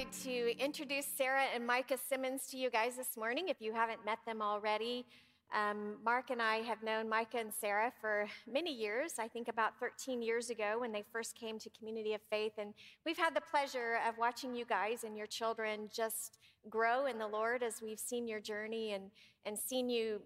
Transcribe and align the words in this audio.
excited 0.00 0.24
to 0.24 0.64
introduce 0.64 1.04
Sarah 1.04 1.44
and 1.54 1.66
Micah 1.66 1.98
Simmons 2.08 2.46
to 2.50 2.56
you 2.56 2.70
guys 2.70 2.96
this 2.96 3.16
morning 3.18 3.48
if 3.48 3.60
you 3.60 3.72
haven't 3.72 4.02
met 4.04 4.18
them 4.24 4.40
already. 4.40 5.04
Um, 5.54 5.96
Mark 6.02 6.30
and 6.30 6.40
I 6.40 6.56
have 6.58 6.82
known 6.82 7.08
Micah 7.08 7.38
and 7.38 7.52
Sarah 7.52 7.92
for 8.00 8.26
many 8.50 8.72
years, 8.72 9.14
I 9.18 9.28
think 9.28 9.48
about 9.48 9.78
13 9.78 10.22
years 10.22 10.48
ago 10.48 10.76
when 10.78 10.92
they 10.92 11.04
first 11.12 11.34
came 11.34 11.58
to 11.58 11.68
Community 11.70 12.14
of 12.14 12.20
Faith. 12.30 12.52
And 12.56 12.72
we've 13.04 13.18
had 13.18 13.34
the 13.34 13.42
pleasure 13.42 13.98
of 14.08 14.16
watching 14.16 14.54
you 14.54 14.64
guys 14.64 15.04
and 15.04 15.18
your 15.18 15.26
children 15.26 15.90
just 15.94 16.38
grow 16.70 17.06
in 17.06 17.18
the 17.18 17.28
Lord 17.28 17.62
as 17.62 17.82
we've 17.82 18.00
seen 18.00 18.26
your 18.26 18.40
journey 18.40 18.92
and, 18.92 19.10
and 19.44 19.58
seen 19.58 19.90
you 19.90 20.22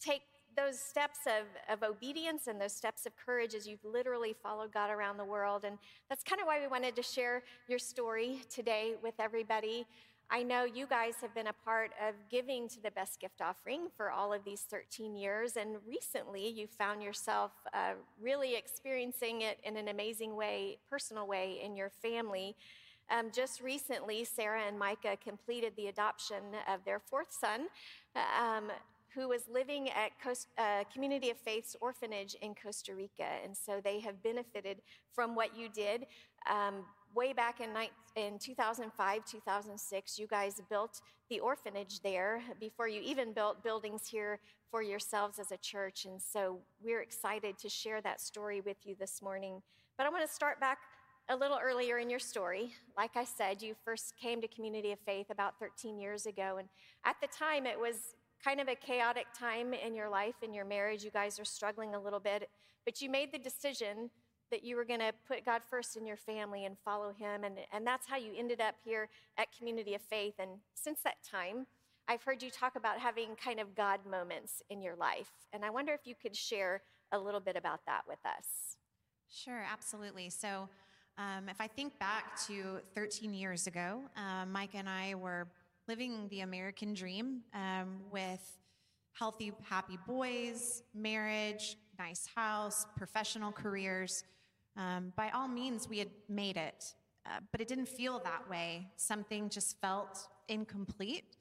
take 0.00 0.22
those 0.56 0.78
steps 0.78 1.20
of, 1.26 1.46
of 1.72 1.88
obedience 1.88 2.46
and 2.46 2.60
those 2.60 2.72
steps 2.72 3.06
of 3.06 3.12
courage 3.16 3.54
as 3.54 3.66
you've 3.66 3.84
literally 3.84 4.34
followed 4.42 4.72
God 4.72 4.90
around 4.90 5.16
the 5.16 5.24
world. 5.24 5.64
And 5.64 5.78
that's 6.08 6.22
kind 6.22 6.40
of 6.40 6.46
why 6.46 6.60
we 6.60 6.66
wanted 6.66 6.96
to 6.96 7.02
share 7.02 7.42
your 7.68 7.78
story 7.78 8.40
today 8.50 8.94
with 9.02 9.14
everybody. 9.18 9.86
I 10.30 10.42
know 10.42 10.64
you 10.64 10.86
guys 10.86 11.16
have 11.20 11.34
been 11.34 11.48
a 11.48 11.52
part 11.52 11.90
of 12.08 12.14
giving 12.30 12.66
to 12.68 12.82
the 12.82 12.90
best 12.90 13.20
gift 13.20 13.42
offering 13.42 13.88
for 13.94 14.10
all 14.10 14.32
of 14.32 14.44
these 14.44 14.62
13 14.62 15.14
years, 15.14 15.58
and 15.58 15.76
recently 15.86 16.48
you 16.48 16.66
found 16.66 17.02
yourself 17.02 17.52
uh, 17.74 17.92
really 18.18 18.56
experiencing 18.56 19.42
it 19.42 19.58
in 19.62 19.76
an 19.76 19.88
amazing 19.88 20.34
way, 20.34 20.78
personal 20.88 21.26
way, 21.26 21.60
in 21.62 21.76
your 21.76 21.90
family. 21.90 22.56
Um, 23.10 23.26
just 23.30 23.60
recently, 23.60 24.24
Sarah 24.24 24.62
and 24.66 24.78
Micah 24.78 25.18
completed 25.22 25.74
the 25.76 25.88
adoption 25.88 26.42
of 26.66 26.82
their 26.86 26.98
fourth 26.98 27.30
son. 27.30 27.66
Um, 28.16 28.70
who 29.14 29.28
was 29.28 29.42
living 29.48 29.90
at 29.90 30.12
uh, 30.58 30.84
Community 30.92 31.30
of 31.30 31.36
Faith's 31.38 31.76
orphanage 31.80 32.34
in 32.40 32.54
Costa 32.54 32.94
Rica. 32.94 33.26
And 33.44 33.56
so 33.56 33.80
they 33.82 34.00
have 34.00 34.22
benefited 34.22 34.78
from 35.14 35.34
what 35.34 35.56
you 35.56 35.68
did. 35.68 36.06
Um, 36.50 36.84
way 37.14 37.32
back 37.32 37.60
in, 37.60 37.70
in 38.16 38.38
2005, 38.38 39.24
2006, 39.24 40.18
you 40.18 40.26
guys 40.26 40.60
built 40.70 41.00
the 41.28 41.40
orphanage 41.40 42.00
there 42.00 42.42
before 42.58 42.88
you 42.88 43.00
even 43.02 43.32
built 43.32 43.62
buildings 43.62 44.06
here 44.06 44.40
for 44.70 44.82
yourselves 44.82 45.38
as 45.38 45.52
a 45.52 45.58
church. 45.58 46.06
And 46.06 46.20
so 46.20 46.58
we're 46.82 47.02
excited 47.02 47.58
to 47.58 47.68
share 47.68 48.00
that 48.00 48.20
story 48.20 48.60
with 48.60 48.78
you 48.84 48.96
this 48.98 49.20
morning. 49.20 49.62
But 49.98 50.06
I 50.06 50.10
want 50.10 50.26
to 50.26 50.32
start 50.32 50.58
back 50.58 50.78
a 51.28 51.36
little 51.36 51.58
earlier 51.62 51.98
in 51.98 52.10
your 52.10 52.18
story. 52.18 52.72
Like 52.96 53.16
I 53.16 53.24
said, 53.24 53.62
you 53.62 53.74
first 53.84 54.14
came 54.20 54.40
to 54.40 54.48
Community 54.48 54.92
of 54.92 54.98
Faith 55.00 55.26
about 55.30 55.58
13 55.58 55.98
years 55.98 56.26
ago. 56.26 56.56
And 56.58 56.68
at 57.04 57.16
the 57.20 57.28
time, 57.28 57.66
it 57.66 57.78
was 57.78 58.14
kind 58.44 58.60
of 58.60 58.68
a 58.68 58.74
chaotic 58.74 59.26
time 59.38 59.72
in 59.72 59.94
your 59.94 60.08
life, 60.08 60.34
in 60.42 60.52
your 60.52 60.64
marriage. 60.64 61.04
You 61.04 61.10
guys 61.10 61.38
are 61.38 61.44
struggling 61.44 61.94
a 61.94 62.00
little 62.00 62.20
bit, 62.20 62.48
but 62.84 63.00
you 63.00 63.08
made 63.08 63.32
the 63.32 63.38
decision 63.38 64.10
that 64.50 64.62
you 64.62 64.76
were 64.76 64.84
going 64.84 65.00
to 65.00 65.12
put 65.26 65.44
God 65.44 65.62
first 65.68 65.96
in 65.96 66.04
your 66.06 66.16
family 66.16 66.66
and 66.66 66.76
follow 66.84 67.12
Him. 67.12 67.44
And, 67.44 67.58
and 67.72 67.86
that's 67.86 68.06
how 68.06 68.16
you 68.16 68.32
ended 68.36 68.60
up 68.60 68.74
here 68.84 69.08
at 69.38 69.48
Community 69.56 69.94
of 69.94 70.02
Faith. 70.02 70.34
And 70.38 70.50
since 70.74 71.00
that 71.04 71.16
time, 71.28 71.66
I've 72.06 72.22
heard 72.22 72.42
you 72.42 72.50
talk 72.50 72.76
about 72.76 72.98
having 72.98 73.36
kind 73.42 73.60
of 73.60 73.74
God 73.74 74.00
moments 74.08 74.62
in 74.68 74.82
your 74.82 74.96
life. 74.96 75.30
And 75.52 75.64
I 75.64 75.70
wonder 75.70 75.92
if 75.94 76.06
you 76.06 76.14
could 76.14 76.36
share 76.36 76.82
a 77.12 77.18
little 77.18 77.40
bit 77.40 77.56
about 77.56 77.80
that 77.86 78.02
with 78.06 78.18
us. 78.26 78.76
Sure, 79.30 79.64
absolutely. 79.70 80.28
So, 80.28 80.68
um, 81.18 81.48
if 81.48 81.60
I 81.60 81.66
think 81.66 81.98
back 81.98 82.38
to 82.46 82.80
13 82.94 83.34
years 83.34 83.66
ago, 83.66 84.00
uh, 84.16 84.46
Mike 84.46 84.70
and 84.74 84.88
I 84.88 85.14
were 85.14 85.46
living 85.88 86.28
the 86.28 86.40
American 86.40 86.94
dream 86.94 87.42
um, 87.54 88.00
with 88.10 88.58
healthy, 89.12 89.52
happy 89.62 89.98
boys, 90.06 90.82
marriage, 90.94 91.76
nice 91.98 92.26
house, 92.34 92.86
professional 92.96 93.52
careers. 93.52 94.24
Um, 94.76 95.12
by 95.16 95.30
all 95.30 95.48
means, 95.48 95.88
we 95.88 95.98
had 95.98 96.10
made 96.28 96.56
it, 96.56 96.94
uh, 97.26 97.40
but 97.50 97.60
it 97.60 97.68
didn't 97.68 97.88
feel 97.88 98.20
that 98.24 98.48
way. 98.48 98.88
Something 98.96 99.48
just 99.48 99.80
felt 99.80 100.28
incomplete. 100.48 101.36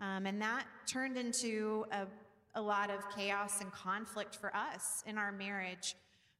Um, 0.00 0.26
and 0.26 0.40
that 0.42 0.66
turned 0.86 1.16
into 1.16 1.86
a, 1.90 2.06
a, 2.54 2.60
lot 2.60 2.90
of 2.90 3.00
chaos 3.16 3.62
and 3.62 3.72
conflict 3.72 4.36
for 4.36 4.54
us 4.54 5.02
in 5.06 5.16
our 5.16 5.32
marriage. 5.32 5.96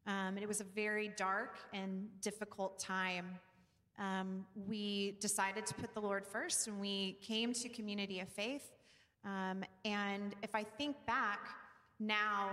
Um, 0.07 0.37
and 0.37 0.39
it 0.39 0.49
was 0.49 0.61
a 0.61 0.65
very 0.65 1.11
dark 1.17 1.57
and 1.73 2.09
difficult 2.21 2.79
time. 2.79 3.39
Um, 3.99 4.45
we 4.69 5.17
decided 5.21 5.67
to 5.67 5.75
put 5.75 5.95
the 5.95 6.01
Lord 6.01 6.27
first, 6.27 6.67
and 6.67 6.81
we 6.81 7.19
came 7.23 7.53
to 7.55 7.69
Community 7.69 8.21
of 8.21 8.29
Faith. 8.29 8.71
Um, 9.25 9.65
and 9.85 10.35
if 10.43 10.55
I 10.55 10.63
think 10.63 10.97
back 11.07 11.49
now, 11.99 12.51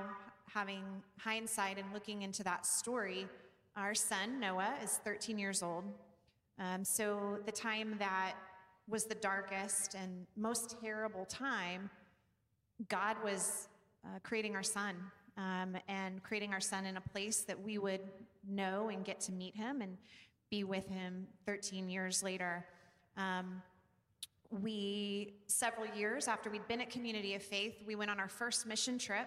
having 0.53 0.83
hindsight 1.19 1.77
and 1.77 1.91
looking 1.93 2.21
into 2.21 2.43
that 2.43 2.65
story, 2.65 3.27
our 3.75 3.93
son, 3.93 4.39
Noah, 4.39 4.75
is 4.83 4.99
13 5.03 5.37
years 5.37 5.63
old. 5.63 5.83
Um, 6.59 6.85
so 6.85 7.39
the 7.45 7.51
time 7.51 7.95
that 7.99 8.33
was 8.87 9.05
the 9.05 9.15
darkest 9.15 9.95
and 9.95 10.25
most 10.37 10.77
terrible 10.81 11.25
time, 11.25 11.89
God 12.89 13.17
was 13.23 13.67
uh, 14.05 14.19
creating 14.23 14.55
our 14.55 14.63
son 14.63 14.95
um, 15.37 15.75
and 15.87 16.21
creating 16.21 16.53
our 16.53 16.59
son 16.59 16.85
in 16.85 16.97
a 16.97 17.01
place 17.01 17.41
that 17.41 17.61
we 17.61 17.77
would 17.77 18.01
know 18.47 18.89
and 18.89 19.03
get 19.03 19.19
to 19.21 19.31
meet 19.31 19.55
him 19.55 19.81
and 19.81 19.97
be 20.53 20.63
with 20.63 20.87
him 20.87 21.25
13 21.47 21.89
years 21.89 22.21
later. 22.21 22.63
Um, 23.17 23.59
we, 24.61 25.33
several 25.47 25.87
years 25.95 26.27
after 26.27 26.51
we'd 26.51 26.67
been 26.67 26.79
at 26.79 26.91
Community 26.91 27.33
of 27.33 27.41
Faith, 27.41 27.73
we 27.87 27.95
went 27.95 28.11
on 28.11 28.19
our 28.19 28.27
first 28.27 28.67
mission 28.67 28.99
trip 28.99 29.25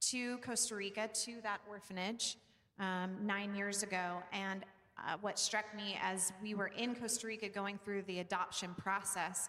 to 0.00 0.38
Costa 0.38 0.74
Rica, 0.74 1.08
to 1.24 1.40
that 1.44 1.60
orphanage 1.70 2.38
um, 2.80 3.14
nine 3.22 3.54
years 3.54 3.84
ago. 3.84 4.20
And 4.32 4.64
uh, 4.98 5.18
what 5.20 5.38
struck 5.38 5.72
me 5.76 5.96
as 6.02 6.32
we 6.42 6.56
were 6.56 6.72
in 6.76 6.96
Costa 6.96 7.28
Rica 7.28 7.48
going 7.48 7.78
through 7.84 8.02
the 8.02 8.18
adoption 8.18 8.74
process, 8.76 9.48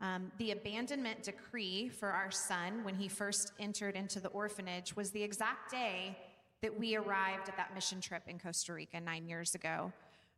um, 0.00 0.32
the 0.38 0.52
abandonment 0.52 1.24
decree 1.24 1.90
for 1.90 2.08
our 2.08 2.30
son 2.30 2.82
when 2.84 2.94
he 2.94 3.06
first 3.06 3.52
entered 3.60 3.96
into 3.96 4.18
the 4.18 4.28
orphanage 4.28 4.96
was 4.96 5.10
the 5.10 5.22
exact 5.22 5.70
day 5.70 6.16
that 6.62 6.80
we 6.80 6.96
arrived 6.96 7.50
at 7.50 7.56
that 7.58 7.74
mission 7.74 8.00
trip 8.00 8.22
in 8.28 8.38
Costa 8.38 8.72
Rica 8.72 8.98
nine 8.98 9.28
years 9.28 9.54
ago. 9.54 9.92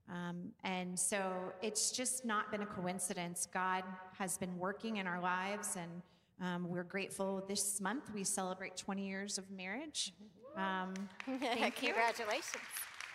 Um, 0.08 0.52
and 0.62 0.98
so 0.98 1.52
it's 1.62 1.90
just 1.90 2.24
not 2.24 2.50
been 2.50 2.62
a 2.62 2.66
coincidence. 2.66 3.48
God 3.52 3.82
has 4.18 4.38
been 4.38 4.56
working 4.58 4.98
in 4.98 5.06
our 5.06 5.20
lives, 5.20 5.76
and 5.76 6.02
um, 6.40 6.68
we're 6.68 6.84
grateful. 6.84 7.44
This 7.48 7.80
month 7.80 8.10
we 8.14 8.22
celebrate 8.22 8.76
20 8.76 9.06
years 9.06 9.38
of 9.38 9.50
marriage. 9.50 10.12
Um, 10.56 10.94
thank 11.24 11.82
you. 11.82 11.88
Congratulations. 11.88 12.62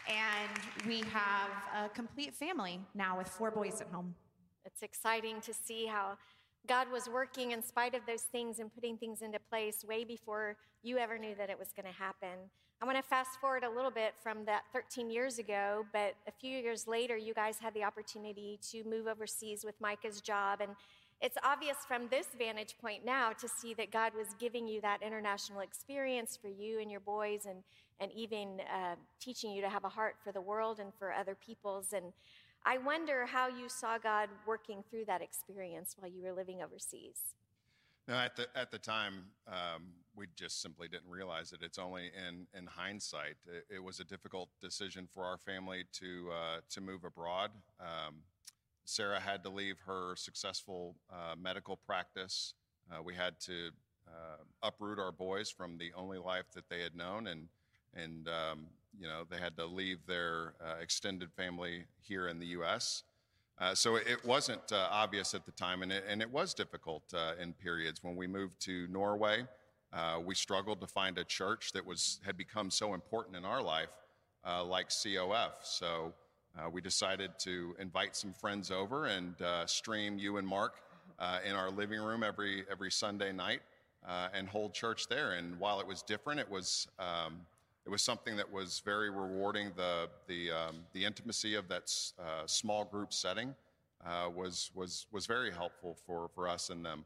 And 0.07 0.88
we 0.88 1.02
have 1.12 1.50
a 1.75 1.90
complete 1.90 2.34
family 2.34 2.79
now 2.94 3.18
with 3.18 3.28
four 3.28 3.52
boys 3.52 3.79
at 3.81 3.88
home. 3.88 4.16
It's 4.66 4.81
exciting 4.81 5.41
to 5.41 5.53
see 5.53 5.85
how 5.85 6.18
God 6.68 6.91
was 6.91 7.08
working 7.09 7.52
in 7.52 7.63
spite 7.63 7.96
of 7.96 8.02
those 8.06 8.23
things 8.23 8.59
and 8.59 8.73
putting 8.73 8.97
things 8.97 9.22
into 9.22 9.40
place 9.50 9.84
way 9.88 10.03
before 10.03 10.58
you 10.84 10.97
ever 10.97 11.18
knew 11.18 11.35
that 11.35 11.50
it 11.50 11.58
was 11.58 11.69
going 11.75 11.91
to 11.91 11.97
happen. 11.97 12.50
I 12.81 12.88
want 12.88 12.97
to 12.97 13.03
fast 13.03 13.40
forward 13.40 13.64
a 13.64 13.69
little 13.69 13.92
bit 13.92 14.16
from 14.24 14.44
that 14.46 14.64
13 14.74 15.12
years 15.12 15.38
ago, 15.38 15.86
but 15.94 16.16
a 16.28 16.31
few 16.31 16.58
years 16.58 16.88
later, 16.88 17.16
you 17.16 17.31
guys 17.31 17.59
had 17.59 17.75
the 17.75 17.84
opportunity 17.84 18.58
to 18.72 18.84
move 18.86 19.06
overseas 19.06 19.64
with 19.64 19.80
Micah's 19.80 20.19
job. 20.19 20.62
And 20.62 20.72
it's 21.22 21.38
obvious 21.44 21.78
from 21.88 22.08
this 22.09 22.30
vantage 22.36 22.75
point 22.81 23.06
now 23.06 23.34
to 23.34 23.47
see 23.47 23.75
that 23.75 23.91
God 23.91 24.14
was 24.18 24.30
giving 24.40 24.68
you 24.68 24.81
that 24.81 25.03
international 25.03 25.59
experience 25.59 26.36
for 26.41 26.47
you 26.47 26.80
and 26.80 26.90
your 26.90 27.02
boys, 27.02 27.46
and, 27.46 27.58
and 28.00 28.12
even 28.14 28.62
uh, 28.62 28.96
teaching 29.20 29.52
you 29.52 29.62
to 29.62 29.70
have 29.70 29.84
a 29.84 29.90
heart 29.90 30.16
for 30.24 30.31
the 30.31 30.41
world 30.41 30.80
and 30.80 30.91
for 30.97 31.14
other 31.14 31.36
peoples. 31.36 31.94
And 31.94 32.06
I 32.66 32.80
wonder 32.80 33.28
how 33.28 33.47
you 33.47 33.70
saw 33.70 34.00
God 34.00 34.28
working 34.47 34.84
through 34.90 35.06
that 35.06 35.22
experience 35.22 35.96
while 36.00 36.09
you 36.09 36.24
were 36.24 36.34
living 36.34 36.64
overseas. 36.64 37.36
Now, 38.08 38.22
at 38.22 38.36
the 38.36 38.47
at 38.56 38.72
the 38.72 38.80
time, 38.80 39.25
um, 39.47 39.84
we 40.22 40.28
just 40.36 40.62
simply 40.62 40.88
didn't 40.88 41.09
realize 41.09 41.52
it. 41.52 41.62
It's 41.64 41.80
only 41.80 42.12
in 42.16 42.46
in 42.56 42.68
hindsight. 42.68 43.38
It, 43.48 43.78
it 43.78 43.84
was 43.84 44.00
a 44.00 44.04
difficult 44.04 44.50
decision 44.62 45.08
for 45.12 45.26
our 45.26 45.38
family 45.40 45.84
to 45.94 46.30
uh, 46.32 46.59
to 46.70 46.80
move 46.80 47.04
abroad. 47.04 47.50
Um, 47.80 48.18
Sarah 48.86 49.20
had 49.20 49.44
to 49.46 49.50
leave 49.50 49.78
her 49.88 50.16
successful 50.16 50.96
uh, 51.12 51.34
medical 51.41 51.76
practice. 51.76 52.53
Uh, 52.91 53.02
we 53.02 53.16
had 53.16 53.40
to 53.40 53.70
uh, 54.08 54.44
uproot 54.62 55.00
our 55.00 55.12
boys 55.12 55.50
from 55.50 55.79
the 55.79 55.91
only 55.96 56.20
life 56.20 56.46
that 56.53 56.70
they 56.70 56.82
had 56.82 56.96
known, 56.96 57.26
and 57.26 57.47
and 57.96 58.28
um, 58.28 58.68
you 59.00 59.08
know 59.08 59.23
they 59.28 59.38
had 59.38 59.58
to 59.58 59.66
leave 59.66 60.06
their 60.06 60.53
uh, 60.64 60.76
extended 60.79 61.32
family 61.32 61.85
here 62.00 62.28
in 62.28 62.38
the 62.38 62.47
U.S. 62.58 63.02
Uh, 63.58 63.73
so 63.73 63.96
it 63.96 64.23
wasn't 64.23 64.72
uh, 64.72 64.88
obvious 64.91 65.34
at 65.34 65.47
the 65.47 65.52
time, 65.52 65.82
and 65.82 65.91
it, 65.91 66.03
and 66.08 66.22
it 66.22 66.32
was 66.32 66.53
difficult 66.53 67.12
in 67.41 67.53
periods. 67.53 68.03
When 68.03 68.16
we 68.16 68.28
moved 68.28 68.59
to 68.62 68.88
Norway, 68.88 69.47
we 70.26 70.35
struggled 70.35 70.82
to 70.82 70.88
find 70.88 71.17
a 71.17 71.23
church 71.23 71.72
that 71.73 71.85
was 71.85 72.20
had 72.26 72.38
become 72.38 72.70
so 72.70 72.93
important 72.93 73.35
in 73.35 73.46
our 73.46 73.61
life, 73.61 73.90
like 74.46 74.90
COF. 74.90 75.64
So 75.64 76.14
uh, 76.58 76.70
we 76.70 76.82
decided 76.82 77.32
to 77.40 77.76
invite 77.79 78.16
some 78.16 78.34
friends 78.34 78.72
over 78.72 79.05
and 79.05 79.41
uh, 79.41 79.66
stream 79.66 80.17
you 80.17 80.38
and 80.38 80.47
Mark 80.47 80.76
uh, 81.17 81.40
in 81.46 81.55
our 81.55 81.70
living 81.70 82.02
room 82.02 82.23
every 82.23 82.66
every 82.70 82.91
Sunday 82.91 83.32
night 83.32 83.61
uh, 84.08 84.28
and 84.34 84.47
hold 84.47 84.73
church 84.73 85.08
there. 85.08 85.32
And 85.34 85.59
while 85.59 85.79
it 85.79 85.88
was 85.88 86.02
different, 86.02 86.40
it 86.40 86.49
was 86.49 86.87
um, 86.99 87.40
it 87.85 87.90
was 87.90 88.02
something 88.02 88.35
that 88.35 88.52
was 88.52 88.82
very 88.84 89.09
rewarding. 89.09 89.72
The 89.76 90.09
the 90.28 90.52
um, 90.52 90.76
the 90.94 91.05
intimacy 91.05 91.55
of 91.55 91.67
that 91.70 91.94
uh, 92.20 92.46
small 92.47 92.85
group 92.85 93.14
setting 93.14 93.55
uh, 94.05 94.29
was, 94.35 94.72
was, 94.73 95.05
was 95.11 95.26
very 95.26 95.52
helpful 95.52 95.96
for, 96.05 96.29
for 96.34 96.47
us 96.47 96.70
and 96.70 96.84
them. 96.84 97.05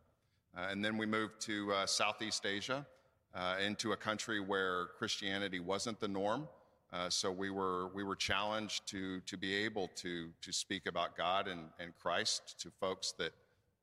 Uh, 0.57 0.67
and 0.69 0.83
then 0.83 0.97
we 0.97 1.05
moved 1.05 1.41
to 1.41 1.71
uh, 1.73 1.85
Southeast 1.85 2.45
Asia, 2.45 2.85
uh, 3.33 3.57
into 3.65 3.91
a 3.91 3.97
country 3.97 4.39
where 4.39 4.87
Christianity 4.97 5.59
wasn't 5.59 5.99
the 5.99 6.07
norm. 6.07 6.47
Uh, 6.93 7.09
so 7.09 7.29
we 7.29 7.49
were, 7.49 7.87
we 7.93 8.03
were 8.03 8.15
challenged 8.15 8.87
to, 8.87 9.19
to 9.21 9.35
be 9.35 9.53
able 9.53 9.89
to, 9.95 10.29
to 10.41 10.53
speak 10.53 10.85
about 10.85 11.17
God 11.17 11.49
and, 11.49 11.61
and 11.77 11.93
Christ 12.01 12.57
to 12.61 12.69
folks 12.79 13.11
that 13.17 13.33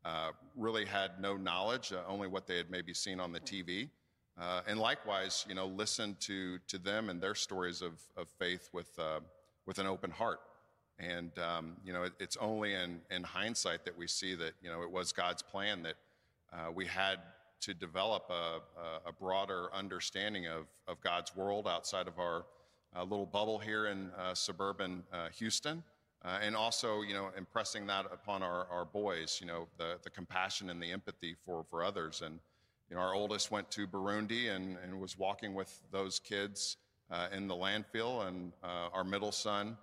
uh, 0.07 0.31
really 0.57 0.87
had 0.87 1.21
no 1.21 1.37
knowledge, 1.37 1.93
only 2.09 2.27
what 2.27 2.47
they 2.47 2.57
had 2.57 2.71
maybe 2.71 2.95
seen 2.95 3.21
on 3.21 3.33
the 3.33 3.41
TV. 3.41 3.91
and 4.67 4.81
likewise, 4.81 5.45
you 5.47 5.55
know, 5.55 5.67
listen 5.67 6.17
to, 6.21 6.59
to 6.69 6.79
them 6.79 7.11
and 7.11 7.21
their 7.21 7.35
stories 7.35 7.83
of, 7.83 8.01
of 8.17 8.29
faith 8.39 8.71
with, 8.73 8.99
with 9.67 9.79
an 9.79 9.87
open 9.87 10.11
heart. 10.11 10.41
And, 10.99 11.37
um, 11.39 11.77
you 11.85 11.93
know, 11.93 12.05
it, 12.05 12.13
it's 12.19 12.37
only 12.39 12.75
in, 12.75 13.01
in 13.11 13.25
hindsight 13.25 13.85
that 13.85 13.97
we 13.97 14.07
see 14.07 14.35
that, 14.37 14.53
you 14.63 14.71
know, 14.71 14.83
it 14.83 14.91
was 14.91 15.13
God's 15.13 15.43
plan 15.43 15.83
that 15.83 15.97
uh, 16.53 16.71
we 16.71 16.87
had 16.87 17.19
to 17.61 17.73
develop 17.73 18.29
a, 18.29 19.09
a, 19.09 19.13
broader 19.13 19.69
understanding 19.73 20.47
of, 20.49 20.67
of 20.89 21.01
God's 21.01 21.35
world 21.37 21.69
outside 21.69 22.09
of 22.09 22.19
our 22.19 22.45
uh, 22.95 23.05
little 23.05 23.25
bubble 23.25 23.59
here 23.59 23.87
in 23.87 24.11
uh, 24.19 24.35
suburban 24.35 25.05
uh, 25.13 25.29
Houston. 25.39 25.83
Uh, 26.25 26.39
and 26.43 26.55
also, 26.55 27.03
you 27.03 27.15
know, 27.15 27.31
impressing 27.39 27.87
that 27.87 28.05
upon 28.13 28.43
our, 28.43 28.67
our 28.69 28.85
boys, 28.85 29.39
you 29.41 29.47
know, 29.47 29.67
the, 29.79 29.97
the 30.03 30.11
compassion 30.11 30.71
and 30.71 30.83
the 30.83 30.91
empathy 30.91 31.37
for, 31.45 31.65
for 31.71 31.83
others. 31.83 32.23
And, 32.25 32.39
you 32.91 32.97
know, 32.97 33.03
our 33.03 33.15
oldest 33.15 33.51
went 33.51 33.71
to 33.73 33.87
Burundi 33.87 34.51
and, 34.55 34.77
and 34.83 35.01
was 35.01 35.17
walking 35.17 35.55
with 35.55 35.81
those 35.91 36.19
kids 36.19 36.77
uh, 37.11 37.29
in 37.33 37.49
the 37.49 37.55
landfill. 37.55 38.27
And 38.27 38.53
our 38.63 39.05
middle 39.05 39.33
son 39.33 39.77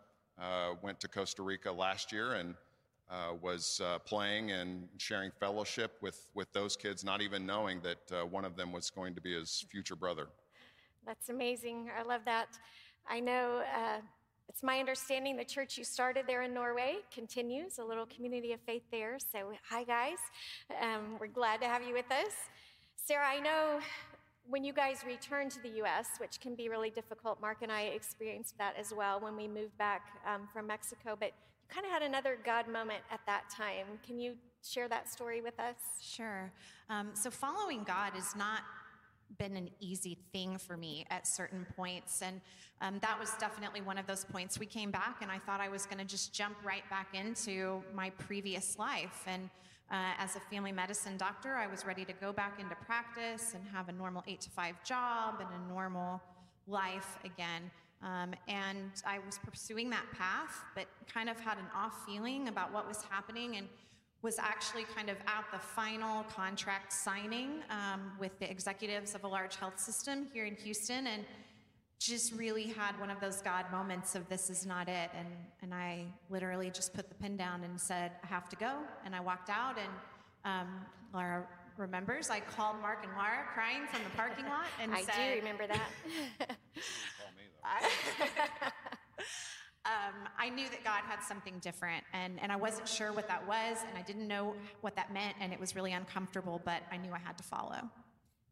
went 0.82 1.00
to 1.00 1.08
Costa 1.08 1.44
Rica 1.44 1.72
last 1.72 2.12
year 2.12 2.34
and 2.34 2.56
uh, 3.10 3.34
was 3.42 3.82
uh, 3.84 4.00
playing 4.00 4.52
and 4.52 4.88
sharing 4.98 5.32
fellowship 5.40 5.98
with, 6.02 6.28
with 6.34 6.52
those 6.54 6.76
kids, 6.76 7.04
not 7.04 7.22
even 7.22 7.46
knowing 7.46 7.82
that 7.82 8.12
uh, 8.12 8.26
one 8.26 8.46
of 8.46 8.56
them 8.56 8.72
was 8.72 8.90
going 8.90 9.16
to 9.16 9.22
be 9.22 9.34
his 9.34 9.66
future 9.70 9.96
brother. 9.96 10.28
That's 11.06 11.30
amazing. 11.30 11.90
I 11.98 12.04
love 12.04 12.22
that. 12.26 12.50
I 13.08 13.20
know 13.20 13.64
uh, 13.76 14.00
it's 14.48 14.62
my 14.62 14.80
understanding 14.80 15.38
the 15.38 15.46
church 15.46 15.78
you 15.78 15.84
started 15.84 16.26
there 16.28 16.44
in 16.44 16.54
Norway 16.54 16.98
continues, 17.14 17.80
a 17.80 17.84
little 17.84 18.06
community 18.06 18.54
of 18.54 18.60
faith 18.62 18.84
there. 18.92 19.18
So, 19.20 19.54
hi, 19.68 19.84
guys. 19.84 20.18
Um, 20.82 21.18
we're 21.20 21.28
glad 21.28 21.62
to 21.62 21.68
have 21.68 21.82
you 21.82 21.94
with 21.94 22.12
us. 22.12 22.34
Sarah, 22.96 23.28
I 23.28 23.40
know 23.40 23.80
when 24.48 24.64
you 24.64 24.74
guys 24.74 25.04
returned 25.06 25.52
to 25.52 25.62
the 25.62 25.70
U.S., 25.78 26.08
which 26.20 26.40
can 26.40 26.56
be 26.56 26.70
really 26.70 26.90
difficult, 26.90 27.40
Mark 27.40 27.58
and 27.62 27.72
I 27.72 27.84
experienced 27.84 28.58
that 28.58 28.76
as 28.80 28.94
well 28.96 29.20
when 29.20 29.36
we 29.36 29.48
moved 29.48 29.78
back 29.78 30.08
um, 30.28 30.48
from 30.52 30.68
Mexico, 30.68 31.16
but 31.20 31.32
kind 31.70 31.86
of 31.86 31.92
had 31.92 32.02
another 32.02 32.38
God 32.44 32.68
moment 32.68 33.02
at 33.12 33.22
that 33.26 33.44
time. 33.50 33.86
Can 34.06 34.20
you 34.20 34.36
share 34.64 34.88
that 34.88 35.10
story 35.10 35.42
with 35.42 35.60
us? 35.60 35.76
Sure. 36.02 36.52
Um, 36.90 37.10
so, 37.14 37.30
following 37.30 37.84
God 37.84 38.14
has 38.14 38.36
not 38.36 38.62
been 39.38 39.56
an 39.56 39.70
easy 39.80 40.18
thing 40.34 40.58
for 40.58 40.76
me 40.76 41.06
at 41.10 41.28
certain 41.28 41.66
points. 41.76 42.22
And 42.22 42.42
um, 42.82 43.00
that 43.02 43.20
was 43.20 43.32
definitely 43.40 43.82
one 43.82 43.98
of 43.98 44.08
those 44.08 44.26
points. 44.26 44.60
We 44.60 44.66
came 44.66 44.92
back, 44.92 45.22
and 45.22 45.32
I 45.32 45.38
thought 45.38 45.62
I 45.62 45.70
was 45.70 45.86
going 45.86 46.00
to 46.00 46.06
just 46.06 46.34
jump 46.34 46.56
right 46.64 46.88
back 46.90 47.14
into 47.14 47.84
my 47.94 48.10
previous 48.12 48.80
life. 48.80 49.24
And 49.28 49.50
uh, 49.92 50.14
as 50.18 50.36
a 50.36 50.40
family 50.40 50.72
medicine 50.72 51.18
doctor, 51.18 51.56
I 51.56 51.68
was 51.68 51.86
ready 51.86 52.06
to 52.06 52.14
go 52.14 52.34
back 52.34 52.60
into 52.60 52.76
practice 52.76 53.54
and 53.54 53.64
have 53.72 53.90
a 53.90 53.92
normal 53.92 54.24
eight 54.28 54.42
to 54.42 54.50
five 54.50 54.84
job 54.84 55.36
and 55.40 55.50
a 55.50 55.74
normal 55.74 56.22
life 56.68 57.18
again. 57.26 57.70
Um, 58.02 58.34
and 58.48 58.92
I 59.06 59.20
was 59.20 59.40
pursuing 59.44 59.90
that 59.90 60.06
path, 60.14 60.64
but 60.76 60.86
kind 61.12 61.30
of 61.30 61.40
had 61.40 61.58
an 61.58 61.66
off 61.76 62.06
feeling 62.06 62.48
about 62.48 62.74
what 62.74 62.88
was 62.88 63.04
happening 63.10 63.58
and 63.58 63.68
was 64.22 64.38
actually 64.38 64.84
kind 64.96 65.10
of 65.10 65.18
at 65.28 65.46
the 65.52 65.60
final 65.60 66.24
contract 66.24 66.92
signing 66.92 67.62
um, 67.70 68.12
with 68.20 68.38
the 68.40 68.50
executives 68.50 69.16
of 69.16 69.24
a 69.24 69.28
large 69.28 69.56
health 69.56 69.80
system 69.80 70.28
here 70.34 70.46
in 70.46 70.56
Houston 70.56 71.08
and 71.08 71.24
just 72.00 72.34
really 72.34 72.68
had 72.68 72.98
one 73.00 73.10
of 73.10 73.20
those 73.20 73.42
God 73.42 73.66
moments 73.72 74.16
of 74.16 74.28
this 74.30 74.50
is 74.50 74.66
not 74.66 74.88
it. 74.88 75.10
And, 75.18 75.28
and 75.62 75.74
I 75.74 76.06
literally 76.30 76.70
just 76.70 76.94
put 76.94 77.10
the 77.10 77.16
pen 77.16 77.36
down 77.36 77.64
and 77.64 77.80
said, 77.80 78.12
I 78.24 78.28
have 78.28 78.48
to 78.50 78.56
go. 78.56 78.78
And 79.06 79.14
I 79.14 79.20
walked 79.20 79.50
out 79.50 79.78
and 79.78 79.92
um, 80.46 80.68
Laura 81.14 81.46
remembers 81.78 82.30
I 82.30 82.42
called 82.42 82.76
Mark 82.82 83.04
and 83.04 83.14
Laura 83.14 83.46
crying 83.54 83.88
from 83.92 84.04
the 84.04 84.10
parking 84.18 84.46
lot 84.46 84.66
and 84.82 84.94
I 84.94 85.02
said, 85.04 85.14
do 85.16 85.40
remember 85.40 85.68
that. 85.68 86.58
um, 89.86 90.28
I 90.38 90.50
knew 90.50 90.70
that 90.70 90.84
God 90.84 91.02
had 91.08 91.22
something 91.22 91.60
different, 91.60 92.04
and, 92.14 92.40
and 92.42 92.52
I 92.52 92.56
wasn't 92.56 92.88
sure 92.88 93.12
what 93.12 93.28
that 93.28 93.48
was, 93.48 93.78
and 93.88 93.98
I 93.98 94.02
didn't 94.02 94.28
know 94.28 94.56
what 94.82 94.96
that 94.96 95.14
meant, 95.14 95.36
and 95.40 95.54
it 95.54 95.60
was 95.60 95.76
really 95.76 95.94
uncomfortable, 95.94 96.62
but 96.64 96.82
I 96.92 96.98
knew 96.98 97.12
I 97.12 97.20
had 97.20 97.38
to 97.38 97.44
follow. 97.44 97.90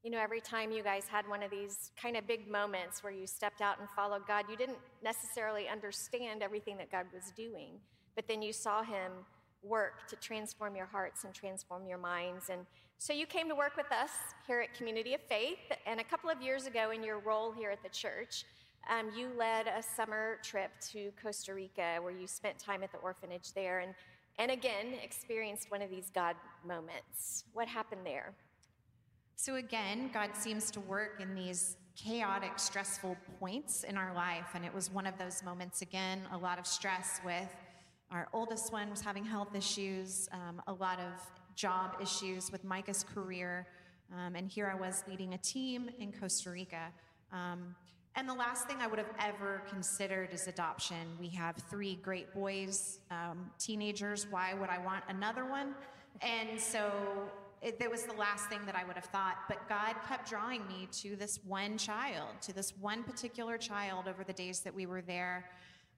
You 0.03 0.11
know, 0.11 0.19
every 0.19 0.41
time 0.41 0.71
you 0.71 0.83
guys 0.83 1.05
had 1.07 1.27
one 1.27 1.43
of 1.43 1.51
these 1.51 1.91
kind 2.01 2.15
of 2.15 2.25
big 2.27 2.49
moments 2.49 3.03
where 3.03 3.11
you 3.11 3.27
stepped 3.27 3.61
out 3.61 3.79
and 3.79 3.89
followed 3.89 4.25
God, 4.27 4.45
you 4.49 4.55
didn't 4.55 4.77
necessarily 5.03 5.67
understand 5.67 6.43
everything 6.43 6.77
that 6.77 6.91
God 6.91 7.07
was 7.13 7.31
doing, 7.35 7.79
but 8.15 8.27
then 8.27 8.41
you 8.41 8.53
saw 8.53 8.83
Him 8.83 9.11
work 9.63 10.07
to 10.07 10.15
transform 10.15 10.75
your 10.75 10.85
hearts 10.85 11.23
and 11.23 11.33
transform 11.33 11.87
your 11.87 11.97
minds. 11.97 12.49
And 12.49 12.65
so 12.97 13.13
you 13.13 13.25
came 13.25 13.49
to 13.49 13.55
work 13.55 13.75
with 13.75 13.91
us 13.91 14.11
here 14.47 14.61
at 14.61 14.73
Community 14.73 15.13
of 15.13 15.21
Faith, 15.21 15.59
and 15.85 15.99
a 15.99 16.03
couple 16.03 16.29
of 16.29 16.41
years 16.41 16.65
ago, 16.65 16.91
in 16.91 17.03
your 17.03 17.19
role 17.19 17.51
here 17.51 17.69
at 17.69 17.83
the 17.83 17.89
church, 17.89 18.45
um, 18.89 19.11
you 19.15 19.29
led 19.37 19.67
a 19.67 19.81
summer 19.81 20.37
trip 20.43 20.71
to 20.91 21.11
Costa 21.21 21.53
Rica 21.53 21.97
where 22.01 22.13
you 22.13 22.27
spent 22.27 22.57
time 22.57 22.83
at 22.83 22.91
the 22.91 22.97
orphanage 22.99 23.53
there 23.53 23.79
and, 23.79 23.93
and 24.39 24.51
again 24.51 24.93
experienced 25.03 25.69
one 25.71 25.81
of 25.81 25.89
these 25.89 26.09
God 26.13 26.35
moments. 26.65 27.45
What 27.53 27.67
happened 27.67 28.01
there? 28.05 28.33
So, 29.35 29.55
again, 29.55 30.09
God 30.13 30.31
seems 30.33 30.71
to 30.71 30.79
work 30.79 31.21
in 31.21 31.35
these 31.35 31.77
chaotic, 31.95 32.57
stressful 32.57 33.15
points 33.39 33.83
in 33.83 33.97
our 33.97 34.13
life. 34.13 34.47
And 34.55 34.65
it 34.65 34.73
was 34.73 34.91
one 34.91 35.05
of 35.05 35.17
those 35.17 35.43
moments, 35.43 35.81
again, 35.81 36.21
a 36.31 36.37
lot 36.37 36.57
of 36.57 36.65
stress 36.65 37.19
with 37.23 37.55
our 38.09 38.29
oldest 38.33 38.71
one 38.71 38.89
was 38.89 39.01
having 39.01 39.25
health 39.25 39.53
issues, 39.53 40.29
um, 40.31 40.61
a 40.67 40.73
lot 40.73 40.99
of 40.99 41.13
job 41.55 41.97
issues 42.01 42.51
with 42.51 42.63
Micah's 42.63 43.03
career. 43.03 43.67
Um, 44.15 44.35
and 44.35 44.47
here 44.47 44.71
I 44.73 44.79
was 44.79 45.03
leading 45.07 45.33
a 45.33 45.37
team 45.37 45.89
in 45.99 46.13
Costa 46.13 46.49
Rica. 46.49 46.87
Um, 47.33 47.75
and 48.17 48.27
the 48.27 48.33
last 48.33 48.65
thing 48.65 48.77
I 48.81 48.87
would 48.87 48.97
have 48.97 49.13
ever 49.19 49.61
considered 49.69 50.33
is 50.33 50.47
adoption. 50.47 50.97
We 51.19 51.29
have 51.29 51.55
three 51.69 51.99
great 52.01 52.33
boys, 52.33 52.99
um, 53.11 53.51
teenagers. 53.59 54.25
Why 54.27 54.55
would 54.55 54.69
I 54.69 54.79
want 54.79 55.03
another 55.07 55.45
one? 55.45 55.75
And 56.21 56.59
so 56.59 56.91
it, 57.61 57.79
that 57.79 57.91
was 57.91 58.03
the 58.03 58.15
last 58.15 58.49
thing 58.49 58.65
that 58.65 58.75
I 58.75 58.83
would 58.85 58.95
have 58.95 59.05
thought. 59.05 59.35
But 59.47 59.69
God 59.69 59.93
kept 60.07 60.27
drawing 60.27 60.67
me 60.67 60.87
to 61.03 61.15
this 61.15 61.39
one 61.45 61.77
child, 61.77 62.29
to 62.41 62.53
this 62.53 62.73
one 62.79 63.03
particular 63.03 63.55
child 63.55 64.07
over 64.07 64.23
the 64.23 64.33
days 64.33 64.61
that 64.61 64.73
we 64.73 64.87
were 64.87 65.03
there. 65.03 65.51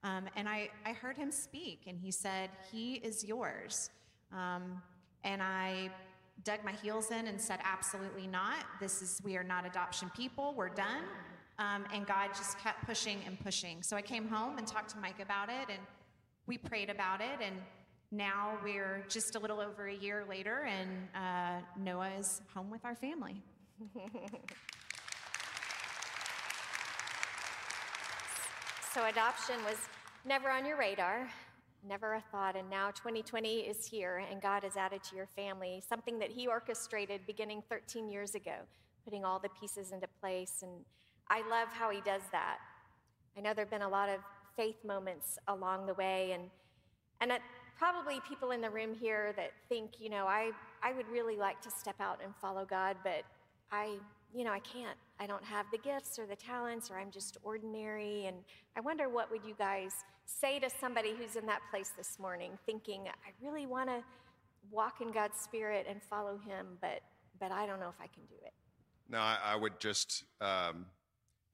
Um, 0.04 0.26
and 0.36 0.50
I, 0.50 0.70
I 0.86 0.92
heard 0.92 1.16
him 1.16 1.32
speak, 1.32 1.84
and 1.88 1.98
he 1.98 2.12
said, 2.12 2.50
He 2.70 2.96
is 2.96 3.24
yours. 3.24 3.92
Um, 4.34 4.82
and 5.24 5.42
I 5.42 5.90
dug 6.44 6.66
my 6.66 6.74
heels 6.84 7.12
in 7.12 7.28
and 7.28 7.40
said, 7.40 7.60
Absolutely 7.64 8.28
not. 8.28 8.66
This 8.82 9.02
is, 9.02 9.22
we 9.24 9.38
are 9.38 9.44
not 9.44 9.66
adoption 9.66 10.12
people. 10.14 10.54
We're 10.54 10.68
done. 10.68 11.04
Um, 11.60 11.84
and 11.94 12.08
God 12.08 12.30
just 12.30 12.58
kept 12.58 12.86
pushing 12.86 13.20
and 13.28 13.38
pushing. 13.38 13.84
So 13.84 13.98
I 13.98 14.02
came 14.02 14.30
home 14.30 14.58
and 14.58 14.66
talked 14.66 14.92
to 14.92 14.98
Mike 14.98 15.20
about 15.20 15.50
it, 15.50 15.68
and 15.70 15.80
we 16.48 16.58
prayed 16.58 16.90
about 16.90 17.20
it. 17.20 17.42
And 17.46 17.58
now 18.12 18.58
we're 18.64 19.04
just 19.10 19.36
a 19.36 19.40
little 19.40 19.60
over 19.60 19.88
a 19.88 19.94
year 19.94 20.26
later, 20.28 20.66
and 20.66 20.90
uh, 21.14 21.60
Noah 21.78 22.12
is 22.18 22.42
home 22.56 22.72
with 22.72 22.86
our 22.86 22.96
family. 22.96 23.44
so 28.94 29.06
adoption 29.06 29.56
was 29.66 29.78
never 30.26 30.50
on 30.50 30.66
your 30.66 30.78
radar, 30.78 31.30
never 31.88 32.14
a 32.14 32.24
thought, 32.32 32.56
and 32.56 32.70
now 32.70 32.90
2020 32.92 33.60
is 33.60 33.86
here, 33.86 34.24
and 34.32 34.42
God 34.42 34.64
has 34.64 34.78
added 34.78 35.04
to 35.04 35.16
your 35.16 35.28
family 35.28 35.84
something 35.88 36.20
that 36.20 36.32
He 36.32 36.48
orchestrated 36.48 37.28
beginning 37.28 37.62
13 37.70 38.10
years 38.10 38.34
ago, 38.34 38.56
putting 39.04 39.26
all 39.26 39.40
the 39.40 39.50
pieces 39.60 39.92
into 39.92 40.08
place 40.22 40.64
and 40.64 40.86
I 41.30 41.48
love 41.50 41.68
how 41.72 41.90
he 41.92 42.02
does 42.02 42.24
that. 42.32 42.58
I 43.38 43.42
know 43.42 43.54
there 43.54 43.66
have 43.66 43.72
been 43.72 43.82
a 43.82 43.90
lot 43.90 44.10
of 44.10 44.20
faith 44.56 44.84
moments 44.84 45.38
along 45.48 45.86
the 45.86 45.94
way, 45.94 46.32
and, 46.34 46.44
and 47.22 47.40
probably 47.78 48.20
people 48.28 48.52
in 48.52 48.60
the 48.62 48.70
room 48.70 48.94
here 48.94 49.34
that 49.38 49.52
think, 49.70 49.92
you 50.00 50.10
know, 50.10 50.26
I, 50.26 50.52
I 50.84 50.92
would 50.92 51.08
really 51.08 51.38
like 51.38 51.62
to 51.62 51.72
step 51.72 51.96
out 52.02 52.20
and 52.24 52.34
follow 52.42 52.66
God, 52.66 52.98
but 53.04 53.24
I, 53.72 53.96
you 54.34 54.44
know, 54.44 54.52
I 54.52 54.60
can't. 54.60 54.98
I 55.20 55.28
don't 55.28 55.44
have 55.44 55.66
the 55.72 55.78
gifts 55.78 56.20
or 56.20 56.26
the 56.26 56.36
talents, 56.36 56.92
or 56.92 57.00
I'm 57.00 57.12
just 57.12 57.38
ordinary. 57.44 58.26
And 58.26 58.38
I 58.76 58.82
wonder 58.82 59.08
what 59.08 59.32
would 59.32 59.46
you 59.46 59.56
guys 59.58 59.94
say 60.26 60.60
to 60.60 60.70
somebody 60.70 61.14
who's 61.18 61.36
in 61.36 61.46
that 61.46 61.62
place 61.72 61.92
this 61.98 62.20
morning, 62.20 62.52
thinking, 62.66 63.04
I 63.08 63.46
really 63.46 63.66
want 63.66 63.90
to 63.90 64.04
walk 64.72 65.02
in 65.02 65.12
God's 65.12 65.40
Spirit 65.40 65.86
and 65.90 66.02
follow 66.04 66.38
Him, 66.38 66.78
but 66.82 67.02
but 67.40 67.52
I 67.54 67.66
don't 67.66 67.80
know 67.80 67.88
if 67.88 68.02
I 68.02 68.08
can 68.08 68.24
do 68.28 68.36
it. 68.46 68.54
No, 69.08 69.20
I, 69.20 69.38
I 69.44 69.56
would 69.56 69.80
just 69.80 70.26
um, 70.42 70.86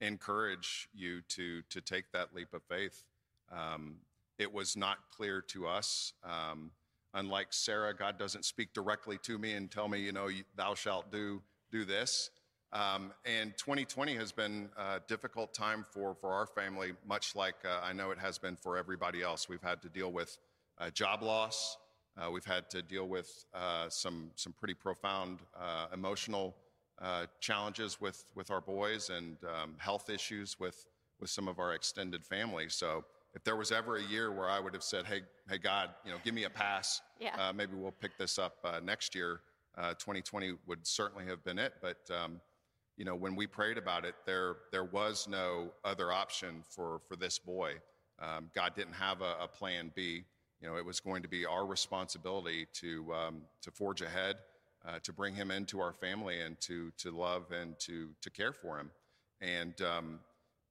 encourage 0.00 0.88
you 0.94 1.22
to 1.28 1.62
to 1.70 1.80
take 1.80 2.12
that 2.12 2.34
leap 2.34 2.52
of 2.54 2.62
faith. 2.64 3.04
Um, 3.50 3.96
it 4.38 4.52
was 4.52 4.76
not 4.76 4.98
clear 5.10 5.40
to 5.40 5.66
us 5.66 6.12
um, 6.24 6.70
unlike 7.16 7.48
Sarah, 7.50 7.94
God 7.94 8.18
doesn't 8.18 8.44
speak 8.44 8.72
directly 8.72 9.18
to 9.22 9.38
me 9.38 9.54
and 9.54 9.70
tell 9.70 9.88
me, 9.88 9.98
you 9.98 10.12
know, 10.12 10.28
thou 10.54 10.74
shalt 10.74 11.10
do 11.10 11.42
do 11.72 11.84
this. 11.84 12.30
Um, 12.72 13.12
and 13.24 13.56
2020 13.56 14.14
has 14.16 14.32
been 14.32 14.68
a 14.76 15.00
difficult 15.08 15.54
time 15.54 15.84
for, 15.90 16.14
for 16.14 16.32
our 16.32 16.46
family, 16.46 16.92
much 17.06 17.34
like 17.34 17.54
uh, 17.64 17.80
I 17.82 17.92
know 17.92 18.10
it 18.10 18.18
has 18.18 18.38
been 18.38 18.56
for 18.56 18.76
everybody 18.76 19.22
else. 19.22 19.48
We've 19.48 19.62
had 19.62 19.80
to 19.82 19.88
deal 19.88 20.12
with 20.12 20.36
uh, 20.78 20.90
job 20.90 21.22
loss. 21.22 21.78
Uh, 22.18 22.30
we've 22.30 22.44
had 22.44 22.68
to 22.70 22.82
deal 22.82 23.08
with 23.08 23.46
uh, 23.54 23.88
some, 23.88 24.30
some 24.36 24.52
pretty 24.52 24.74
profound 24.74 25.38
uh, 25.58 25.86
emotional 25.92 26.54
uh, 27.00 27.26
challenges 27.40 28.00
with, 28.00 28.24
with 28.34 28.50
our 28.50 28.60
boys 28.60 29.10
and 29.10 29.36
um, 29.44 29.74
health 29.78 30.08
issues 30.10 30.58
with, 30.58 30.86
with 31.20 31.30
some 31.30 31.48
of 31.48 31.58
our 31.58 31.74
extended 31.74 32.24
family. 32.24 32.68
So 32.68 33.04
if 33.34 33.44
there 33.44 33.56
was 33.56 33.70
ever 33.70 33.96
a 33.96 34.02
year 34.02 34.32
where 34.32 34.48
I 34.48 34.60
would 34.60 34.72
have 34.74 34.82
said, 34.82 35.04
hey, 35.06 35.22
hey 35.48 35.58
God, 35.58 35.90
you 36.04 36.10
know, 36.10 36.18
give 36.24 36.34
me 36.34 36.44
a 36.44 36.50
pass, 36.50 37.02
yeah. 37.20 37.52
maybe 37.52 37.74
we'll 37.74 37.92
pick 37.92 38.16
this 38.16 38.38
up 38.38 38.64
next 38.82 39.14
year, 39.14 39.40
2020 39.76 40.54
would 40.66 40.86
certainly 40.86 41.26
have 41.26 41.44
been 41.44 41.58
it. 41.58 41.74
But 41.82 41.98
um, 42.10 42.40
you 42.96 43.04
know, 43.04 43.14
when 43.14 43.36
we 43.36 43.46
prayed 43.46 43.78
about 43.78 44.04
it, 44.04 44.14
there 44.24 44.56
there 44.72 44.84
was 44.84 45.28
no 45.28 45.72
other 45.84 46.12
option 46.12 46.62
for 46.68 47.00
for 47.06 47.16
this 47.16 47.38
boy. 47.38 47.74
Um, 48.18 48.50
God 48.54 48.74
didn't 48.74 48.94
have 48.94 49.20
a, 49.20 49.36
a, 49.42 49.48
plan 49.48 49.92
B. 49.94 50.24
You 50.62 50.68
know, 50.68 50.76
it 50.78 50.84
was 50.84 51.00
going 51.00 51.22
to 51.22 51.28
be 51.28 51.44
our 51.44 51.66
responsibility 51.66 52.66
to 52.74 53.12
um, 53.12 53.42
to 53.62 53.70
forge 53.70 54.00
ahead, 54.00 54.36
uh, 54.86 54.98
to 55.02 55.12
bring 55.12 55.34
him 55.34 55.50
into 55.50 55.80
our 55.80 55.92
family, 55.92 56.40
and 56.40 56.60
to 56.60 56.90
to 56.98 57.10
love 57.10 57.50
and 57.52 57.78
to 57.80 58.08
to 58.22 58.30
care 58.30 58.52
for 58.52 58.78
him. 58.78 58.90
And 59.40 59.80
um, 59.82 60.20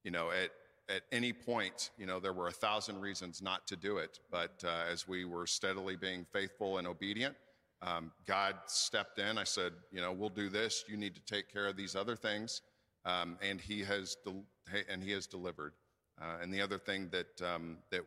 you 0.03 0.12
know, 0.12 0.31
at 0.31 0.51
at 0.93 1.01
any 1.12 1.34
point, 1.34 1.89
you 1.98 2.05
know, 2.05 2.19
there 2.19 2.34
were 2.34 2.48
a 2.48 2.51
thousand 2.51 3.01
reasons 3.01 3.41
not 3.41 3.65
to 3.67 3.75
do 3.75 3.98
it. 3.98 4.19
But 4.31 4.63
uh, 4.63 4.84
as 4.91 5.07
we 5.07 5.25
were 5.25 5.48
steadily 5.48 5.95
being 5.95 6.25
faithful 6.31 6.77
and 6.77 6.88
obedient, 6.88 7.36
um, 7.81 8.12
God 8.25 8.55
stepped 8.67 9.19
in. 9.19 9.38
I 9.38 9.43
said, 9.43 9.74
you 9.91 10.01
know, 10.01 10.12
we'll 10.12 10.29
do 10.29 10.50
this. 10.50 10.86
You 10.88 10.98
need 10.98 11.15
to 11.15 11.22
take 11.22 11.51
care 11.51 11.67
of 11.67 11.75
these 11.75 11.95
other 11.95 12.15
things, 12.15 12.62
um, 13.05 13.38
and 13.41 13.60
He 13.60 13.84
has 13.84 14.17
and 14.89 15.03
He 15.03 15.12
has 15.12 15.27
delivered. 15.27 15.74
Uh, 16.22 16.38
and 16.41 16.53
the 16.53 16.62
other 16.62 16.77
thing 16.77 17.10
that 17.12 17.41
um, 17.41 17.77
that 17.91 18.01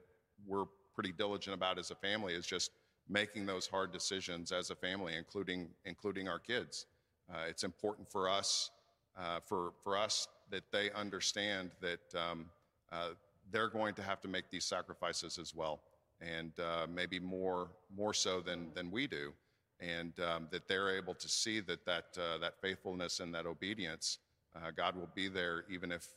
we're 0.47 0.65
pretty 0.95 1.13
diligent 1.13 1.55
about 1.55 1.79
as 1.79 1.91
a 1.91 1.95
family 1.95 2.35
is 2.35 2.47
just 2.47 2.71
making 3.09 3.47
those 3.47 3.67
hard 3.67 3.93
decisions 3.93 4.53
as 4.53 4.71
a 4.71 4.75
family, 4.75 5.15
including 5.17 5.69
including 5.85 6.29
our 6.29 6.39
kids. 6.39 6.87
Uh, 7.33 7.45
it's 7.49 7.65
important 7.65 8.11
for 8.11 8.29
us 8.29 8.71
uh, 9.19 9.41
for 9.45 9.73
for 9.83 9.97
us 9.97 10.29
that 10.51 10.65
they 10.73 10.91
understand 10.93 11.71
that 11.81 12.15
um, 12.15 12.47
uh, 12.93 13.11
they're 13.51 13.69
going 13.69 13.95
to 13.95 14.03
have 14.03 14.21
to 14.21 14.29
make 14.29 14.51
these 14.51 14.65
sacrifices 14.65 15.39
as 15.39 15.55
well, 15.55 15.81
and 16.21 16.53
uh, 16.61 16.87
maybe 16.93 17.19
more 17.19 17.69
more 17.97 18.15
so 18.15 18.41
than 18.41 18.69
than 18.75 18.91
we 18.91 19.07
do 19.07 19.33
and 19.81 20.13
um, 20.21 20.49
that 20.51 20.67
they're 20.67 20.97
able 20.97 21.15
to 21.15 21.29
see 21.29 21.61
that 21.61 21.85
that, 21.87 22.07
uh, 22.19 22.37
that 22.39 22.61
faithfulness 22.61 23.21
and 23.21 23.33
that 23.33 23.47
obedience, 23.47 24.19
uh, 24.57 24.73
God 24.77 24.97
will 24.97 25.09
be 25.15 25.29
there 25.29 25.65
even 25.71 25.93
if 25.93 26.09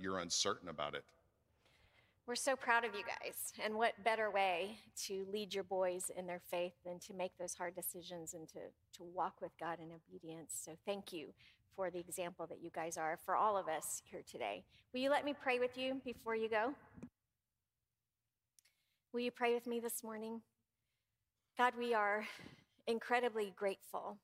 you're 0.00 0.18
uncertain 0.18 0.68
about 0.68 0.94
it. 0.94 1.04
We're 2.28 2.34
so 2.34 2.56
proud 2.56 2.84
of 2.84 2.94
you 2.94 3.04
guys. 3.04 3.54
And 3.64 3.76
what 3.76 4.04
better 4.04 4.30
way 4.30 4.80
to 5.06 5.24
lead 5.32 5.54
your 5.54 5.64
boys 5.64 6.10
in 6.14 6.26
their 6.26 6.42
faith 6.50 6.74
than 6.84 6.98
to 7.06 7.14
make 7.14 7.32
those 7.38 7.54
hard 7.54 7.74
decisions 7.74 8.34
and 8.34 8.46
to, 8.48 8.58
to 8.98 9.04
walk 9.14 9.40
with 9.40 9.52
God 9.58 9.78
in 9.80 9.88
obedience? 9.92 10.52
So 10.62 10.72
thank 10.84 11.10
you 11.10 11.28
for 11.74 11.90
the 11.90 11.98
example 11.98 12.46
that 12.48 12.62
you 12.62 12.68
guys 12.74 12.98
are 12.98 13.18
for 13.24 13.34
all 13.34 13.56
of 13.56 13.66
us 13.66 14.02
here 14.04 14.20
today. 14.30 14.62
Will 14.92 15.00
you 15.00 15.08
let 15.08 15.24
me 15.24 15.32
pray 15.32 15.58
with 15.58 15.78
you 15.78 16.02
before 16.04 16.36
you 16.36 16.50
go? 16.50 16.74
Will 19.14 19.20
you 19.20 19.30
pray 19.30 19.54
with 19.54 19.66
me 19.66 19.80
this 19.80 20.04
morning? 20.04 20.42
God, 21.56 21.72
we 21.78 21.94
are 21.94 22.26
incredibly 22.86 23.54
grateful 23.56 24.18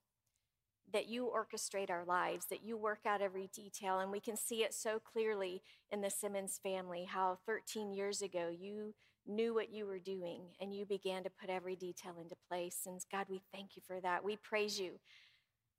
that 0.93 1.09
you 1.09 1.31
orchestrate 1.35 1.91
our 1.91 2.05
lives, 2.05 2.47
that 2.47 2.65
you 2.65 2.77
work 2.77 3.01
out 3.07 3.23
every 3.23 3.49
detail. 3.55 3.99
And 3.99 4.11
we 4.11 4.21
can 4.21 4.37
see 4.37 4.63
it 4.63 4.75
so 4.75 4.99
clearly 5.01 5.63
in 5.91 6.01
the 6.01 6.11
Simmons 6.11 6.61
family 6.63 7.05
how 7.05 7.39
13 7.47 7.93
years 7.93 8.23
ago 8.23 8.49
you 8.49 8.95
knew 9.27 9.55
what 9.55 9.73
you 9.73 9.87
were 9.87 9.99
doing 9.99 10.43
and 10.61 10.75
you 10.75 10.85
began 10.85 11.23
to 11.25 11.31
put 11.31 11.51
every 11.51 11.77
detail 11.77 12.15
into 12.21 12.37
place. 12.49 12.81
And 12.87 13.01
God, 13.11 13.27
we 13.29 13.43
thank 13.53 13.77
you 13.77 13.83
for 13.87 14.01
that. 14.01 14.25
We 14.25 14.37
praise 14.37 14.79
you 14.79 15.01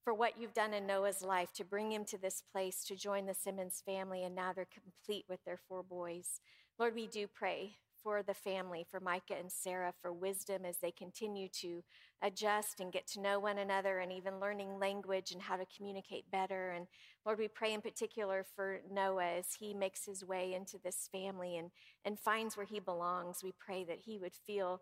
for 0.04 0.14
what 0.14 0.40
you've 0.40 0.54
done 0.54 0.74
in 0.74 0.86
Noah's 0.86 1.22
life 1.22 1.52
to 1.54 1.64
bring 1.64 1.92
him 1.92 2.06
to 2.06 2.18
this 2.18 2.42
place 2.52 2.84
to 2.86 2.96
join 2.96 3.26
the 3.26 3.34
Simmons 3.34 3.82
family. 3.86 4.24
And 4.24 4.36
now 4.36 4.54
they're 4.54 4.68
complete 4.72 5.26
with 5.30 5.44
their 5.46 5.60
four 5.68 5.84
boys. 5.84 6.42
Lord, 6.78 6.96
we 6.96 7.08
do 7.08 7.28
pray 7.28 7.76
for 8.06 8.22
the 8.22 8.36
family, 8.36 8.86
for 8.88 9.00
Micah 9.00 9.34
and 9.40 9.52
Sarah, 9.52 9.92
for 10.00 10.14
wisdom 10.14 10.64
as 10.64 10.78
they 10.78 10.92
continue 10.92 11.48
to 11.62 11.84
adjust 12.22 12.80
and 12.80 12.94
get 12.94 13.08
to 13.08 13.20
know 13.20 13.40
one 13.40 13.58
another 13.58 13.98
and 13.98 14.12
even 14.12 14.40
learning 14.40 14.78
language 14.80 15.32
and 15.32 15.42
how 15.42 15.56
to 15.56 15.66
communicate 15.76 16.30
better. 16.30 16.70
And 16.70 16.86
Lord, 17.26 17.40
we 17.40 17.48
pray 17.48 17.74
in 17.74 17.82
particular 17.82 18.46
for 18.56 18.82
Noah 18.92 19.40
as 19.40 19.48
he 19.60 19.74
makes 19.74 20.06
his 20.06 20.24
way 20.24 20.54
into 20.54 20.78
this 20.78 21.10
family 21.12 21.58
and, 21.58 21.72
and 22.06 22.20
finds 22.20 22.56
where 22.56 22.68
he 22.68 22.80
belongs. 22.80 23.40
We 23.44 23.54
pray 23.58 23.84
that 23.86 24.02
he 24.06 24.20
would 24.20 24.36
feel 24.36 24.82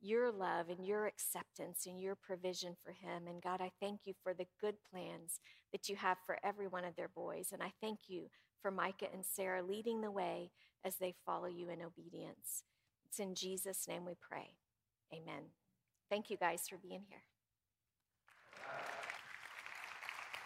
your 0.00 0.32
love 0.32 0.70
and 0.70 0.86
your 0.86 1.06
acceptance 1.06 1.84
and 1.86 2.00
your 2.00 2.14
provision 2.14 2.74
for 2.82 2.92
him. 2.92 3.26
And 3.28 3.42
God, 3.42 3.60
I 3.60 3.70
thank 3.80 4.00
you 4.06 4.14
for 4.22 4.32
the 4.32 4.46
good 4.58 4.76
plans 4.90 5.40
that 5.72 5.90
you 5.90 5.96
have 5.96 6.16
for 6.24 6.38
every 6.42 6.68
one 6.68 6.86
of 6.86 6.96
their 6.96 7.10
boys. 7.14 7.50
And 7.52 7.62
I 7.62 7.72
thank 7.82 8.00
you 8.08 8.28
for 8.62 8.70
Micah 8.70 9.08
and 9.12 9.26
Sarah 9.26 9.62
leading 9.62 10.00
the 10.00 10.10
way 10.10 10.52
as 10.84 10.96
they 10.96 11.14
follow 11.26 11.48
you 11.48 11.68
in 11.68 11.82
obedience. 11.82 12.62
It's 13.04 13.18
in 13.18 13.34
Jesus' 13.34 13.86
name 13.88 14.06
we 14.06 14.14
pray. 14.20 14.54
Amen. 15.12 15.42
Thank 16.08 16.30
you 16.30 16.36
guys 16.36 16.68
for 16.68 16.78
being 16.78 17.02
here. 17.08 17.22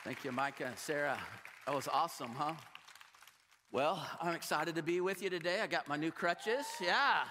Thank 0.04 0.24
you, 0.24 0.32
Micah 0.32 0.66
and 0.66 0.78
Sarah. 0.78 1.18
That 1.66 1.74
was 1.74 1.88
awesome, 1.88 2.30
huh? 2.34 2.54
Well, 3.72 4.04
I'm 4.20 4.34
excited 4.34 4.74
to 4.76 4.82
be 4.82 5.00
with 5.00 5.22
you 5.22 5.28
today. 5.28 5.60
I 5.60 5.66
got 5.66 5.88
my 5.88 5.96
new 5.96 6.10
crutches. 6.10 6.64
Yeah. 6.80 7.24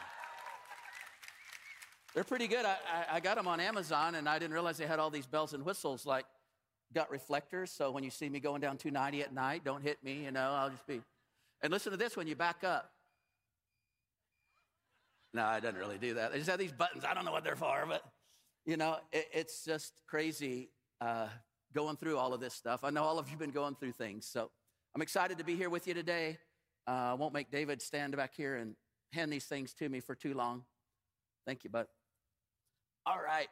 They're 2.13 2.23
pretty 2.23 2.47
good. 2.47 2.65
I, 2.65 2.75
I, 2.91 3.05
I, 3.15 3.19
got 3.19 3.35
them 3.35 3.47
on 3.47 3.59
Amazon, 3.59 4.15
and 4.15 4.27
I 4.27 4.39
didn't 4.39 4.53
realize 4.53 4.77
they 4.77 4.85
had 4.85 4.99
all 4.99 5.09
these 5.09 5.25
bells 5.25 5.53
and 5.53 5.65
whistles, 5.65 6.05
like 6.05 6.25
got 6.93 7.09
reflectors. 7.09 7.71
So 7.71 7.91
when 7.91 8.03
you 8.03 8.09
see 8.09 8.29
me 8.29 8.39
going 8.39 8.61
down 8.61 8.77
290 8.77 9.21
at 9.23 9.33
night, 9.33 9.63
don't 9.63 9.81
hit 9.81 10.03
me, 10.03 10.23
you 10.23 10.31
know, 10.31 10.51
I'll 10.51 10.69
just 10.69 10.85
be. 10.87 11.01
And 11.61 11.71
listen 11.71 11.91
to 11.91 11.97
this 11.97 12.15
when 12.15 12.27
you 12.27 12.35
back 12.35 12.63
up. 12.63 12.91
No, 15.33 15.43
I 15.43 15.59
didn't 15.59 15.79
really 15.79 15.97
do 15.97 16.13
that. 16.13 16.31
They 16.31 16.37
just 16.37 16.49
have 16.49 16.59
these 16.59 16.71
buttons. 16.71 17.03
I 17.03 17.13
don't 17.13 17.25
know 17.25 17.31
what 17.31 17.43
they're 17.43 17.57
for, 17.57 17.83
but 17.87 18.03
you 18.65 18.77
know, 18.77 18.97
it, 19.11 19.27
it's 19.33 19.65
just 19.65 19.93
crazy 20.07 20.69
uh, 21.01 21.27
going 21.73 21.97
through 21.97 22.17
all 22.17 22.33
of 22.33 22.39
this 22.39 22.53
stuff. 22.53 22.83
I 22.83 22.89
know 22.89 23.03
all 23.03 23.19
of 23.19 23.27
you 23.27 23.31
have 23.31 23.39
been 23.39 23.51
going 23.51 23.75
through 23.75 23.91
things, 23.91 24.25
so 24.25 24.49
I'm 24.95 25.01
excited 25.01 25.37
to 25.39 25.43
be 25.43 25.55
here 25.55 25.69
with 25.69 25.87
you 25.87 25.93
today. 25.93 26.37
Uh, 26.87 26.91
I 26.91 27.13
won't 27.15 27.33
make 27.33 27.51
David 27.51 27.81
stand 27.81 28.15
back 28.15 28.33
here 28.35 28.55
and 28.55 28.75
hand 29.11 29.31
these 29.31 29.45
things 29.45 29.73
to 29.73 29.89
me 29.89 29.99
for 29.99 30.15
too 30.15 30.33
long. 30.33 30.63
Thank 31.45 31.63
you, 31.63 31.69
bud. 31.69 31.87
All 33.05 33.19
right. 33.23 33.47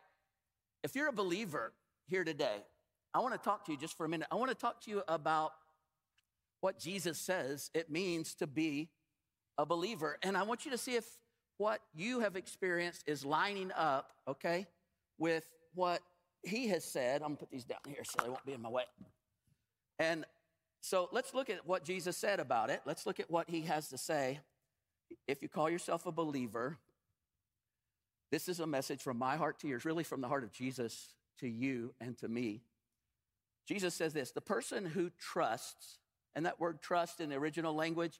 If 0.84 0.96
you're 0.96 1.10
a 1.10 1.14
believer 1.14 1.74
here 2.08 2.24
today, 2.24 2.64
I 3.14 3.20
want 3.20 3.34
to 3.34 3.40
talk 3.40 3.66
to 3.66 3.72
you 3.72 3.78
just 3.78 3.96
for 3.96 4.06
a 4.06 4.10
minute. 4.10 4.28
I 4.32 4.36
want 4.36 4.50
to 4.50 4.58
talk 4.58 4.82
to 4.82 4.92
you 4.92 5.04
about 5.08 5.52
what 6.62 6.80
Jesus 6.80 7.18
says 7.18 7.70
it 7.74 7.92
means 7.92 8.34
to 8.36 8.48
be 8.48 8.90
a 9.58 9.66
believer. 9.66 10.18
And 10.24 10.38
I 10.38 10.44
want 10.44 10.66
you 10.66 10.72
to 10.72 10.78
see 10.78 10.96
if 10.96 11.06
what 11.58 11.82
you 11.94 12.22
have 12.22 12.36
experienced 12.36 13.04
is 13.06 13.24
lining 13.24 13.72
up, 13.76 14.14
okay, 14.28 14.66
with 15.18 15.46
what 15.76 16.02
he 16.44 16.70
has 16.70 16.84
said. 16.84 17.22
I'm 17.22 17.30
gonna 17.30 17.38
put 17.38 17.52
these 17.52 17.66
down 17.66 17.80
here 17.88 18.04
so 18.04 18.24
they 18.24 18.30
won't 18.30 18.46
be 18.46 18.54
in 18.54 18.62
my 18.62 18.70
way. 18.70 18.84
And 20.00 20.26
so 20.82 21.08
let's 21.12 21.34
look 21.34 21.50
at 21.50 21.66
what 21.66 21.84
Jesus 21.84 22.18
said 22.18 22.40
about 22.40 22.70
it. 22.70 22.82
Let's 22.86 23.06
look 23.06 23.20
at 23.20 23.30
what 23.30 23.50
he 23.50 23.62
has 23.62 23.90
to 23.90 23.98
say. 23.98 24.40
If 25.28 25.42
you 25.42 25.50
call 25.50 25.70
yourself 25.70 26.06
a 26.06 26.12
believer, 26.12 26.78
this 28.32 28.50
is 28.50 28.60
a 28.60 28.68
message 28.68 29.02
from 29.02 29.18
my 29.18 29.36
heart 29.38 29.60
to 29.60 29.68
yours, 29.68 29.86
really 29.86 30.04
from 30.04 30.22
the 30.22 30.28
heart 30.28 30.44
of 30.44 30.52
Jesus 30.52 31.14
to 31.40 31.48
you 31.48 31.94
and 32.02 32.18
to 32.18 32.28
me. 32.28 32.62
Jesus 33.68 33.94
says 33.94 34.14
this 34.14 34.32
the 34.32 34.42
person 34.42 34.86
who 34.86 35.10
trusts, 35.20 36.00
and 36.36 36.46
that 36.46 36.60
word 36.60 36.82
trust 36.82 37.22
in 37.22 37.30
the 37.30 37.36
original 37.36 37.74
language, 37.74 38.20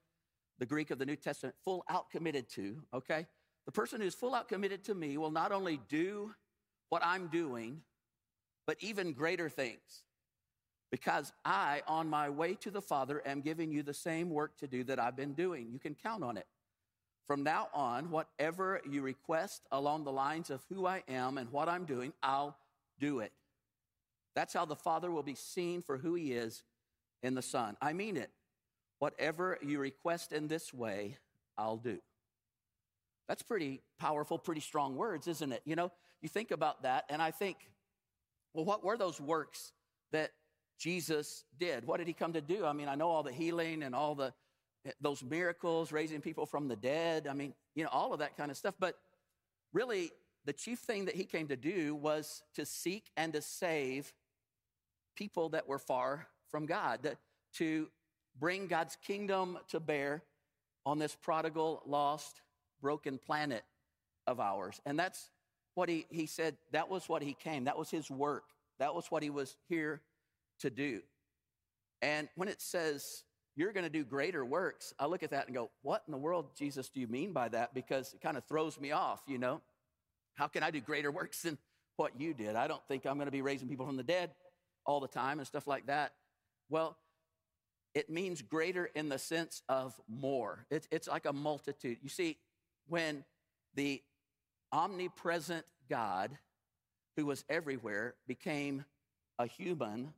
the 0.60 0.66
Greek 0.66 0.92
of 0.92 1.00
the 1.00 1.06
New 1.06 1.16
Testament, 1.16 1.56
full 1.64 1.84
out 1.90 2.10
committed 2.10 2.50
to, 2.52 2.82
okay? 2.94 3.26
The 3.66 3.72
person 3.72 4.02
who's 4.02 4.16
full 4.16 4.36
out 4.36 4.50
committed 4.50 4.84
to 4.86 4.96
me 4.96 5.18
will 5.18 5.32
not 5.32 5.52
only 5.52 5.80
do 5.90 6.34
what 6.90 7.04
I'm 7.04 7.28
doing, 7.28 7.82
but 8.68 8.78
even 8.82 9.14
greater 9.14 9.50
things. 9.50 10.04
Because 10.92 11.34
I, 11.44 11.82
on 11.88 12.08
my 12.08 12.30
way 12.30 12.54
to 12.56 12.70
the 12.70 12.82
Father, 12.82 13.22
am 13.26 13.42
giving 13.42 13.72
you 13.72 13.82
the 13.82 13.94
same 13.94 14.30
work 14.30 14.58
to 14.60 14.68
do 14.68 14.84
that 14.84 15.00
I've 15.00 15.16
been 15.16 15.34
doing. 15.34 15.70
You 15.72 15.80
can 15.80 15.96
count 15.96 16.24
on 16.24 16.38
it. 16.38 16.46
From 17.26 17.42
now 17.42 17.70
on, 17.74 18.12
whatever 18.12 18.82
you 18.88 19.02
request 19.02 19.64
along 19.72 20.04
the 20.04 20.12
lines 20.12 20.50
of 20.50 20.62
who 20.70 20.86
I 20.86 21.04
am 21.08 21.38
and 21.38 21.52
what 21.52 21.68
I'm 21.68 21.86
doing, 21.86 22.14
I'll 22.22 22.56
do 23.00 23.22
it. 23.22 23.32
That's 24.36 24.54
how 24.54 24.66
the 24.66 24.76
Father 24.76 25.12
will 25.12 25.24
be 25.24 25.36
seen 25.36 25.82
for 25.82 25.98
who 25.98 26.16
He 26.16 26.34
is 26.34 26.64
in 27.22 27.36
the 27.36 27.42
Son. 27.42 27.78
I 27.82 27.94
mean 27.94 28.18
it. 28.18 28.32
Whatever 29.00 29.58
you 29.62 29.80
request 29.80 30.32
in 30.32 30.48
this 30.48 30.74
way, 30.74 31.18
I'll 31.58 31.78
do. 31.78 32.00
That's 33.28 33.44
pretty 33.44 33.82
powerful, 34.00 34.38
pretty 34.38 34.62
strong 34.62 34.96
words, 34.96 35.28
isn't 35.28 35.52
it? 35.52 35.62
You 35.66 35.76
know, 35.76 35.92
you 36.22 36.30
think 36.30 36.52
about 36.52 36.84
that, 36.84 37.06
and 37.10 37.22
I 37.22 37.32
think, 37.32 37.58
well, 38.54 38.66
what 38.66 38.84
were 38.84 38.98
those 38.98 39.20
works 39.20 39.72
that 40.12 40.32
Jesus 40.78 41.44
did? 41.60 41.86
What 41.86 41.98
did 41.98 42.08
he 42.08 42.14
come 42.14 42.34
to 42.34 42.42
do? 42.42 42.66
I 42.66 42.74
mean, 42.74 42.88
I 42.88 42.96
know 42.96 43.10
all 43.10 43.24
the 43.24 43.32
healing 43.32 43.84
and 43.84 43.96
all 43.96 44.16
the 44.16 44.34
those 45.00 45.24
miracles, 45.24 45.92
raising 45.92 46.20
people 46.20 46.46
from 46.46 46.68
the 46.68 46.76
dead. 46.76 47.28
I 47.28 47.34
mean, 47.34 47.54
you 47.74 47.84
know, 47.84 47.90
all 47.90 48.14
of 48.14 48.20
that 48.20 48.36
kind 48.36 48.52
of 48.52 48.58
stuff. 48.58 48.76
But 48.80 48.98
really, 49.72 50.12
the 50.46 50.54
chief 50.54 50.80
thing 50.80 51.06
that 51.06 51.16
he 51.16 51.24
came 51.24 51.48
to 51.48 51.56
do 51.56 51.96
was 51.96 52.44
to 52.56 52.66
seek 52.66 53.10
and 53.16 53.32
to 53.34 53.42
save 53.42 54.14
people 55.16 55.50
that 55.50 55.68
were 55.68 55.80
far 55.80 56.28
from 56.50 56.66
God, 56.66 57.18
to 57.56 57.88
bring 58.40 58.68
God's 58.68 58.98
kingdom 59.06 59.58
to 59.70 59.80
bear 59.80 60.24
on 60.86 61.00
this 61.00 61.16
prodigal, 61.16 61.82
lost, 61.86 62.42
broken 62.82 63.18
planet 63.18 63.64
of 64.28 64.40
ours. 64.40 64.82
And 64.86 64.98
that's 64.98 65.30
what 65.76 65.90
he, 65.90 66.06
he 66.10 66.26
said, 66.26 66.56
that 66.72 66.90
was 66.90 67.08
what 67.10 67.24
he 67.24 67.34
came. 67.34 67.66
That 67.66 67.78
was 67.78 67.90
his 67.90 68.10
work. 68.12 68.44
That 68.80 68.94
was 68.94 69.08
what 69.10 69.24
he 69.24 69.30
was 69.30 69.56
here 69.70 70.02
to 70.60 70.70
do. 70.70 71.02
And 72.02 72.28
when 72.36 72.50
it 72.50 72.62
says, 72.62 73.24
you're 73.56 73.72
going 73.72 73.86
to 73.86 73.90
do 73.90 74.04
greater 74.04 74.44
works, 74.44 74.94
I 75.00 75.06
look 75.06 75.24
at 75.24 75.32
that 75.32 75.48
and 75.48 75.56
go, 75.56 75.70
what 75.82 76.04
in 76.08 76.12
the 76.12 76.18
world, 76.18 76.48
Jesus, 76.58 76.90
do 76.90 77.00
you 77.00 77.08
mean 77.08 77.34
by 77.34 77.50
that? 77.50 77.74
Because 77.74 78.14
it 78.14 78.22
kind 78.22 78.38
of 78.38 78.44
throws 78.46 78.80
me 78.80 78.92
off, 78.92 79.22
you 79.28 79.38
know? 79.38 79.62
How 80.36 80.48
can 80.48 80.64
I 80.64 80.72
do 80.72 80.82
greater 80.82 81.12
works 81.12 81.44
than 81.44 81.58
what 81.96 82.20
you 82.20 82.34
did? 82.34 82.56
I 82.56 82.68
don't 82.68 82.82
think 82.88 83.06
I'm 83.06 83.16
going 83.16 83.28
to 83.28 83.32
be 83.32 83.44
raising 83.44 83.68
people 83.68 83.86
from 83.86 83.98
the 83.98 84.04
dead 84.04 84.32
all 84.86 85.00
the 85.00 85.08
time 85.08 85.40
and 85.40 85.48
stuff 85.48 85.68
like 85.68 85.88
that. 85.88 86.14
Well, 86.70 86.98
it 87.94 88.10
means 88.10 88.42
greater 88.42 88.86
in 88.86 89.10
the 89.10 89.20
sense 89.20 89.62
of 89.70 90.00
more. 90.08 90.66
It's, 90.72 90.88
it's 90.92 91.08
like 91.08 91.26
a 91.26 91.34
multitude. 91.34 91.98
You 92.02 92.10
see, 92.10 92.38
when 92.88 93.24
the 93.76 94.02
omnipresent 94.72 95.66
God, 95.90 96.32
who 97.16 97.26
was 97.26 97.46
everywhere, 97.50 98.16
became 98.28 98.86
a 99.38 99.46
human, 99.46 100.14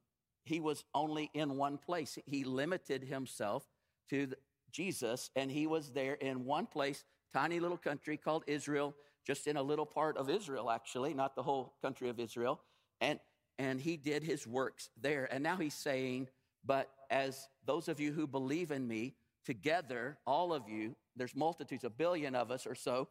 he 0.45 0.59
was 0.59 0.83
only 0.93 1.29
in 1.33 1.57
one 1.57 1.77
place. 1.77 2.17
He 2.25 2.43
limited 2.43 3.03
himself 3.03 3.67
to 4.09 4.31
Jesus, 4.71 5.29
and 5.35 5.51
he 5.51 5.67
was 5.67 5.91
there 5.91 6.13
in 6.13 6.45
one 6.45 6.67
place, 6.67 7.03
tiny 7.33 7.59
little 7.59 7.77
country 7.77 8.17
called 8.17 8.43
Israel, 8.47 8.93
just 9.25 9.47
in 9.47 9.57
a 9.57 9.63
little 9.63 9.85
part 9.85 10.17
of 10.17 10.29
Israel, 10.29 10.69
actually, 10.69 11.13
not 11.13 11.35
the 11.35 11.43
whole 11.43 11.73
country 11.81 12.09
of 12.09 12.19
Israel. 12.19 12.61
And, 13.01 13.19
and 13.57 13.79
he 13.79 13.97
did 13.97 14.23
his 14.23 14.45
works 14.45 14.89
there. 15.01 15.27
And 15.31 15.43
now 15.43 15.57
he's 15.57 15.73
saying, 15.73 16.27
but 16.65 16.89
as 17.09 17.47
those 17.65 17.87
of 17.87 17.99
you 17.99 18.11
who 18.11 18.27
believe 18.27 18.71
in 18.71 18.87
me, 18.87 19.15
together, 19.45 20.17
all 20.25 20.53
of 20.53 20.67
you, 20.67 20.95
there's 21.15 21.35
multitudes, 21.35 21.83
a 21.83 21.89
billion 21.89 22.35
of 22.35 22.51
us 22.51 22.65
or 22.65 22.75
so, 22.75 23.07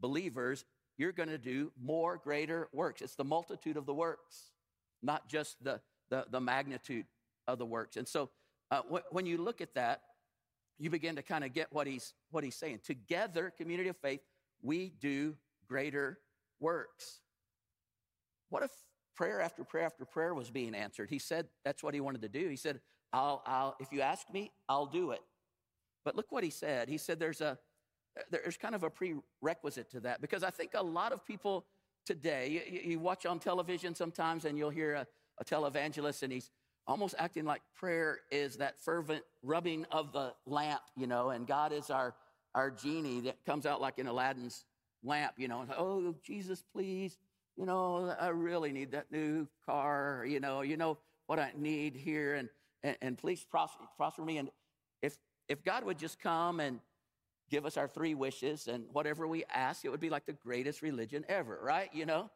believers, 0.00 0.64
you're 0.98 1.12
going 1.12 1.28
to 1.28 1.38
do 1.38 1.70
more 1.80 2.16
greater 2.16 2.68
works. 2.72 3.02
It's 3.02 3.14
the 3.14 3.24
multitude 3.24 3.76
of 3.76 3.86
the 3.86 3.94
works, 3.94 4.52
not 5.02 5.28
just 5.28 5.62
the, 5.62 5.80
the, 6.10 6.24
the 6.30 6.40
magnitude 6.40 7.04
of 7.46 7.58
the 7.58 7.66
works. 7.66 7.96
And 7.96 8.08
so 8.08 8.30
uh, 8.70 8.80
wh- 8.90 9.12
when 9.12 9.26
you 9.26 9.38
look 9.38 9.60
at 9.60 9.74
that, 9.74 10.00
you 10.78 10.90
begin 10.90 11.16
to 11.16 11.22
kind 11.22 11.44
of 11.44 11.52
get 11.52 11.72
what 11.72 11.86
he's, 11.86 12.14
what 12.30 12.44
he's 12.44 12.56
saying. 12.56 12.80
Together, 12.84 13.52
community 13.56 13.88
of 13.88 13.96
faith, 13.98 14.20
we 14.62 14.92
do 15.00 15.36
greater 15.68 16.18
works. 16.60 17.20
What 18.48 18.62
if 18.62 18.70
prayer 19.16 19.40
after 19.40 19.64
prayer 19.64 19.86
after 19.86 20.04
prayer 20.04 20.34
was 20.34 20.50
being 20.50 20.74
answered. 20.74 21.10
He 21.10 21.18
said 21.18 21.46
that's 21.64 21.82
what 21.82 21.94
he 21.94 22.00
wanted 22.00 22.22
to 22.22 22.28
do. 22.28 22.48
He 22.48 22.56
said, 22.56 22.80
I'll, 23.12 23.42
I'll, 23.46 23.76
if 23.80 23.92
you 23.92 24.00
ask 24.02 24.30
me, 24.32 24.52
I'll 24.68 24.86
do 24.86 25.10
it. 25.12 25.22
But 26.04 26.16
look 26.16 26.30
what 26.30 26.44
he 26.44 26.50
said. 26.50 26.88
He 26.88 26.98
said 26.98 27.18
there's 27.18 27.40
a, 27.40 27.58
there's 28.30 28.56
kind 28.56 28.74
of 28.74 28.82
a 28.82 28.90
prerequisite 28.90 29.90
to 29.90 30.00
that 30.00 30.20
because 30.20 30.42
I 30.42 30.50
think 30.50 30.72
a 30.74 30.82
lot 30.82 31.12
of 31.12 31.24
people 31.24 31.66
today, 32.06 32.62
you, 32.70 32.92
you 32.92 32.98
watch 32.98 33.26
on 33.26 33.38
television 33.38 33.94
sometimes 33.94 34.44
and 34.44 34.56
you'll 34.56 34.70
hear 34.70 34.94
a, 34.94 35.06
a 35.38 35.44
televangelist 35.44 36.22
and 36.22 36.32
he's 36.32 36.50
almost 36.86 37.14
acting 37.18 37.44
like 37.44 37.62
prayer 37.74 38.20
is 38.30 38.56
that 38.56 38.80
fervent 38.80 39.22
rubbing 39.42 39.84
of 39.90 40.12
the 40.12 40.32
lamp, 40.46 40.80
you 40.96 41.06
know, 41.06 41.30
and 41.30 41.46
God 41.46 41.72
is 41.72 41.90
our, 41.90 42.14
our 42.54 42.70
genie 42.70 43.20
that 43.22 43.44
comes 43.44 43.66
out 43.66 43.80
like 43.80 43.98
in 43.98 44.06
Aladdin's 44.06 44.64
lamp, 45.02 45.32
you 45.36 45.48
know, 45.48 45.62
and, 45.62 45.70
oh, 45.76 46.14
Jesus, 46.22 46.62
please, 46.72 47.18
you 47.56 47.64
know, 47.64 48.14
I 48.20 48.28
really 48.28 48.72
need 48.72 48.92
that 48.92 49.10
new 49.10 49.46
car, 49.64 50.24
you 50.28 50.40
know, 50.40 50.60
you 50.62 50.76
know 50.76 50.98
what 51.26 51.38
I 51.38 51.52
need 51.56 51.96
here, 51.96 52.34
and, 52.34 52.48
and, 52.82 52.96
and 53.00 53.18
please 53.18 53.44
prosper, 53.44 53.84
prosper 53.96 54.22
me. 54.22 54.38
And 54.38 54.50
if, 55.02 55.16
if 55.48 55.64
God 55.64 55.84
would 55.84 55.98
just 55.98 56.20
come 56.20 56.60
and 56.60 56.80
give 57.50 57.64
us 57.64 57.76
our 57.76 57.88
three 57.88 58.14
wishes 58.14 58.68
and 58.68 58.84
whatever 58.92 59.26
we 59.26 59.44
ask, 59.52 59.84
it 59.84 59.88
would 59.88 60.00
be 60.00 60.10
like 60.10 60.26
the 60.26 60.32
greatest 60.32 60.82
religion 60.82 61.24
ever, 61.28 61.58
right? 61.62 61.88
You 61.92 62.06
know? 62.06 62.30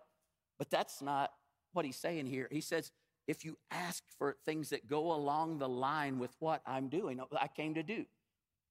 But 0.59 0.71
that's 0.71 1.03
not 1.03 1.33
what 1.73 1.85
he's 1.85 1.97
saying 1.97 2.27
here. 2.27 2.49
He 2.51 2.61
says, 2.61 2.91
if 3.27 3.45
you 3.45 3.57
ask 3.71 4.03
for 4.19 4.37
things 4.45 4.71
that 4.71 4.89
go 4.89 5.13
along 5.13 5.59
the 5.59 5.69
line 5.69 6.19
with 6.19 6.35
what 6.39 6.63
I'm 6.67 6.89
doing, 6.89 7.21
I 7.39 7.49
came 7.49 7.75
to 7.75 7.83
do. 7.83 8.07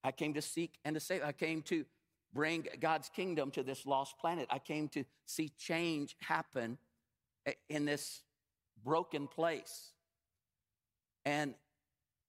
I 0.03 0.12
came 0.12 0.33
to 0.33 0.41
seek 0.41 0.79
and 0.83 0.95
to 0.95 0.99
save. 0.99 1.23
I 1.23 1.31
came 1.31 1.62
to 1.63 1.85
bring 2.33 2.67
God's 2.79 3.09
kingdom 3.09 3.51
to 3.51 3.63
this 3.63 3.85
lost 3.85 4.17
planet. 4.19 4.47
I 4.49 4.59
came 4.59 4.87
to 4.89 5.03
see 5.25 5.51
change 5.57 6.15
happen 6.19 6.77
in 7.69 7.85
this 7.85 8.21
broken 8.83 9.27
place. 9.27 9.91
And 11.25 11.55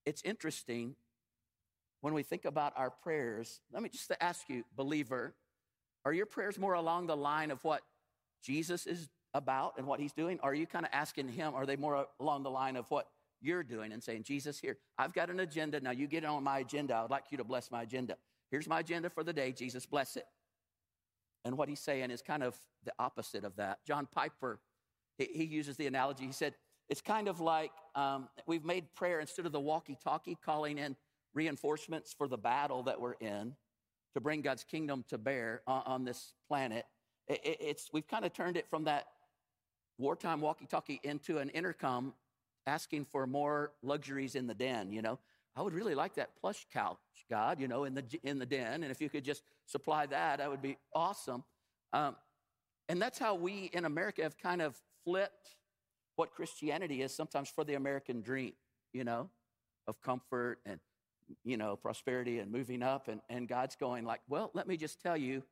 it's 0.07 0.23
interesting 0.23 0.95
when 2.01 2.15
we 2.15 2.23
think 2.23 2.45
about 2.45 2.73
our 2.77 2.91
prayers. 2.91 3.61
Let 3.73 3.83
me 3.83 3.89
just 3.89 4.11
ask 4.21 4.49
you, 4.49 4.65
believer, 4.77 5.35
are 6.05 6.13
your 6.13 6.27
prayers 6.27 6.59
more 6.59 6.75
along 6.75 7.07
the 7.07 7.17
line 7.17 7.51
of 7.51 7.63
what 7.63 7.83
Jesus 8.43 8.87
is 8.87 9.09
about 9.35 9.75
and 9.77 9.87
what 9.87 10.01
he's 10.01 10.13
doing? 10.13 10.41
Or 10.43 10.51
are 10.51 10.55
you 10.55 10.67
kind 10.67 10.87
of 10.87 10.91
asking 10.95 11.29
him, 11.29 11.55
are 11.55 11.67
they 11.67 11.77
more 11.77 12.07
along 12.19 12.43
the 12.43 12.51
line 12.51 12.77
of 12.77 12.91
what 12.91 13.09
you're 13.43 13.63
doing 13.63 13.93
and 13.93 14.03
saying, 14.03 14.23
Jesus, 14.23 14.59
here, 14.59 14.77
I've 14.99 15.13
got 15.13 15.31
an 15.31 15.41
agenda. 15.41 15.81
Now 15.81 15.93
you 15.93 16.07
get 16.07 16.25
on 16.25 16.43
my 16.43 16.59
agenda. 16.59 16.95
I 16.95 17.03
would 17.03 17.11
like 17.11 17.25
you 17.31 17.39
to 17.39 17.45
bless 17.45 17.71
my 17.71 17.83
agenda. 17.83 18.17
Here's 18.51 18.69
my 18.69 18.81
agenda 18.81 19.11
for 19.11 19.23
the 19.23 19.33
day. 19.33 19.53
Jesus, 19.53 19.87
bless 19.87 20.17
it. 20.17 20.27
And 21.45 21.57
what 21.57 21.69
he's 21.69 21.81
saying 21.81 22.11
is 22.11 22.23
kind 22.23 22.43
of 22.43 22.57
the 22.85 22.93
opposite 22.99 23.45
of 23.45 23.57
that. 23.57 23.79
John 23.87 24.07
Piper, 24.11 24.59
he, 25.19 25.45
uses 25.45 25.77
the 25.77 25.87
analogy. 25.87 26.27
He 26.27 26.33
said, 26.33 26.55
it's 26.89 27.01
kind 27.01 27.29
of 27.29 27.41
like 27.41 27.71
um, 27.95 28.29
we've 28.47 28.65
made 28.65 28.93
prayer 28.95 29.21
instead 29.21 29.47
of 29.47 29.53
the 29.53 29.61
walkie 29.61 29.97
talkie 30.03 30.37
calling 30.45 30.79
in 30.79 30.97
reinforcements 31.35 32.13
for 32.13 32.27
the 32.27 32.37
battle 32.37 32.83
that 32.83 33.01
we're 33.01 33.13
in 33.15 33.55
to 34.15 34.21
bring 34.21 34.41
God's 34.41 34.65
kingdom 34.65 35.05
to 35.09 35.19
bear 35.19 35.63
on, 35.67 35.83
on 35.87 36.05
this 36.05 36.35
planet. 36.49 36.85
It, 37.29 37.41
it, 37.45 37.59
it's, 37.61 37.91
we've 37.93 38.09
kind 38.09 38.25
of 38.25 38.33
turned 38.33 38.57
it 38.57 38.67
from 38.69 38.85
that 38.85 39.07
wartime 39.99 40.41
walkie 40.41 40.67
talkie 40.67 41.01
into 41.05 41.39
an 41.39 41.51
intercom 41.51 42.15
asking 42.67 43.05
for 43.05 43.27
more 43.27 43.73
luxuries 43.83 44.35
in 44.35 44.47
the 44.47 44.55
den, 44.55 44.93
you 44.93 45.03
know. 45.03 45.19
I 45.61 45.63
would 45.63 45.75
really 45.75 45.95
like 45.95 46.15
that 46.15 46.31
plush 46.41 46.67
couch, 46.73 46.97
God, 47.29 47.61
you 47.61 47.69
know, 47.69 47.85
in 47.85 47.93
the, 47.93 48.03
in 48.25 48.39
the 48.39 48.47
den. 48.47 48.83
And 48.83 48.91
if 48.91 48.99
you 48.99 49.11
could 49.11 49.27
just 49.27 49.43
supply 49.67 50.07
that, 50.07 50.39
that 50.39 50.49
would 50.49 50.63
be 50.63 50.79
awesome. 50.95 51.45
Um, 51.93 52.17
and 52.89 53.01
that's 53.01 53.19
how 53.19 53.35
we 53.35 53.69
in 53.75 53.85
America 53.85 54.23
have 54.23 54.39
kind 54.39 54.63
of 54.63 54.75
flipped 55.05 55.57
what 56.17 56.33
Christianity 56.33 57.03
is 57.03 57.15
sometimes 57.15 57.51
for 57.51 57.63
the 57.63 57.75
American 57.75 58.23
dream, 58.23 58.55
you 58.95 59.05
know, 59.05 59.29
of 59.87 60.01
comfort 60.01 60.61
and, 60.65 60.81
you 61.45 61.59
know, 61.59 61.77
prosperity 61.77 62.39
and 62.39 62.51
moving 62.51 62.83
up. 62.83 63.09
And, 63.09 63.21
and 63.29 63.47
God's 63.47 63.77
going 63.77 64.07
like, 64.07 64.23
well, 64.31 64.51
let 64.55 64.67
me 64.67 64.79
just 64.79 65.03
tell 65.03 65.19
you 65.19 65.43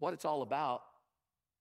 what 0.00 0.14
it's 0.14 0.24
all 0.24 0.42
about 0.42 0.82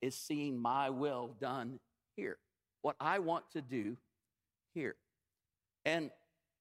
is 0.01 0.15
seeing 0.15 0.59
my 0.59 0.89
will 0.89 1.35
done 1.39 1.79
here. 2.15 2.37
What 2.81 2.95
I 2.99 3.19
want 3.19 3.51
to 3.51 3.61
do 3.61 3.97
here. 4.73 4.95
And 5.85 6.09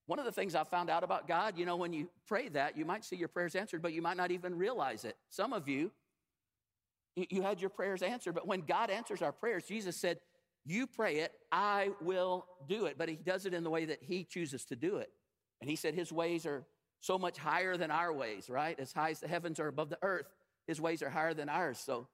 one 0.06 0.18
of 0.18 0.24
the 0.26 0.32
things 0.32 0.54
I 0.54 0.64
found 0.64 0.90
out 0.90 1.02
about 1.02 1.26
God, 1.26 1.56
you 1.56 1.64
know, 1.64 1.76
when 1.76 1.92
you 1.92 2.10
pray 2.26 2.48
that, 2.50 2.76
you 2.76 2.84
might 2.84 3.04
see 3.04 3.16
your 3.16 3.28
prayers 3.28 3.54
answered, 3.54 3.80
but 3.80 3.92
you 3.92 4.02
might 4.02 4.16
not 4.16 4.30
even 4.30 4.56
realize 4.56 5.04
it. 5.04 5.16
Some 5.30 5.52
of 5.52 5.66
you, 5.66 5.90
you 7.16 7.42
had 7.42 7.60
your 7.60 7.70
prayers 7.70 8.02
answered, 8.02 8.34
but 8.34 8.46
when 8.46 8.60
God 8.60 8.90
answers 8.90 9.22
our 9.22 9.32
prayers, 9.32 9.64
Jesus 9.64 9.96
said, 9.96 10.18
You 10.66 10.86
pray 10.86 11.16
it, 11.16 11.32
I 11.50 11.90
will 12.02 12.44
do 12.68 12.84
it. 12.86 12.96
But 12.98 13.08
He 13.08 13.16
does 13.16 13.46
it 13.46 13.54
in 13.54 13.64
the 13.64 13.70
way 13.70 13.86
that 13.86 14.02
He 14.02 14.24
chooses 14.24 14.64
to 14.66 14.76
do 14.76 14.96
it. 14.96 15.10
And 15.60 15.70
He 15.70 15.76
said 15.76 15.94
His 15.94 16.12
ways 16.12 16.44
are 16.44 16.66
so 17.00 17.18
much 17.18 17.38
higher 17.38 17.76
than 17.76 17.90
our 17.90 18.12
ways, 18.12 18.50
right? 18.50 18.78
As 18.78 18.92
high 18.92 19.10
as 19.10 19.20
the 19.20 19.28
heavens 19.28 19.58
are 19.58 19.68
above 19.68 19.88
the 19.88 19.98
earth, 20.02 20.26
His 20.66 20.80
ways 20.80 21.02
are 21.02 21.10
higher 21.10 21.32
than 21.32 21.48
ours. 21.48 21.78
So 21.78 22.08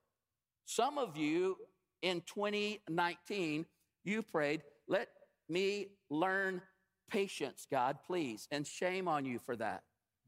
some 0.64 0.96
of 0.96 1.16
you 1.16 1.56
in 2.02 2.22
2019, 2.26 3.66
you 4.04 4.22
prayed, 4.22 4.62
Let 4.86 5.08
me 5.48 5.88
learn 6.08 6.62
patience, 7.10 7.66
God, 7.70 7.98
please. 8.06 8.48
And 8.50 8.66
shame 8.66 9.08
on 9.08 9.24
you 9.24 9.38
for 9.38 9.56
that. 9.56 9.82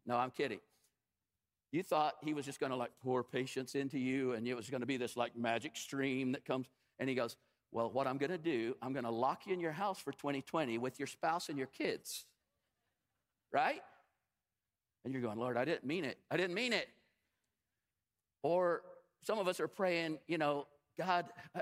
No, 0.07 0.17
I'm 0.17 0.31
kidding. 0.31 0.61
You 1.71 1.83
thought 1.83 2.15
he 2.23 2.35
was 2.35 2.45
just 2.45 2.61
going 2.61 2.71
to 2.71 2.77
like 2.77 2.91
pour 3.03 3.25
patience 3.25 3.75
into 3.75 3.99
you 3.99 4.33
and 4.33 4.47
it 4.47 4.55
was 4.55 4.69
going 4.69 4.83
to 4.83 4.87
be 4.87 4.99
this 4.99 5.17
like 5.17 5.37
magic 5.37 5.77
stream 5.77 6.33
that 6.33 6.45
comes. 6.45 6.67
And 6.99 7.09
he 7.09 7.15
goes, 7.15 7.37
Well, 7.71 7.91
what 7.91 8.07
I'm 8.07 8.19
going 8.19 8.31
to 8.31 8.39
do, 8.39 8.77
I'm 8.83 8.93
going 8.93 9.05
to 9.05 9.11
lock 9.11 9.47
you 9.47 9.55
in 9.55 9.61
your 9.61 9.73
house 9.73 9.99
for 9.99 10.13
2020 10.13 10.77
with 10.79 10.99
your 10.99 11.07
spouse 11.07 11.49
and 11.49 11.57
your 11.57 11.69
kids. 11.69 12.27
Right? 13.53 13.81
And 15.05 15.13
you're 15.15 15.23
going, 15.23 15.39
Lord, 15.39 15.57
I 15.57 15.65
didn't 15.65 15.85
mean 15.85 16.05
it. 16.05 16.19
I 16.31 16.37
didn't 16.37 16.55
mean 16.55 16.73
it. 16.73 16.89
Or 18.43 18.83
some 19.23 19.39
of 19.39 19.49
us 19.49 19.61
are 19.61 19.69
praying, 19.69 20.19
you 20.27 20.39
know, 20.39 20.67
God, 20.99 21.27
uh, 21.55 21.61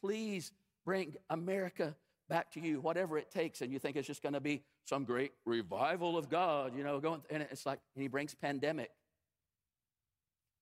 please 0.00 0.52
bring 0.84 1.14
America 1.30 1.94
back 2.28 2.50
to 2.52 2.60
you, 2.60 2.80
whatever 2.80 3.18
it 3.18 3.30
takes. 3.30 3.60
And 3.60 3.72
you 3.72 3.78
think 3.78 3.96
it's 3.96 4.06
just 4.06 4.22
going 4.22 4.34
to 4.34 4.40
be 4.40 4.62
some 4.84 5.04
great 5.04 5.32
revival 5.44 6.16
of 6.16 6.28
God, 6.28 6.76
you 6.76 6.84
know, 6.84 7.00
going, 7.00 7.22
and 7.30 7.42
it's 7.42 7.66
like, 7.66 7.78
and 7.94 8.02
he 8.02 8.08
brings 8.08 8.34
pandemic. 8.34 8.90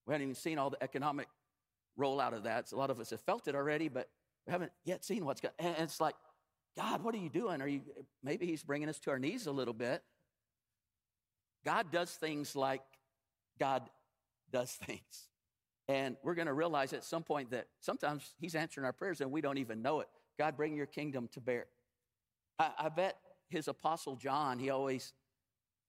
We 0.06 0.12
haven't 0.12 0.24
even 0.24 0.34
seen 0.34 0.58
all 0.58 0.70
the 0.70 0.82
economic 0.82 1.28
rollout 1.98 2.34
of 2.34 2.42
that. 2.44 2.68
So 2.68 2.76
a 2.76 2.78
lot 2.78 2.90
of 2.90 3.00
us 3.00 3.10
have 3.10 3.20
felt 3.20 3.48
it 3.48 3.54
already, 3.54 3.88
but 3.88 4.08
we 4.46 4.52
haven't 4.52 4.72
yet 4.84 5.04
seen 5.04 5.24
what's 5.24 5.40
going. 5.40 5.54
And 5.58 5.76
it's 5.78 6.00
like, 6.00 6.14
God, 6.76 7.02
what 7.02 7.14
are 7.14 7.18
you 7.18 7.30
doing? 7.30 7.62
Are 7.62 7.68
you 7.68 7.82
maybe 8.22 8.46
He's 8.46 8.62
bringing 8.62 8.88
us 8.88 8.98
to 9.00 9.10
our 9.10 9.18
knees 9.18 9.46
a 9.46 9.52
little 9.52 9.74
bit? 9.74 10.02
God 11.64 11.90
does 11.90 12.10
things 12.10 12.54
like 12.54 12.82
God 13.58 13.88
does 14.52 14.72
things. 14.86 15.28
And 15.86 16.16
we're 16.22 16.34
going 16.34 16.46
to 16.46 16.54
realize 16.54 16.92
at 16.92 17.04
some 17.04 17.22
point 17.22 17.50
that 17.50 17.66
sometimes 17.80 18.34
He's 18.38 18.54
answering 18.54 18.84
our 18.84 18.92
prayers 18.92 19.20
and 19.20 19.30
we 19.30 19.40
don't 19.40 19.58
even 19.58 19.82
know 19.82 20.00
it. 20.00 20.08
God, 20.38 20.56
bring 20.56 20.76
your 20.76 20.86
kingdom 20.86 21.28
to 21.32 21.40
bear. 21.40 21.66
I, 22.58 22.70
I 22.78 22.88
bet 22.88 23.18
his 23.48 23.68
apostle 23.68 24.16
John, 24.16 24.58
he 24.58 24.70
always 24.70 25.12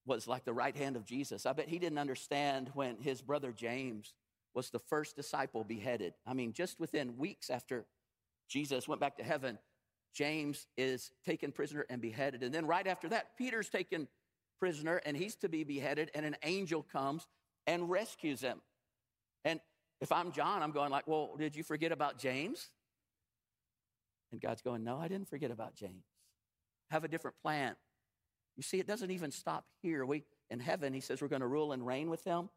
was 0.05 0.27
like 0.27 0.45
the 0.45 0.53
right 0.53 0.75
hand 0.75 0.95
of 0.95 1.05
Jesus. 1.05 1.45
I 1.45 1.53
bet 1.53 1.67
he 1.67 1.79
didn't 1.79 1.97
understand 1.97 2.69
when 2.73 2.97
his 3.01 3.21
brother 3.21 3.51
James 3.51 4.13
was 4.53 4.69
the 4.69 4.79
first 4.79 5.15
disciple 5.15 5.63
beheaded. 5.63 6.13
I 6.25 6.34
mean, 6.34 6.53
just 6.53 6.79
within 6.79 7.17
weeks 7.17 7.49
after 7.49 7.86
Jesus 8.47 8.88
went 8.88 9.01
back 9.01 9.17
to 9.17 9.23
heaven, 9.23 9.58
James 10.13 10.67
is 10.77 11.12
taken 11.25 11.51
prisoner 11.51 11.86
and 11.89 12.01
beheaded. 12.01 12.43
And 12.43 12.53
then 12.53 12.65
right 12.65 12.88
after 12.88 13.10
that, 13.10 13.38
Peter's 13.38 13.69
taken 13.69 14.08
prisoner 14.60 15.01
and 15.05 15.17
he's 15.17 15.36
to 15.38 15.49
be 15.49 15.63
beheaded, 15.63 16.10
and 16.15 16.25
an 16.25 16.38
angel 16.43 16.84
comes 16.84 17.27
and 17.67 17.89
rescues 17.89 18.41
him. 18.41 18.62
And 19.43 19.60
if 19.99 20.12
I'm 20.12 20.31
John, 20.31 20.63
I'm 20.63 20.71
going 20.71 20.91
like, 20.91 21.08
well, 21.08 21.36
did 21.38 21.55
you 21.55 21.63
forget 21.63 21.91
about 21.91 22.17
James? 22.17 22.69
And 24.36 24.41
God's 24.41 24.62
going, 24.62 24.84
no, 24.84 24.98
I 24.98 25.08
didn't 25.08 25.30
forget 25.30 25.50
about 25.50 25.76
James. 25.76 26.04
Have 26.91 27.06
a 27.06 27.08
different 27.08 27.38
plan. 27.41 27.78
You 28.58 28.63
see, 28.63 28.82
it 28.82 28.86
doesn't 28.86 29.12
even 29.12 29.32
stop 29.32 29.63
here. 29.82 30.06
We 30.06 30.26
in 30.50 30.60
heaven, 30.60 30.93
he 30.93 31.00
says 31.00 31.21
we're 31.21 31.30
going 31.30 31.39
to 31.39 31.48
rule 31.48 31.71
and 31.71 31.88
reign 31.88 32.10
with 32.10 32.26
him. 32.26 32.50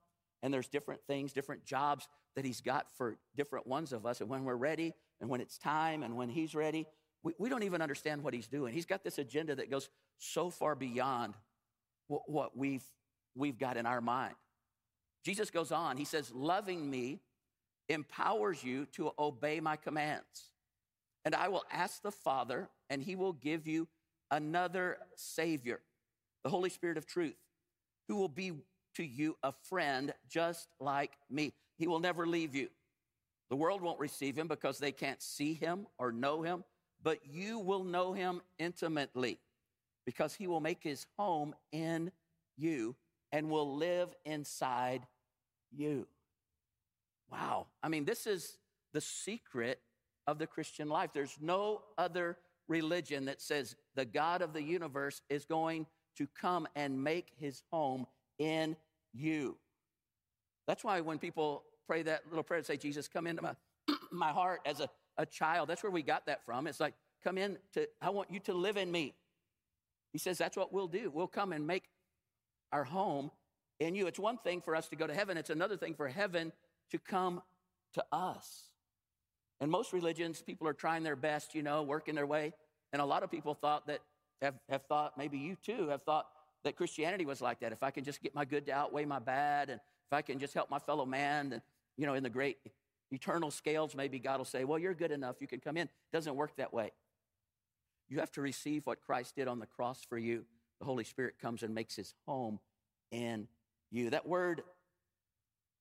And 0.42 0.52
there's 0.52 0.66
different 0.66 1.00
things, 1.06 1.32
different 1.32 1.64
jobs 1.64 2.08
that 2.34 2.44
he's 2.44 2.60
got 2.60 2.86
for 2.96 3.16
different 3.36 3.68
ones 3.68 3.92
of 3.92 4.06
us. 4.06 4.20
And 4.20 4.28
when 4.28 4.42
we're 4.42 4.56
ready, 4.56 4.92
and 5.20 5.30
when 5.30 5.40
it's 5.40 5.56
time, 5.56 6.02
and 6.02 6.16
when 6.16 6.28
he's 6.28 6.52
ready, 6.52 6.84
we, 7.22 7.34
we 7.38 7.48
don't 7.48 7.62
even 7.62 7.80
understand 7.80 8.24
what 8.24 8.34
he's 8.34 8.48
doing. 8.48 8.74
He's 8.74 8.86
got 8.86 9.04
this 9.04 9.18
agenda 9.18 9.54
that 9.54 9.70
goes 9.70 9.88
so 10.18 10.50
far 10.50 10.74
beyond 10.74 11.34
what, 12.08 12.22
what 12.28 12.56
we've, 12.56 12.84
we've 13.36 13.56
got 13.56 13.76
in 13.76 13.86
our 13.86 14.00
mind. 14.00 14.34
Jesus 15.24 15.50
goes 15.50 15.70
on, 15.70 15.96
he 15.96 16.04
says, 16.04 16.32
Loving 16.32 16.90
me 16.90 17.20
empowers 17.88 18.64
you 18.64 18.86
to 18.86 19.12
obey 19.16 19.60
my 19.60 19.76
commands. 19.76 20.50
And 21.28 21.34
I 21.34 21.48
will 21.48 21.64
ask 21.70 22.00
the 22.00 22.10
Father, 22.10 22.70
and 22.88 23.02
he 23.02 23.14
will 23.14 23.34
give 23.34 23.66
you 23.66 23.86
another 24.30 24.96
Savior, 25.14 25.82
the 26.42 26.48
Holy 26.48 26.70
Spirit 26.70 26.96
of 26.96 27.04
truth, 27.04 27.36
who 28.08 28.16
will 28.16 28.30
be 28.30 28.52
to 28.94 29.04
you 29.04 29.36
a 29.42 29.52
friend 29.68 30.14
just 30.26 30.68
like 30.80 31.12
me. 31.28 31.52
He 31.76 31.86
will 31.86 32.00
never 32.00 32.26
leave 32.26 32.54
you. 32.54 32.68
The 33.50 33.56
world 33.56 33.82
won't 33.82 34.00
receive 34.00 34.38
him 34.38 34.48
because 34.48 34.78
they 34.78 34.90
can't 34.90 35.20
see 35.20 35.52
him 35.52 35.86
or 35.98 36.12
know 36.12 36.40
him, 36.40 36.64
but 37.02 37.18
you 37.26 37.58
will 37.58 37.84
know 37.84 38.14
him 38.14 38.40
intimately 38.58 39.38
because 40.06 40.34
he 40.34 40.46
will 40.46 40.60
make 40.60 40.82
his 40.82 41.04
home 41.18 41.54
in 41.72 42.10
you 42.56 42.96
and 43.32 43.50
will 43.50 43.76
live 43.76 44.08
inside 44.24 45.06
you. 45.76 46.06
Wow. 47.30 47.66
I 47.82 47.90
mean, 47.90 48.06
this 48.06 48.26
is 48.26 48.56
the 48.94 49.02
secret 49.02 49.82
of 50.28 50.38
the 50.38 50.46
Christian 50.46 50.90
life. 50.90 51.10
There's 51.14 51.38
no 51.40 51.80
other 51.96 52.36
religion 52.68 53.24
that 53.24 53.40
says 53.40 53.74
the 53.94 54.04
God 54.04 54.42
of 54.42 54.52
the 54.52 54.62
universe 54.62 55.22
is 55.30 55.46
going 55.46 55.86
to 56.16 56.28
come 56.38 56.68
and 56.76 57.02
make 57.02 57.32
his 57.40 57.62
home 57.72 58.06
in 58.38 58.76
you. 59.14 59.56
That's 60.66 60.84
why 60.84 61.00
when 61.00 61.18
people 61.18 61.64
pray 61.86 62.02
that 62.02 62.24
little 62.28 62.42
prayer 62.42 62.58
and 62.58 62.66
say, 62.66 62.76
Jesus, 62.76 63.08
come 63.08 63.26
into 63.26 63.40
my, 63.40 63.54
my 64.12 64.28
heart 64.28 64.60
as 64.66 64.80
a, 64.80 64.90
a 65.16 65.24
child, 65.24 65.70
that's 65.70 65.82
where 65.82 65.90
we 65.90 66.02
got 66.02 66.26
that 66.26 66.44
from. 66.44 66.66
It's 66.66 66.78
like, 66.78 66.92
come 67.24 67.38
in 67.38 67.56
to, 67.72 67.88
I 68.02 68.10
want 68.10 68.30
you 68.30 68.40
to 68.40 68.52
live 68.52 68.76
in 68.76 68.92
me. 68.92 69.14
He 70.12 70.18
says, 70.18 70.36
that's 70.36 70.58
what 70.58 70.74
we'll 70.74 70.88
do. 70.88 71.10
We'll 71.10 71.26
come 71.26 71.54
and 71.54 71.66
make 71.66 71.84
our 72.70 72.84
home 72.84 73.30
in 73.80 73.94
you. 73.94 74.08
It's 74.08 74.18
one 74.18 74.36
thing 74.36 74.60
for 74.60 74.76
us 74.76 74.88
to 74.88 74.96
go 74.96 75.06
to 75.06 75.14
heaven, 75.14 75.38
it's 75.38 75.48
another 75.48 75.78
thing 75.78 75.94
for 75.94 76.06
heaven 76.06 76.52
to 76.90 76.98
come 76.98 77.40
to 77.94 78.04
us. 78.12 78.68
And 79.60 79.70
most 79.70 79.92
religions, 79.92 80.40
people 80.40 80.68
are 80.68 80.72
trying 80.72 81.02
their 81.02 81.16
best, 81.16 81.54
you 81.54 81.62
know, 81.62 81.82
working 81.82 82.14
their 82.14 82.26
way. 82.26 82.52
And 82.92 83.02
a 83.02 83.04
lot 83.04 83.22
of 83.22 83.30
people 83.30 83.54
thought 83.54 83.86
that, 83.88 84.00
have, 84.40 84.54
have 84.68 84.82
thought, 84.84 85.18
maybe 85.18 85.38
you 85.38 85.56
too, 85.62 85.88
have 85.88 86.02
thought 86.02 86.28
that 86.64 86.76
Christianity 86.76 87.26
was 87.26 87.40
like 87.40 87.60
that. 87.60 87.72
If 87.72 87.82
I 87.82 87.90
can 87.90 88.04
just 88.04 88.22
get 88.22 88.34
my 88.34 88.44
good 88.44 88.66
to 88.66 88.72
outweigh 88.72 89.04
my 89.04 89.18
bad, 89.18 89.70
and 89.70 89.80
if 89.80 90.12
I 90.12 90.22
can 90.22 90.38
just 90.38 90.54
help 90.54 90.70
my 90.70 90.78
fellow 90.78 91.04
man, 91.04 91.52
and, 91.52 91.62
you 91.96 92.06
know, 92.06 92.14
in 92.14 92.22
the 92.22 92.30
great 92.30 92.58
eternal 93.10 93.50
scales, 93.50 93.94
maybe 93.94 94.18
God 94.18 94.38
will 94.38 94.44
say, 94.44 94.64
well, 94.64 94.78
you're 94.78 94.94
good 94.94 95.10
enough, 95.10 95.36
you 95.40 95.46
can 95.46 95.60
come 95.60 95.76
in. 95.76 95.84
It 95.84 96.12
doesn't 96.12 96.34
work 96.36 96.56
that 96.56 96.72
way. 96.72 96.92
You 98.08 98.20
have 98.20 98.30
to 98.32 98.40
receive 98.40 98.86
what 98.86 99.02
Christ 99.02 99.36
did 99.36 99.48
on 99.48 99.58
the 99.58 99.66
cross 99.66 100.02
for 100.08 100.18
you. 100.18 100.44
The 100.78 100.86
Holy 100.86 101.04
Spirit 101.04 101.34
comes 101.40 101.62
and 101.62 101.74
makes 101.74 101.96
his 101.96 102.14
home 102.26 102.60
in 103.10 103.48
you. 103.90 104.10
That 104.10 104.26
word, 104.26 104.62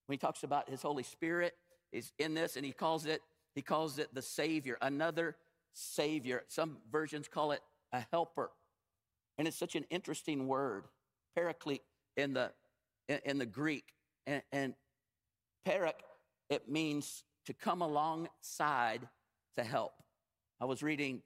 when 0.08 0.13
he 0.13 0.18
talks 0.18 0.44
about 0.44 0.70
his 0.70 0.82
Holy 0.82 1.04
Spirit, 1.04 1.56
is 1.92 2.12
in 2.18 2.34
this, 2.34 2.58
and 2.58 2.66
he 2.66 2.72
calls 2.72 3.06
it, 3.06 3.22
he 3.58 3.63
calls 3.63 3.98
it 3.98 4.13
the 4.13 4.22
Savior, 4.22 4.78
another 4.84 5.36
Savior. 5.74 6.43
Some 6.48 6.78
versions 6.91 7.28
call 7.28 7.54
it 7.54 7.62
a 7.91 8.06
helper. 8.12 8.52
And 9.39 9.48
it's 9.48 9.58
such 9.58 9.76
an 9.76 9.84
interesting 9.89 10.48
word, 10.48 10.84
paraclete 11.36 11.82
in 12.15 12.34
the, 12.34 12.52
in 13.26 13.39
the 13.39 13.48
Greek. 13.48 13.96
And, 14.28 14.43
and 14.52 14.76
parak, 15.67 16.02
it 16.52 16.70
means 16.70 17.24
to 17.46 17.54
come 17.56 17.82
alongside 17.82 19.08
to 19.56 19.63
help. 19.63 19.93
I 20.62 20.65
was 20.65 20.84
reading 20.84 21.24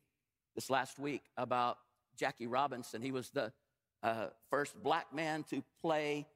this 0.56 0.70
last 0.70 1.00
week 1.00 1.24
about 1.36 1.80
Jackie 2.17 2.48
Robinson. 2.48 3.02
He 3.02 3.12
was 3.12 3.30
the 3.32 3.52
uh, 4.04 4.28
first 4.50 4.82
black 4.82 5.13
man 5.13 5.44
to 5.50 5.62
play 5.82 6.28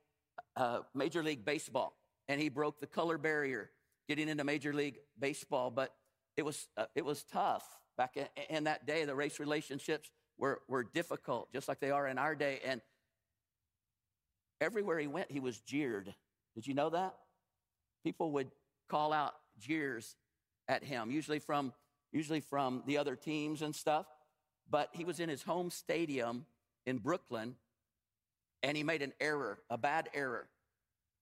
uh, 0.58 0.79
Major 0.93 1.23
League 1.23 1.45
Baseball, 1.45 1.95
and 2.27 2.41
he 2.41 2.49
broke 2.49 2.81
the 2.81 2.88
color 2.88 3.17
barrier 3.17 3.69
getting 4.07 4.29
into 4.29 4.43
Major 4.43 4.73
League 4.73 4.99
Baseball. 5.19 5.71
But 5.71 5.93
it 6.37 6.43
was, 6.43 6.67
uh, 6.77 6.85
it 6.95 7.05
was 7.05 7.23
tough 7.23 7.65
back 7.97 8.17
in, 8.17 8.27
in 8.49 8.63
that 8.65 8.85
day. 8.85 9.05
The 9.05 9.15
race 9.15 9.39
relationships 9.39 10.09
were, 10.37 10.61
were 10.67 10.83
difficult, 10.83 11.51
just 11.53 11.67
like 11.67 11.79
they 11.79 11.91
are 11.91 12.07
in 12.07 12.17
our 12.17 12.35
day. 12.35 12.59
And 12.65 12.81
everywhere 14.61 14.99
he 14.99 15.07
went, 15.07 15.31
he 15.31 15.39
was 15.39 15.59
jeered. 15.59 16.13
Did 16.55 16.67
you 16.67 16.73
know 16.73 16.89
that? 16.89 17.15
People 18.03 18.31
would 18.33 18.51
call 18.89 19.13
out 19.13 19.33
jeers 19.59 20.15
at 20.67 20.83
him, 20.83 21.11
usually 21.11 21.39
from, 21.39 21.73
usually 22.11 22.41
from 22.41 22.83
the 22.85 22.97
other 22.97 23.15
teams 23.15 23.61
and 23.61 23.73
stuff. 23.73 24.05
But 24.69 24.89
he 24.93 25.05
was 25.05 25.19
in 25.19 25.29
his 25.29 25.43
home 25.43 25.69
stadium 25.69 26.45
in 26.85 26.97
Brooklyn, 26.97 27.55
and 28.63 28.75
he 28.75 28.83
made 28.83 29.01
an 29.01 29.13
error, 29.19 29.59
a 29.69 29.77
bad 29.77 30.09
error. 30.13 30.47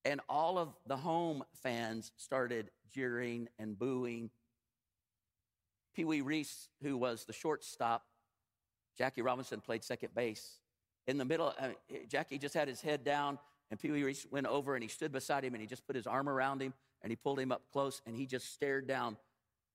And 0.05 0.21
all 0.27 0.57
of 0.57 0.75
the 0.85 0.97
home 0.97 1.43
fans 1.61 2.11
started 2.17 2.71
jeering 2.91 3.47
and 3.57 3.77
booing. 3.77 4.29
Pee 5.95 6.05
Wee 6.05 6.21
Reese, 6.21 6.69
who 6.81 6.97
was 6.97 7.25
the 7.25 7.33
shortstop, 7.33 8.05
Jackie 8.97 9.21
Robinson 9.21 9.61
played 9.61 9.83
second 9.83 10.13
base. 10.13 10.59
In 11.07 11.17
the 11.17 11.25
middle, 11.25 11.53
Jackie 12.07 12.37
just 12.37 12.53
had 12.53 12.67
his 12.67 12.81
head 12.81 13.03
down, 13.03 13.39
and 13.71 13.79
Pee 13.79 13.91
Wee 13.91 14.03
Reese 14.03 14.25
went 14.29 14.47
over 14.47 14.75
and 14.75 14.83
he 14.83 14.89
stood 14.89 15.11
beside 15.11 15.43
him 15.43 15.53
and 15.53 15.61
he 15.61 15.67
just 15.67 15.85
put 15.85 15.95
his 15.95 16.07
arm 16.07 16.29
around 16.29 16.61
him 16.61 16.73
and 17.01 17.11
he 17.11 17.15
pulled 17.15 17.39
him 17.39 17.51
up 17.51 17.63
close 17.71 18.01
and 18.05 18.15
he 18.15 18.25
just 18.25 18.53
stared 18.53 18.87
down 18.87 19.17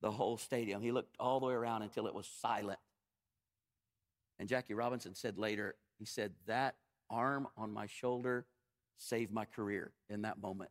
the 0.01 0.11
whole 0.11 0.37
stadium. 0.37 0.81
He 0.81 0.93
looked 0.93 1.17
all 1.19 1.41
the 1.41 1.47
way 1.47 1.55
around 1.55 1.83
until 1.83 2.07
it 2.07 2.15
was 2.15 2.27
silent. 2.41 2.79
And 4.39 4.49
Jackie 4.49 4.75
Robinson 4.75 5.15
said 5.15 5.37
later, 5.37 5.75
he 5.99 6.05
said, 6.05 6.33
That 6.47 6.77
arm 7.11 7.49
on 7.57 7.73
my 7.73 7.87
shoulder 7.87 8.47
saved 8.99 9.33
my 9.33 9.45
career 9.45 9.93
in 10.11 10.23
that 10.23 10.41
moment. 10.41 10.71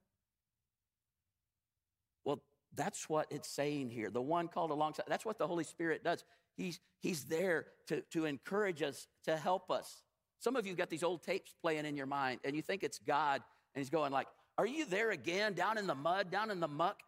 Well, 2.23 2.41
that's 2.75 3.09
what 3.09 3.27
it's 3.31 3.49
saying 3.49 3.89
here. 3.89 4.09
The 4.09 4.21
one 4.21 4.47
called 4.47 4.71
alongside, 4.71 5.05
that's 5.07 5.25
what 5.25 5.37
the 5.37 5.47
Holy 5.47 5.63
Spirit 5.63 6.03
does. 6.03 6.23
He's, 6.55 6.79
he's 6.99 7.23
there 7.25 7.67
to, 7.87 8.01
to 8.11 8.25
encourage 8.25 8.81
us, 8.81 9.07
to 9.25 9.37
help 9.37 9.71
us. 9.71 10.03
Some 10.39 10.55
of 10.55 10.67
you 10.67 10.75
got 10.75 10.89
these 10.89 11.03
old 11.03 11.23
tapes 11.23 11.53
playing 11.61 11.85
in 11.85 11.95
your 11.95 12.05
mind, 12.05 12.39
and 12.43 12.55
you 12.55 12.61
think 12.61 12.83
it's 12.83 12.99
God, 12.99 13.41
and 13.73 13.81
He's 13.81 13.89
going 13.89 14.11
like, 14.11 14.27
"Are 14.57 14.67
you 14.67 14.85
there 14.85 15.11
again, 15.11 15.53
down 15.53 15.77
in 15.77 15.87
the 15.87 15.95
mud, 15.95 16.29
down 16.29 16.51
in 16.51 16.59
the 16.59 16.67
muck? 16.67 17.01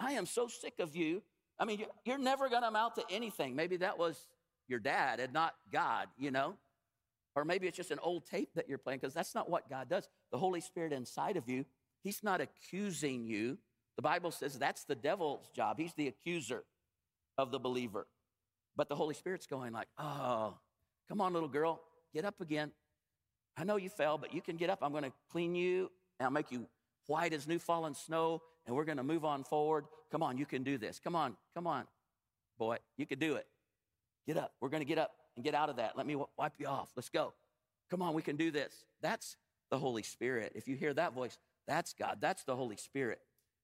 I 0.00 0.12
am 0.12 0.26
so 0.26 0.48
sick 0.48 0.74
of 0.80 0.96
you. 0.96 1.22
I 1.58 1.64
mean, 1.64 1.84
you're 2.04 2.18
never 2.18 2.48
going 2.48 2.62
to 2.62 2.68
amount 2.68 2.96
to 2.96 3.04
anything." 3.08 3.54
Maybe 3.54 3.76
that 3.78 3.98
was 3.98 4.26
your 4.68 4.80
dad 4.80 5.20
and 5.20 5.32
not 5.32 5.54
God, 5.72 6.08
you 6.18 6.30
know, 6.30 6.54
or 7.36 7.44
maybe 7.44 7.68
it's 7.68 7.76
just 7.76 7.90
an 7.90 8.00
old 8.02 8.26
tape 8.26 8.50
that 8.54 8.68
you're 8.68 8.78
playing 8.78 8.98
because 9.00 9.14
that's 9.14 9.34
not 9.34 9.48
what 9.48 9.68
God 9.70 9.88
does. 9.88 10.08
The 10.32 10.38
Holy 10.38 10.60
Spirit 10.60 10.92
inside 10.92 11.36
of 11.36 11.48
you, 11.48 11.64
He's 12.02 12.22
not 12.24 12.40
accusing 12.40 13.26
you. 13.26 13.58
The 13.96 14.02
Bible 14.02 14.32
says 14.32 14.58
that's 14.58 14.84
the 14.84 14.94
devil's 14.96 15.48
job. 15.54 15.78
He's 15.78 15.94
the 15.94 16.08
accuser. 16.08 16.64
of 17.38 17.50
the 17.52 17.58
believer. 17.58 18.06
But 18.76 18.88
the 18.88 18.96
Holy 18.96 19.14
Spirit's 19.14 19.46
going 19.46 19.72
like, 19.72 19.88
oh, 19.98 20.54
come 21.08 21.20
on, 21.20 21.32
little 21.32 21.48
girl, 21.48 21.80
get 22.14 22.24
up 22.24 22.40
again. 22.40 22.72
I 23.56 23.64
know 23.64 23.76
you 23.76 23.90
fell, 23.90 24.18
but 24.18 24.34
you 24.34 24.40
can 24.40 24.56
get 24.56 24.70
up. 24.70 24.78
I'm 24.82 24.92
going 24.92 25.04
to 25.04 25.12
clean 25.30 25.54
you 25.54 25.90
and 26.18 26.26
I'll 26.26 26.32
make 26.32 26.50
you 26.50 26.66
white 27.06 27.32
as 27.32 27.46
new 27.46 27.58
fallen 27.58 27.94
snow, 27.94 28.42
and 28.66 28.74
we're 28.76 28.84
going 28.84 28.98
to 28.98 29.02
move 29.02 29.24
on 29.24 29.44
forward. 29.44 29.84
Come 30.10 30.22
on, 30.22 30.38
you 30.38 30.46
can 30.46 30.62
do 30.62 30.78
this. 30.78 31.00
Come 31.02 31.16
on, 31.16 31.36
come 31.54 31.66
on, 31.66 31.84
boy, 32.58 32.78
you 32.96 33.06
can 33.06 33.18
do 33.18 33.34
it. 33.34 33.46
Get 34.26 34.36
up. 34.36 34.52
We're 34.60 34.68
going 34.68 34.82
to 34.82 34.88
get 34.88 34.98
up 34.98 35.12
and 35.36 35.44
get 35.44 35.54
out 35.54 35.68
of 35.68 35.76
that. 35.76 35.96
Let 35.96 36.06
me 36.06 36.16
wipe 36.38 36.52
you 36.58 36.66
off. 36.66 36.90
Let's 36.96 37.08
go. 37.08 37.32
Come 37.90 38.02
on, 38.02 38.14
we 38.14 38.22
can 38.22 38.36
do 38.36 38.50
this. 38.50 38.84
That's 39.02 39.36
the 39.72 39.78
Holy 39.78 40.02
Spirit. 40.04 40.52
If 40.54 40.68
you 40.68 40.76
hear 40.76 40.94
that 40.94 41.14
voice, 41.14 41.36
that's 41.66 41.94
God. 41.94 42.18
That's 42.20 42.44
the 42.44 42.54
Holy 42.54 42.76
Spirit. 42.76 43.18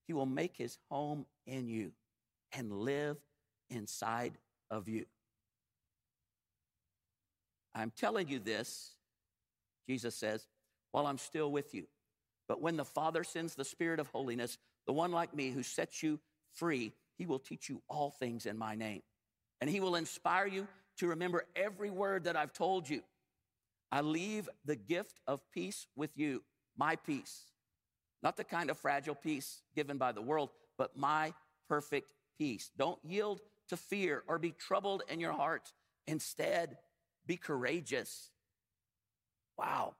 He 0.09 0.15
will 0.15 0.27
make 0.27 0.57
his 0.57 0.79
home 0.91 1.27
in 1.47 1.69
you 1.69 1.93
and 2.51 2.73
live 2.73 3.19
inside 3.69 4.33
of 4.71 4.89
you. 4.89 5.05
I'm 7.75 7.93
telling 7.95 8.27
you 8.29 8.39
this, 8.39 8.93
Jesus 9.87 10.15
says, 10.17 10.49
while 10.93 11.07
I'm 11.07 11.19
still 11.19 11.53
with 11.53 11.75
you. 11.75 11.85
But 12.49 12.63
when 12.63 12.79
the 12.79 12.87
Father 12.87 13.23
sends 13.23 13.55
the 13.55 13.65
Spirit 13.65 14.01
of 14.01 14.09
holiness, 14.09 14.57
the 14.87 14.95
one 14.95 15.13
like 15.13 15.35
me 15.35 15.51
who 15.51 15.63
sets 15.63 16.03
you 16.03 16.19
free, 16.55 16.93
he 17.19 17.27
will 17.27 17.39
teach 17.39 17.69
you 17.69 17.83
all 17.87 18.11
things 18.11 18.47
in 18.47 18.57
my 18.57 18.75
name. 18.75 19.03
And 19.61 19.69
he 19.69 19.81
will 19.81 19.95
inspire 19.95 20.47
you 20.47 20.67
to 20.97 21.09
remember 21.09 21.45
every 21.55 21.91
word 21.91 22.25
that 22.25 22.35
I've 22.37 22.55
told 22.55 22.89
you. 22.89 23.03
I 23.91 24.01
leave 24.03 24.49
the 24.65 24.77
gift 24.77 25.21
of 25.27 25.41
peace 25.53 25.87
with 25.97 26.17
you, 26.17 26.43
my 26.77 26.97
peace. 26.97 27.45
Not 28.23 28.37
the 28.37 28.45
kind 28.45 28.71
of 28.71 28.79
fragile 28.79 29.15
peace 29.15 29.63
given 29.75 29.97
by 29.97 30.13
the 30.13 30.23
world, 30.23 30.51
but 30.77 30.97
my 30.97 31.33
perfect 31.69 32.13
peace. 32.39 32.71
Don't 32.77 32.99
yield 33.05 33.41
to 33.69 33.77
fear 33.77 34.25
or 34.27 34.39
be 34.39 34.53
troubled 34.53 35.03
in 35.09 35.21
your 35.21 35.33
heart. 35.33 35.73
Instead, 36.07 36.77
be 37.27 37.37
courageous. 37.37 38.31
Wow. 39.57 39.95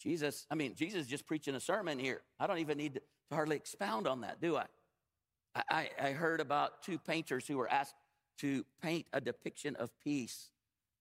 Jesus, 0.00 0.46
I 0.50 0.54
mean, 0.54 0.74
Jesus 0.74 1.02
is 1.02 1.06
just 1.06 1.26
preaching 1.26 1.54
a 1.54 1.60
sermon 1.60 1.98
here. 1.98 2.22
I 2.38 2.46
don't 2.46 2.58
even 2.58 2.78
need 2.78 2.94
to 2.94 3.02
hardly 3.32 3.56
expound 3.56 4.06
on 4.06 4.22
that, 4.22 4.40
do 4.40 4.56
I? 4.56 4.66
I, 5.68 5.90
I 6.00 6.10
heard 6.12 6.40
about 6.40 6.82
two 6.82 6.98
painters 6.98 7.46
who 7.46 7.56
were 7.56 7.68
asked 7.68 7.94
to 8.38 8.64
paint 8.82 9.06
a 9.12 9.20
depiction 9.20 9.76
of 9.76 9.90
peace. 10.02 10.50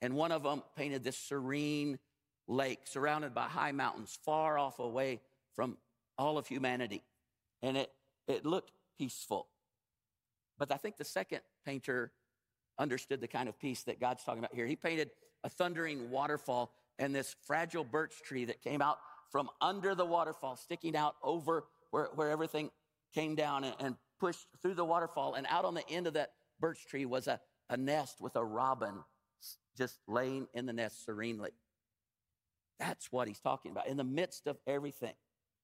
And 0.01 0.15
one 0.15 0.31
of 0.31 0.43
them 0.43 0.63
painted 0.75 1.03
this 1.03 1.17
serene 1.17 1.99
lake 2.47 2.79
surrounded 2.85 3.33
by 3.33 3.43
high 3.43 3.71
mountains, 3.71 4.17
far 4.25 4.57
off 4.57 4.79
away 4.79 5.21
from 5.53 5.77
all 6.17 6.37
of 6.37 6.47
humanity. 6.47 7.03
And 7.61 7.77
it, 7.77 7.91
it 8.27 8.45
looked 8.45 8.71
peaceful. 8.97 9.47
But 10.57 10.71
I 10.71 10.77
think 10.77 10.97
the 10.97 11.05
second 11.05 11.41
painter 11.65 12.11
understood 12.77 13.21
the 13.21 13.27
kind 13.27 13.49
of 13.49 13.59
peace 13.59 13.83
that 13.83 13.99
God's 13.99 14.23
talking 14.23 14.39
about 14.39 14.53
here. 14.53 14.65
He 14.65 14.75
painted 14.75 15.11
a 15.43 15.49
thundering 15.49 16.09
waterfall 16.09 16.73
and 16.97 17.15
this 17.15 17.35
fragile 17.45 17.83
birch 17.83 18.21
tree 18.23 18.45
that 18.45 18.61
came 18.61 18.81
out 18.81 18.97
from 19.31 19.49
under 19.61 19.95
the 19.95 20.05
waterfall, 20.05 20.55
sticking 20.55 20.95
out 20.95 21.15
over 21.23 21.65
where, 21.91 22.09
where 22.15 22.29
everything 22.29 22.71
came 23.13 23.35
down 23.35 23.63
and, 23.63 23.75
and 23.79 23.95
pushed 24.19 24.47
through 24.61 24.73
the 24.73 24.85
waterfall. 24.85 25.35
And 25.35 25.47
out 25.49 25.65
on 25.65 25.73
the 25.73 25.87
end 25.89 26.07
of 26.07 26.13
that 26.13 26.31
birch 26.59 26.85
tree 26.87 27.05
was 27.05 27.27
a, 27.27 27.39
a 27.69 27.77
nest 27.77 28.19
with 28.19 28.35
a 28.35 28.43
robin 28.43 28.95
just 29.79 29.97
laying 30.07 30.47
in 30.53 30.67
the 30.67 30.73
nest 30.73 31.03
serenely. 31.05 31.51
That's 32.79 33.11
what 33.11 33.27
he's 33.27 33.39
talking 33.39 33.71
about 33.71 33.87
in 33.87 33.97
the 33.97 34.03
midst 34.03 34.45
of 34.45 34.57
everything. 34.67 35.13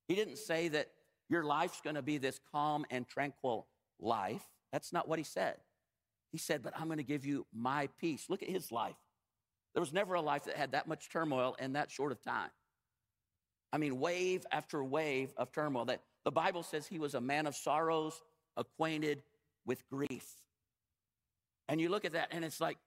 He 0.08 0.16
didn't 0.16 0.38
say 0.38 0.70
that 0.70 0.88
your 1.30 1.44
life's 1.44 1.82
going 1.82 1.96
to 1.96 2.02
be 2.02 2.18
this 2.18 2.40
calm 2.52 2.86
and 2.90 3.08
tranquil 3.08 3.68
life. 4.00 4.42
That's 4.72 4.92
not 4.92 5.08
what 5.08 5.20
he 5.20 5.26
said. 5.26 5.56
He 6.32 6.38
said, 6.38 6.64
But 6.64 6.74
I'm 6.76 6.88
going 6.88 6.98
to 6.98 7.04
give 7.04 7.26
you 7.26 7.46
my 7.54 7.90
peace. 8.00 8.26
Look 8.30 8.42
at 8.42 8.50
his 8.50 8.72
life. 8.72 8.96
There 9.74 9.82
was 9.82 9.94
never 9.94 10.14
a 10.14 10.22
life 10.22 10.46
that 10.46 10.56
had 10.56 10.72
that 10.72 10.88
much 10.88 11.10
turmoil 11.10 11.56
in 11.60 11.74
that 11.74 11.92
short 11.92 12.12
of 12.12 12.22
time. 12.24 12.50
I 13.74 13.78
mean, 13.78 14.00
wave 14.00 14.46
after 14.52 14.84
wave 14.84 15.34
of 15.36 15.52
turmoil. 15.52 15.86
That 15.86 16.02
the 16.24 16.32
Bible 16.32 16.64
says 16.64 16.88
he 16.88 17.00
was 17.00 17.14
a 17.14 17.22
man 17.22 17.46
of 17.46 17.56
sorrows, 17.56 18.22
acquainted 18.56 19.22
with 19.66 19.88
grief. 19.90 20.26
And 21.68 21.82
you 21.82 21.90
look 21.90 22.06
at 22.06 22.14
that, 22.14 22.30
and 22.32 22.46
it's 22.46 22.62
like, 22.62 22.78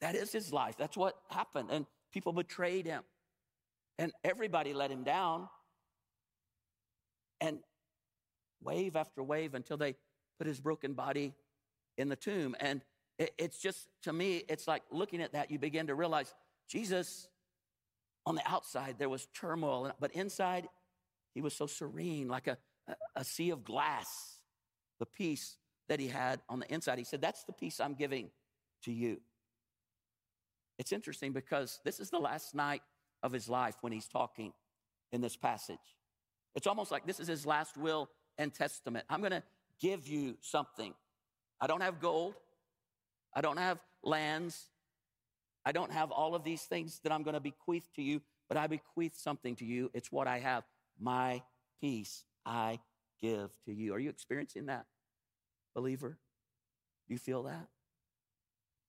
that 0.00 0.14
is 0.14 0.32
his 0.32 0.52
life. 0.52 0.76
That's 0.78 0.96
what 0.96 1.16
happened. 1.30 1.68
And 1.70 1.86
people 2.12 2.32
betrayed 2.32 2.86
him. 2.86 3.02
And 3.98 4.12
everybody 4.24 4.72
let 4.72 4.90
him 4.90 5.04
down. 5.04 5.48
And 7.40 7.58
wave 8.62 8.96
after 8.96 9.22
wave 9.22 9.54
until 9.54 9.76
they 9.76 9.96
put 10.38 10.46
his 10.46 10.60
broken 10.60 10.94
body 10.94 11.34
in 11.96 12.08
the 12.08 12.16
tomb. 12.16 12.56
And 12.60 12.82
it's 13.18 13.58
just, 13.58 13.88
to 14.02 14.12
me, 14.12 14.44
it's 14.48 14.66
like 14.66 14.82
looking 14.90 15.20
at 15.20 15.32
that, 15.32 15.50
you 15.50 15.58
begin 15.58 15.88
to 15.88 15.94
realize 15.94 16.34
Jesus, 16.68 17.28
on 18.24 18.34
the 18.34 18.42
outside, 18.46 18.96
there 18.98 19.08
was 19.08 19.26
turmoil, 19.34 19.92
but 19.98 20.12
inside, 20.12 20.68
he 21.34 21.40
was 21.40 21.54
so 21.54 21.66
serene, 21.66 22.28
like 22.28 22.46
a, 22.46 22.56
a 23.16 23.24
sea 23.24 23.50
of 23.50 23.64
glass, 23.64 24.38
the 24.98 25.06
peace 25.06 25.56
that 25.88 26.00
he 26.00 26.08
had 26.08 26.40
on 26.48 26.60
the 26.60 26.72
inside. 26.72 26.98
He 26.98 27.04
said, 27.04 27.20
That's 27.20 27.44
the 27.44 27.52
peace 27.52 27.80
I'm 27.80 27.94
giving 27.94 28.30
to 28.84 28.92
you. 28.92 29.20
It's 30.80 30.92
interesting 30.92 31.32
because 31.32 31.78
this 31.84 32.00
is 32.00 32.08
the 32.08 32.18
last 32.18 32.54
night 32.54 32.80
of 33.22 33.32
his 33.32 33.50
life 33.50 33.74
when 33.82 33.92
he's 33.92 34.08
talking 34.08 34.54
in 35.12 35.20
this 35.20 35.36
passage. 35.36 35.76
It's 36.54 36.66
almost 36.66 36.90
like 36.90 37.06
this 37.06 37.20
is 37.20 37.28
his 37.28 37.44
last 37.44 37.76
will 37.76 38.08
and 38.38 38.52
testament. 38.52 39.04
I'm 39.10 39.20
going 39.20 39.32
to 39.32 39.42
give 39.78 40.08
you 40.08 40.38
something. 40.40 40.94
I 41.60 41.66
don't 41.66 41.82
have 41.82 42.00
gold. 42.00 42.32
I 43.34 43.42
don't 43.42 43.58
have 43.58 43.78
lands. 44.02 44.70
I 45.66 45.72
don't 45.72 45.92
have 45.92 46.10
all 46.10 46.34
of 46.34 46.44
these 46.44 46.62
things 46.62 46.98
that 47.04 47.12
I'm 47.12 47.24
going 47.24 47.34
to 47.34 47.40
bequeath 47.40 47.86
to 47.96 48.02
you, 48.02 48.22
but 48.48 48.56
I 48.56 48.66
bequeath 48.66 49.18
something 49.18 49.56
to 49.56 49.66
you. 49.66 49.90
It's 49.92 50.10
what 50.10 50.26
I 50.26 50.38
have. 50.38 50.64
My 50.98 51.42
peace 51.82 52.24
I 52.46 52.80
give 53.20 53.50
to 53.66 53.72
you. 53.74 53.92
Are 53.92 53.98
you 53.98 54.08
experiencing 54.08 54.64
that, 54.66 54.86
believer? 55.74 56.16
Do 57.06 57.12
you 57.12 57.18
feel 57.18 57.42
that? 57.42 57.66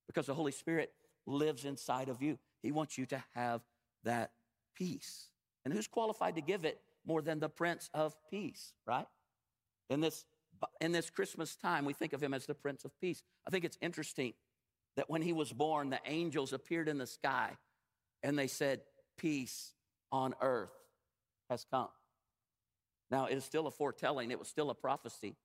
Because 0.08 0.27
the 0.27 0.34
Holy 0.34 0.54
Spirit 0.54 0.93
lives 1.25 1.65
inside 1.65 2.10
of 2.10 2.21
you. 2.21 2.38
He 2.62 2.71
wants 2.71 2.97
you 2.97 3.05
to 3.07 3.23
have 3.36 3.62
that 4.03 4.31
peace. 4.75 5.27
And 5.63 5.73
who's 5.73 5.88
qualified 5.88 6.36
to 6.36 6.41
give 6.41 6.65
it 6.65 6.79
more 7.05 7.21
than 7.21 7.39
the 7.39 7.49
Prince 7.49 7.89
of 7.93 8.15
Peace, 8.29 8.73
right? 8.86 9.07
In 9.89 10.01
this 10.01 10.25
in 10.79 10.91
this 10.91 11.10
Christmas 11.10 11.55
time, 11.55 11.86
we 11.86 11.93
think 11.93 12.13
of 12.13 12.21
him 12.21 12.36
as 12.36 12.45
the 12.45 12.53
Prince 12.53 12.86
of 12.86 12.91
Peace. 12.99 13.23
I 13.47 13.49
think 13.49 13.65
it's 13.65 13.79
interesting 13.81 14.34
that 14.95 15.10
when 15.10 15.21
he 15.21 15.34
was 15.34 15.51
born, 15.51 15.89
the 15.89 15.99
angels 16.05 16.53
appeared 16.53 16.88
in 16.88 16.97
the 16.97 17.07
sky 17.07 17.51
and 18.21 18.38
they 18.38 18.47
said, 18.47 18.81
Peace 19.17 19.73
on 20.12 20.36
earth 20.41 20.69
has 21.49 21.65
come. 21.69 21.89
Now, 23.10 23.25
it 23.25 23.38
is 23.38 23.43
still 23.43 23.67
a 23.67 23.71
foretelling, 23.71 24.31
it 24.31 24.39
was 24.39 24.47
still 24.47 24.69
a 24.69 24.75
prophecy 24.75 25.36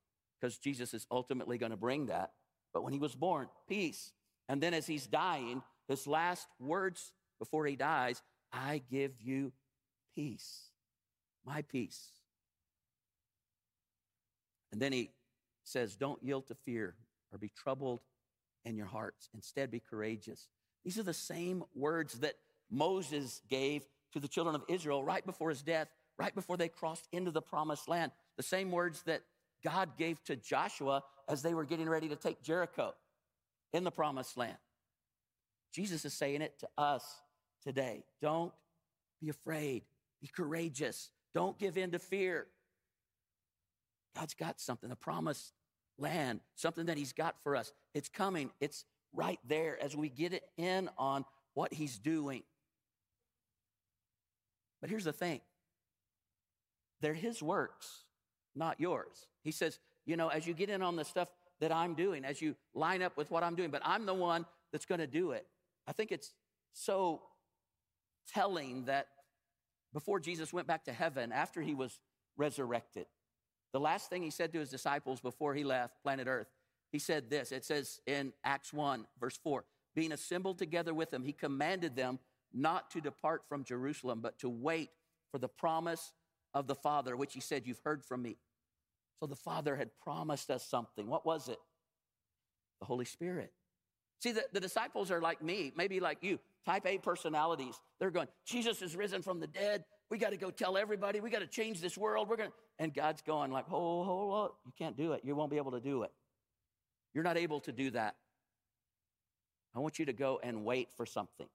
because 0.40 0.58
Jesus 0.58 0.94
is 0.94 1.06
ultimately 1.10 1.58
going 1.58 1.70
to 1.70 1.76
bring 1.76 2.06
that. 2.06 2.32
But 2.72 2.82
when 2.84 2.92
he 2.92 2.98
was 2.98 3.14
born, 3.14 3.48
peace. 3.68 4.12
And 4.48 4.62
then 4.62 4.74
as 4.74 4.86
he's 4.86 5.06
dying, 5.06 5.62
his 5.88 6.06
last 6.06 6.46
words 6.60 7.12
before 7.38 7.66
he 7.66 7.76
dies, 7.76 8.22
I 8.52 8.82
give 8.90 9.20
you 9.20 9.52
peace, 10.14 10.70
my 11.44 11.62
peace. 11.62 12.10
And 14.72 14.80
then 14.80 14.92
he 14.92 15.10
says, 15.64 15.96
Don't 15.96 16.22
yield 16.22 16.46
to 16.48 16.54
fear 16.54 16.94
or 17.32 17.38
be 17.38 17.50
troubled 17.56 18.00
in 18.64 18.76
your 18.76 18.86
hearts. 18.86 19.28
Instead, 19.34 19.70
be 19.70 19.80
courageous. 19.80 20.48
These 20.84 20.98
are 20.98 21.04
the 21.04 21.14
same 21.14 21.64
words 21.74 22.14
that 22.20 22.34
Moses 22.70 23.42
gave 23.48 23.82
to 24.12 24.20
the 24.20 24.28
children 24.28 24.54
of 24.54 24.62
Israel 24.68 25.02
right 25.02 25.24
before 25.24 25.50
his 25.50 25.62
death, 25.62 25.88
right 26.18 26.34
before 26.34 26.56
they 26.56 26.68
crossed 26.68 27.06
into 27.12 27.30
the 27.30 27.42
promised 27.42 27.88
land. 27.88 28.12
The 28.36 28.42
same 28.42 28.70
words 28.70 29.02
that 29.02 29.22
God 29.64 29.96
gave 29.96 30.22
to 30.24 30.36
Joshua 30.36 31.02
as 31.28 31.42
they 31.42 31.54
were 31.54 31.64
getting 31.64 31.88
ready 31.88 32.08
to 32.08 32.16
take 32.16 32.42
Jericho 32.42 32.94
in 33.76 33.84
the 33.84 33.90
promised 33.90 34.36
land. 34.36 34.56
Jesus 35.72 36.04
is 36.04 36.14
saying 36.14 36.40
it 36.40 36.58
to 36.60 36.68
us 36.78 37.04
today. 37.62 38.04
Don't 38.22 38.52
be 39.20 39.28
afraid, 39.28 39.82
be 40.20 40.28
courageous, 40.28 41.10
don't 41.34 41.58
give 41.58 41.76
in 41.76 41.90
to 41.90 41.98
fear. 41.98 42.46
God's 44.18 44.34
got 44.34 44.58
something, 44.58 44.90
a 44.90 44.96
promised 44.96 45.52
land, 45.98 46.40
something 46.54 46.86
that 46.86 46.96
He's 46.96 47.12
got 47.12 47.36
for 47.42 47.54
us. 47.54 47.72
It's 47.92 48.08
coming, 48.08 48.50
it's 48.60 48.86
right 49.12 49.38
there 49.46 49.78
as 49.82 49.94
we 49.94 50.08
get 50.08 50.32
it 50.32 50.44
in 50.56 50.88
on 50.96 51.26
what 51.52 51.74
He's 51.74 51.98
doing. 51.98 52.42
But 54.80 54.88
here's 54.88 55.04
the 55.04 55.12
thing 55.12 55.42
they're 57.02 57.12
His 57.12 57.42
works, 57.42 58.04
not 58.54 58.80
yours. 58.80 59.26
He 59.42 59.52
says, 59.52 59.78
you 60.06 60.16
know, 60.16 60.28
as 60.28 60.46
you 60.46 60.54
get 60.54 60.70
in 60.70 60.80
on 60.80 60.96
the 60.96 61.04
stuff 61.04 61.28
that 61.60 61.72
I'm 61.72 61.94
doing, 61.94 62.24
as 62.24 62.42
you 62.42 62.56
line 62.74 63.02
up 63.02 63.16
with 63.16 63.30
what 63.30 63.42
I'm 63.42 63.54
doing, 63.54 63.70
but 63.70 63.82
I'm 63.84 64.06
the 64.06 64.14
one 64.14 64.44
that's 64.72 64.86
going 64.86 65.00
to 65.00 65.06
do 65.06 65.32
it. 65.32 65.46
I 65.86 65.92
think 65.92 66.12
it's 66.12 66.32
so 66.72 67.22
telling 68.32 68.84
that 68.86 69.08
before 69.92 70.20
Jesus 70.20 70.52
went 70.52 70.66
back 70.66 70.84
to 70.84 70.92
heaven, 70.92 71.32
after 71.32 71.62
he 71.62 71.74
was 71.74 71.98
resurrected, 72.36 73.06
the 73.72 73.80
last 73.80 74.10
thing 74.10 74.22
he 74.22 74.30
said 74.30 74.52
to 74.52 74.58
his 74.58 74.70
disciples 74.70 75.20
before 75.20 75.54
he 75.54 75.64
left 75.64 76.02
planet 76.02 76.26
Earth, 76.26 76.48
he 76.92 76.98
said 76.98 77.30
this. 77.30 77.52
It 77.52 77.64
says 77.64 78.00
in 78.06 78.32
Acts 78.44 78.72
1, 78.72 79.06
verse 79.20 79.38
4 79.42 79.64
being 79.96 80.12
assembled 80.12 80.58
together 80.58 80.94
with 80.94 81.10
them, 81.10 81.24
he 81.24 81.32
commanded 81.32 81.96
them 81.96 82.20
not 82.52 82.90
to 82.90 83.00
depart 83.00 83.42
from 83.48 83.64
Jerusalem, 83.64 84.20
but 84.20 84.38
to 84.40 84.48
wait 84.48 84.90
for 85.32 85.38
the 85.38 85.48
promise 85.48 86.12
of 86.54 86.66
the 86.66 86.74
Father, 86.74 87.16
which 87.16 87.32
he 87.32 87.40
said, 87.40 87.66
You've 87.66 87.80
heard 87.82 88.04
from 88.04 88.22
me. 88.22 88.36
So 89.20 89.26
the 89.26 89.36
Father 89.36 89.76
had 89.76 89.90
promised 90.02 90.50
us 90.50 90.64
something. 90.66 91.06
What 91.06 91.24
was 91.24 91.48
it? 91.48 91.58
The 92.80 92.86
Holy 92.86 93.04
Spirit. 93.04 93.52
See, 94.20 94.32
the, 94.32 94.44
the 94.52 94.60
disciples 94.60 95.10
are 95.10 95.20
like 95.20 95.42
me, 95.42 95.72
maybe 95.76 96.00
like 96.00 96.18
you, 96.22 96.38
type 96.64 96.86
A 96.86 96.98
personalities. 96.98 97.74
They're 97.98 98.10
going, 98.10 98.28
Jesus 98.46 98.82
is 98.82 98.96
risen 98.96 99.22
from 99.22 99.40
the 99.40 99.46
dead. 99.46 99.84
We 100.10 100.18
got 100.18 100.30
to 100.30 100.36
go 100.36 100.50
tell 100.50 100.76
everybody. 100.76 101.20
We 101.20 101.30
got 101.30 101.40
to 101.40 101.46
change 101.46 101.80
this 101.80 101.98
world. 101.98 102.28
We're 102.28 102.36
going 102.36 102.50
to, 102.50 102.54
and 102.78 102.94
God's 102.94 103.22
going 103.22 103.50
like, 103.50 103.66
hold, 103.66 104.06
hold, 104.06 104.32
hold. 104.32 104.50
You 104.64 104.72
can't 104.78 104.96
do 104.96 105.12
it. 105.12 105.22
You 105.24 105.34
won't 105.34 105.50
be 105.50 105.56
able 105.56 105.72
to 105.72 105.80
do 105.80 106.02
it. 106.02 106.12
You're 107.14 107.24
not 107.24 107.36
able 107.36 107.60
to 107.60 107.72
do 107.72 107.90
that. 107.90 108.16
I 109.74 109.80
want 109.80 109.98
you 109.98 110.06
to 110.06 110.12
go 110.12 110.40
and 110.42 110.64
wait 110.64 110.88
for 110.96 111.04
something. 111.04 111.46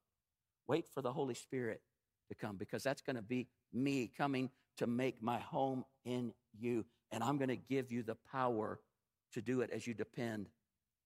Wait 0.67 0.87
for 0.93 1.01
the 1.01 1.11
Holy 1.11 1.33
Spirit 1.33 1.81
to 2.29 2.35
come 2.35 2.55
because 2.55 2.83
that's 2.83 3.01
going 3.01 3.15
to 3.15 3.21
be 3.21 3.47
me 3.73 4.11
coming 4.17 4.49
to 4.77 4.87
make 4.87 5.21
my 5.21 5.39
home 5.39 5.83
in 6.05 6.33
you. 6.59 6.85
And 7.11 7.23
I'm 7.23 7.37
going 7.37 7.49
to 7.49 7.55
give 7.57 7.91
you 7.91 8.03
the 8.03 8.15
power 8.31 8.79
to 9.33 9.41
do 9.41 9.61
it 9.61 9.69
as 9.71 9.85
you 9.85 9.93
depend 9.93 10.49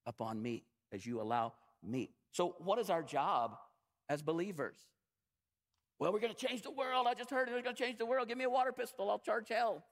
upon 0.06 0.42
me, 0.42 0.64
as 0.92 1.06
you 1.06 1.22
allow 1.22 1.54
me. 1.84 2.12
So, 2.32 2.56
what 2.60 2.80
is 2.80 2.90
our 2.90 3.04
job 3.04 3.58
as 4.10 4.22
believers? 4.22 4.78
Well, 6.00 6.12
we're 6.12 6.20
going 6.20 6.34
to 6.34 6.48
change 6.48 6.62
the 6.62 6.72
world. 6.72 7.08
I 7.08 7.14
just 7.14 7.30
heard 7.30 7.48
we're 7.48 7.62
going 7.62 7.76
to 7.76 7.84
change 7.84 7.98
the 7.98 8.06
world. 8.06 8.28
Give 8.28 8.38
me 8.38 8.44
a 8.44 8.50
water 8.50 8.72
pistol. 8.72 9.10
I'll 9.10 9.20
charge 9.20 9.48
hell. 9.50 9.84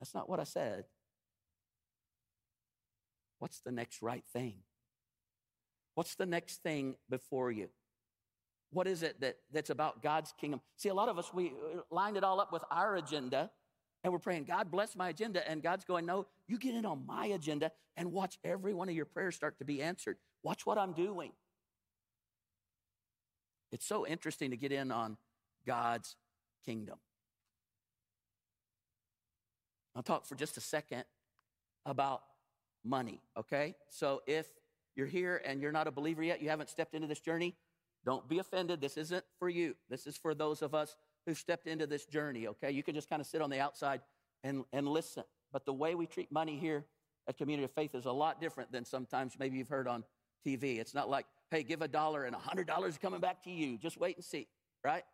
That's 0.00 0.14
not 0.14 0.28
what 0.28 0.40
I 0.40 0.44
said. 0.44 0.84
What's 3.38 3.60
the 3.60 3.70
next 3.72 4.02
right 4.02 4.24
thing? 4.32 4.56
What's 5.94 6.16
the 6.16 6.26
next 6.26 6.62
thing 6.62 6.96
before 7.08 7.52
you? 7.52 7.68
What 8.74 8.88
is 8.88 9.04
it 9.04 9.20
that, 9.20 9.36
that's 9.52 9.70
about 9.70 10.02
God's 10.02 10.34
kingdom? 10.38 10.60
See, 10.76 10.88
a 10.88 10.94
lot 10.94 11.08
of 11.08 11.16
us, 11.16 11.32
we 11.32 11.48
uh, 11.48 11.80
lined 11.90 12.16
it 12.16 12.24
all 12.24 12.40
up 12.40 12.52
with 12.52 12.64
our 12.70 12.96
agenda 12.96 13.50
and 14.02 14.12
we're 14.12 14.18
praying, 14.18 14.44
God 14.44 14.70
bless 14.70 14.96
my 14.96 15.08
agenda. 15.08 15.48
And 15.48 15.62
God's 15.62 15.84
going, 15.84 16.04
No, 16.04 16.26
you 16.46 16.58
get 16.58 16.74
in 16.74 16.84
on 16.84 17.06
my 17.06 17.26
agenda 17.26 17.70
and 17.96 18.12
watch 18.12 18.38
every 18.44 18.74
one 18.74 18.88
of 18.88 18.94
your 18.94 19.06
prayers 19.06 19.36
start 19.36 19.58
to 19.58 19.64
be 19.64 19.80
answered. 19.80 20.18
Watch 20.42 20.66
what 20.66 20.76
I'm 20.76 20.92
doing. 20.92 21.32
It's 23.72 23.86
so 23.86 24.06
interesting 24.06 24.50
to 24.50 24.56
get 24.56 24.72
in 24.72 24.90
on 24.90 25.16
God's 25.66 26.16
kingdom. 26.66 26.98
I'll 29.96 30.02
talk 30.02 30.26
for 30.26 30.34
just 30.34 30.56
a 30.56 30.60
second 30.60 31.04
about 31.86 32.22
money, 32.84 33.20
okay? 33.38 33.76
So 33.88 34.22
if 34.26 34.46
you're 34.96 35.06
here 35.06 35.40
and 35.44 35.62
you're 35.62 35.72
not 35.72 35.86
a 35.86 35.92
believer 35.92 36.22
yet, 36.22 36.42
you 36.42 36.50
haven't 36.50 36.68
stepped 36.68 36.94
into 36.94 37.06
this 37.06 37.20
journey, 37.20 37.54
don't 38.04 38.28
be 38.28 38.38
offended. 38.38 38.80
This 38.80 38.96
isn't 38.96 39.24
for 39.38 39.48
you. 39.48 39.74
This 39.88 40.06
is 40.06 40.16
for 40.16 40.34
those 40.34 40.62
of 40.62 40.74
us 40.74 40.96
who 41.26 41.34
stepped 41.34 41.66
into 41.66 41.86
this 41.86 42.04
journey, 42.04 42.46
okay? 42.48 42.70
You 42.70 42.82
can 42.82 42.94
just 42.94 43.08
kind 43.08 43.20
of 43.20 43.26
sit 43.26 43.40
on 43.40 43.50
the 43.50 43.60
outside 43.60 44.00
and, 44.42 44.64
and 44.72 44.86
listen. 44.86 45.24
But 45.52 45.64
the 45.64 45.72
way 45.72 45.94
we 45.94 46.06
treat 46.06 46.30
money 46.30 46.58
here 46.58 46.84
at 47.28 47.38
Community 47.38 47.64
of 47.64 47.70
Faith 47.70 47.94
is 47.94 48.04
a 48.04 48.12
lot 48.12 48.40
different 48.40 48.72
than 48.72 48.84
sometimes 48.84 49.34
maybe 49.38 49.56
you've 49.56 49.68
heard 49.68 49.88
on 49.88 50.04
TV. 50.46 50.78
It's 50.78 50.94
not 50.94 51.08
like, 51.08 51.26
hey, 51.50 51.62
give 51.62 51.80
a 51.80 51.88
dollar 51.88 52.24
and 52.24 52.34
a 52.34 52.38
hundred 52.38 52.66
dollars 52.66 52.98
coming 53.00 53.20
back 53.20 53.42
to 53.44 53.50
you. 53.50 53.78
Just 53.78 53.98
wait 53.98 54.16
and 54.16 54.24
see, 54.24 54.48
right? 54.84 55.04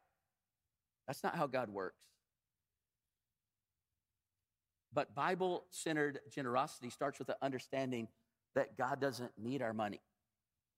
That's 1.06 1.22
not 1.22 1.36
how 1.36 1.46
God 1.46 1.70
works. 1.70 1.96
But 4.92 5.14
Bible 5.14 5.66
centered 5.70 6.20
generosity 6.32 6.90
starts 6.90 7.18
with 7.18 7.28
the 7.28 7.36
understanding 7.40 8.08
that 8.56 8.76
God 8.76 9.00
doesn't 9.00 9.30
need 9.38 9.62
our 9.62 9.72
money. 9.72 10.00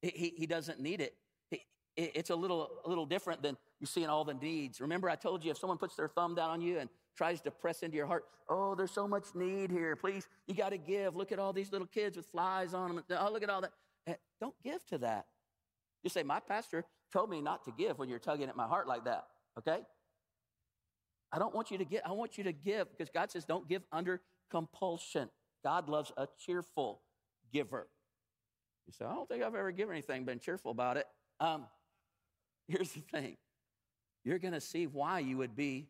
He, 0.02 0.34
he 0.36 0.46
doesn't 0.46 0.80
need 0.80 1.00
it. 1.00 1.14
It's 1.96 2.30
a 2.30 2.36
little, 2.36 2.70
a 2.84 2.88
little 2.88 3.04
different 3.04 3.42
than 3.42 3.56
you 3.78 3.86
see 3.86 4.02
in 4.02 4.08
all 4.08 4.24
the 4.24 4.34
needs. 4.34 4.80
Remember, 4.80 5.10
I 5.10 5.16
told 5.16 5.44
you 5.44 5.50
if 5.50 5.58
someone 5.58 5.76
puts 5.76 5.94
their 5.94 6.08
thumb 6.08 6.34
down 6.34 6.50
on 6.50 6.60
you 6.62 6.78
and 6.78 6.88
tries 7.16 7.40
to 7.42 7.50
press 7.50 7.82
into 7.82 7.96
your 7.96 8.06
heart, 8.06 8.24
oh, 8.48 8.74
there's 8.74 8.90
so 8.90 9.06
much 9.06 9.26
need 9.34 9.70
here. 9.70 9.94
Please, 9.94 10.26
you 10.46 10.54
got 10.54 10.70
to 10.70 10.78
give. 10.78 11.16
Look 11.16 11.32
at 11.32 11.38
all 11.38 11.52
these 11.52 11.70
little 11.70 11.86
kids 11.86 12.16
with 12.16 12.26
flies 12.26 12.72
on 12.72 12.96
them. 12.96 13.04
Oh, 13.10 13.30
look 13.30 13.42
at 13.42 13.50
all 13.50 13.60
that. 13.60 13.72
Eh, 14.06 14.14
don't 14.40 14.54
give 14.64 14.84
to 14.86 14.98
that. 14.98 15.26
You 16.02 16.10
say, 16.10 16.22
my 16.22 16.40
pastor 16.40 16.84
told 17.12 17.28
me 17.28 17.42
not 17.42 17.64
to 17.64 17.72
give 17.76 17.98
when 17.98 18.08
you're 18.08 18.18
tugging 18.18 18.48
at 18.48 18.56
my 18.56 18.66
heart 18.66 18.88
like 18.88 19.04
that, 19.04 19.26
okay? 19.58 19.80
I 21.30 21.38
don't 21.38 21.54
want 21.54 21.70
you 21.70 21.78
to 21.78 21.84
give. 21.84 22.00
I 22.04 22.12
want 22.12 22.36
you 22.38 22.44
to 22.44 22.52
give 22.52 22.90
because 22.90 23.10
God 23.10 23.30
says 23.30 23.44
don't 23.44 23.68
give 23.68 23.82
under 23.92 24.20
compulsion. 24.50 25.30
God 25.64 25.88
loves 25.88 26.12
a 26.16 26.26
cheerful 26.44 27.00
giver. 27.52 27.88
You 28.86 28.92
say, 28.92 29.04
I 29.04 29.14
don't 29.14 29.28
think 29.28 29.42
I've 29.42 29.54
ever 29.54 29.70
given 29.70 29.94
anything, 29.94 30.24
been 30.24 30.40
cheerful 30.40 30.72
about 30.72 30.96
it. 30.96 31.06
Um, 31.40 31.66
here's 32.68 32.92
the 32.92 33.00
thing 33.00 33.36
you're 34.24 34.38
going 34.38 34.54
to 34.54 34.60
see 34.60 34.86
why 34.86 35.18
you 35.18 35.36
would 35.38 35.56
be 35.56 35.88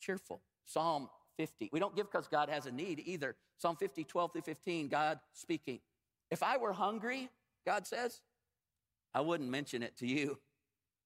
cheerful. 0.00 0.40
Psalm 0.64 1.08
50. 1.36 1.70
We 1.72 1.80
don't 1.80 1.94
give 1.94 2.10
because 2.10 2.28
God 2.28 2.48
has 2.48 2.66
a 2.66 2.72
need 2.72 3.02
either. 3.04 3.36
Psalm 3.58 3.76
50, 3.76 4.04
12 4.04 4.32
through 4.32 4.42
15, 4.42 4.88
God 4.88 5.18
speaking. 5.32 5.80
If 6.30 6.42
I 6.42 6.56
were 6.56 6.72
hungry, 6.72 7.28
God 7.64 7.86
says, 7.86 8.20
I 9.14 9.20
wouldn't 9.20 9.50
mention 9.50 9.82
it 9.82 9.96
to 9.98 10.06
you. 10.06 10.38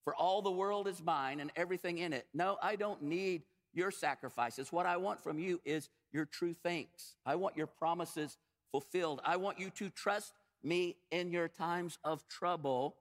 For 0.05 0.14
all 0.14 0.42
the 0.42 0.51
world 0.51 0.88
is 0.88 1.03
mine 1.03 1.40
and 1.40 1.51
everything 1.57 1.99
in 1.99 2.12
it. 2.12 2.27
No, 2.33 2.57
I 2.62 2.77
don't 2.77 3.03
need 3.03 3.42
your 3.73 3.90
sacrifices. 3.90 4.73
What 4.73 4.87
I 4.87 4.96
want 4.96 5.23
from 5.23 5.38
you 5.38 5.61
is 5.64 5.88
your 6.12 6.25
true 6.25 6.55
thanks. 6.55 7.16
I 7.27 7.37
want 7.37 7.57
your 7.57 7.66
promises 7.66 8.38
fulfilled. 8.70 9.20
I 9.25 9.37
want 9.37 9.59
you 9.61 9.70
to 9.70 9.90
trust 9.90 10.33
me 10.62 10.96
in 11.11 11.31
your 11.31 11.49
times 11.49 11.99
of 12.03 12.27
trouble. 12.29 12.96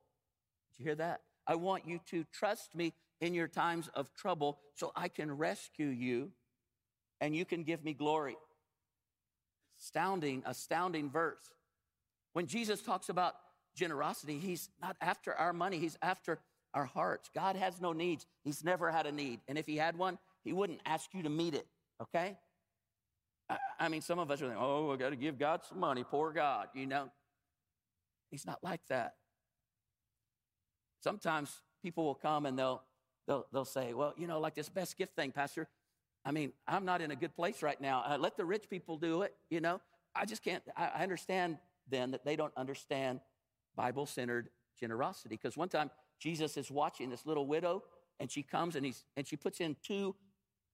Did 0.71 0.79
you 0.79 0.85
hear 0.85 0.95
that? 0.95 1.21
I 1.49 1.55
want 1.55 1.87
you 1.87 1.99
to 2.11 2.23
trust 2.31 2.75
me 2.75 2.93
in 3.21 3.33
your 3.33 3.47
times 3.47 3.89
of 3.95 4.13
trouble 4.13 4.59
so 4.75 4.91
I 4.95 5.07
can 5.07 5.35
rescue 5.35 5.87
you 5.87 6.31
and 7.19 7.35
you 7.35 7.43
can 7.43 7.63
give 7.63 7.83
me 7.83 7.95
glory. 7.95 8.37
Astounding, 9.79 10.43
astounding 10.45 11.09
verse. 11.09 11.51
When 12.33 12.45
Jesus 12.45 12.83
talks 12.83 13.09
about 13.09 13.33
generosity, 13.75 14.37
he's 14.37 14.69
not 14.79 14.95
after 15.01 15.33
our 15.33 15.51
money, 15.51 15.79
he's 15.79 15.97
after 16.03 16.39
our 16.75 16.85
hearts. 16.85 17.31
God 17.33 17.55
has 17.55 17.81
no 17.81 17.93
needs. 17.93 18.27
He's 18.43 18.63
never 18.63 18.91
had 18.91 19.07
a 19.07 19.11
need. 19.11 19.39
And 19.47 19.57
if 19.57 19.65
he 19.65 19.75
had 19.75 19.97
one, 19.97 20.19
he 20.43 20.53
wouldn't 20.53 20.81
ask 20.85 21.09
you 21.15 21.23
to 21.23 21.29
meet 21.29 21.55
it, 21.55 21.65
okay? 21.99 22.37
I, 23.79 23.89
mean, 23.89 24.01
some 24.01 24.19
of 24.19 24.29
us 24.29 24.39
are 24.43 24.45
thinking, 24.45 24.61
oh, 24.61 24.91
I 24.91 24.97
got 24.97 25.09
to 25.09 25.15
give 25.15 25.39
God 25.39 25.61
some 25.67 25.79
money, 25.79 26.03
poor 26.03 26.31
God, 26.31 26.67
you 26.75 26.85
know? 26.85 27.09
He's 28.29 28.45
not 28.45 28.59
like 28.61 28.81
that. 28.89 29.15
Sometimes 31.01 31.61
people 31.81 32.03
will 32.05 32.15
come 32.15 32.45
and 32.45 32.57
they'll, 32.57 32.83
they'll, 33.27 33.45
they'll 33.53 33.65
say, 33.65 33.93
well, 33.93 34.13
you 34.17 34.27
know, 34.27 34.39
like 34.39 34.55
this 34.55 34.69
best 34.69 34.97
gift 34.97 35.15
thing, 35.15 35.31
Pastor. 35.31 35.67
I 36.25 36.31
mean, 36.31 36.51
I'm 36.67 36.85
not 36.85 37.01
in 37.01 37.11
a 37.11 37.15
good 37.15 37.35
place 37.35 37.63
right 37.63 37.79
now. 37.79 38.03
Uh, 38.05 38.17
let 38.17 38.35
the 38.35 38.45
rich 38.45 38.69
people 38.69 38.97
do 38.97 39.21
it, 39.21 39.33
you 39.49 39.61
know? 39.61 39.79
I 40.15 40.25
just 40.25 40.43
can't, 40.43 40.63
I, 40.75 40.91
I 40.95 41.03
understand 41.03 41.57
then 41.89 42.11
that 42.11 42.25
they 42.25 42.35
don't 42.35 42.53
understand 42.57 43.21
Bible 43.75 44.05
centered 44.05 44.49
generosity. 44.79 45.29
Because 45.35 45.55
one 45.55 45.69
time, 45.69 45.89
Jesus 46.19 46.57
is 46.57 46.69
watching 46.69 47.09
this 47.09 47.25
little 47.25 47.47
widow, 47.47 47.83
and 48.19 48.29
she 48.29 48.43
comes 48.43 48.75
and, 48.75 48.85
he's, 48.85 49.05
and 49.15 49.25
she 49.25 49.37
puts 49.37 49.61
in 49.61 49.77
two 49.81 50.15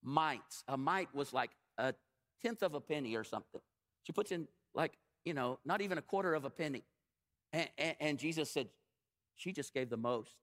mites. 0.02 0.64
A 0.68 0.76
mite 0.76 1.14
was 1.14 1.32
like 1.34 1.52
a 1.78 1.94
tenth 2.42 2.64
of 2.64 2.74
a 2.74 2.82
penny 2.82 3.16
or 3.16 3.24
something. 3.24 3.62
She 4.04 4.12
puts 4.12 4.32
in 4.32 4.48
like, 4.74 4.94
you 5.24 5.34
know, 5.34 5.60
not 5.64 5.82
even 5.82 5.98
a 5.98 6.02
quarter 6.02 6.34
of 6.34 6.46
a 6.46 6.50
penny. 6.50 6.84
And, 7.54 7.70
and, 7.78 7.96
and 8.00 8.20
Jesus 8.20 8.50
said, 8.50 8.70
she 9.36 9.52
just 9.52 9.74
gave 9.74 9.90
the 9.90 9.98
most. 9.98 10.36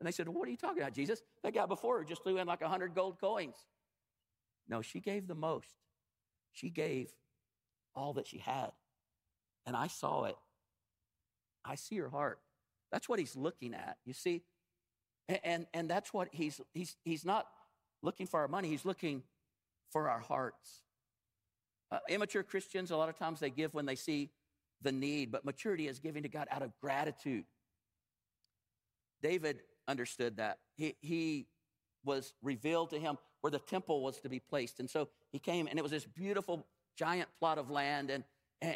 And 0.00 0.06
they 0.06 0.12
said, 0.12 0.28
well, 0.28 0.38
What 0.38 0.48
are 0.48 0.50
you 0.50 0.56
talking 0.56 0.82
about, 0.82 0.94
Jesus? 0.94 1.22
That 1.42 1.54
guy 1.54 1.66
before 1.66 1.98
her 1.98 2.04
just 2.04 2.24
threw 2.24 2.38
in 2.38 2.46
like 2.46 2.62
a 2.62 2.68
hundred 2.68 2.94
gold 2.94 3.20
coins. 3.20 3.56
No, 4.68 4.82
she 4.82 5.00
gave 5.00 5.26
the 5.26 5.34
most. 5.34 5.68
She 6.52 6.70
gave 6.70 7.10
all 7.94 8.14
that 8.14 8.26
she 8.26 8.38
had. 8.38 8.72
And 9.66 9.76
I 9.76 9.86
saw 9.86 10.24
it. 10.24 10.36
I 11.64 11.76
see 11.76 11.98
her 11.98 12.08
heart. 12.08 12.40
That's 12.90 13.08
what 13.08 13.18
he's 13.18 13.36
looking 13.36 13.74
at. 13.74 13.96
You 14.04 14.12
see? 14.12 14.42
And, 15.28 15.40
and, 15.44 15.66
and 15.72 15.90
that's 15.90 16.12
what 16.12 16.28
he's, 16.32 16.60
he's, 16.74 16.96
he's 17.04 17.24
not 17.24 17.46
looking 18.02 18.26
for 18.26 18.40
our 18.40 18.48
money, 18.48 18.68
He's 18.68 18.84
looking 18.84 19.22
for 19.90 20.10
our 20.10 20.20
hearts. 20.20 20.82
Uh, 21.90 21.98
immature 22.08 22.42
Christians, 22.42 22.90
a 22.90 22.96
lot 22.96 23.08
of 23.08 23.18
times 23.18 23.40
they 23.40 23.50
give 23.50 23.74
when 23.74 23.86
they 23.86 23.94
see 23.94 24.30
the 24.80 24.92
need, 24.92 25.30
but 25.30 25.44
maturity 25.44 25.86
is 25.86 26.00
giving 26.00 26.22
to 26.22 26.28
God 26.28 26.48
out 26.50 26.62
of 26.62 26.72
gratitude. 26.80 27.44
David 29.22 29.60
understood 29.88 30.36
that. 30.36 30.58
He, 30.76 30.96
he 31.00 31.46
was 32.04 32.32
revealed 32.42 32.90
to 32.90 32.98
him 32.98 33.18
where 33.40 33.50
the 33.50 33.58
temple 33.58 34.02
was 34.02 34.20
to 34.20 34.28
be 34.28 34.40
placed. 34.40 34.80
And 34.80 34.88
so 34.88 35.08
he 35.30 35.38
came, 35.38 35.66
and 35.66 35.78
it 35.78 35.82
was 35.82 35.90
this 35.90 36.04
beautiful 36.04 36.66
giant 36.96 37.28
plot 37.38 37.58
of 37.58 37.70
land. 37.70 38.10
And, 38.10 38.24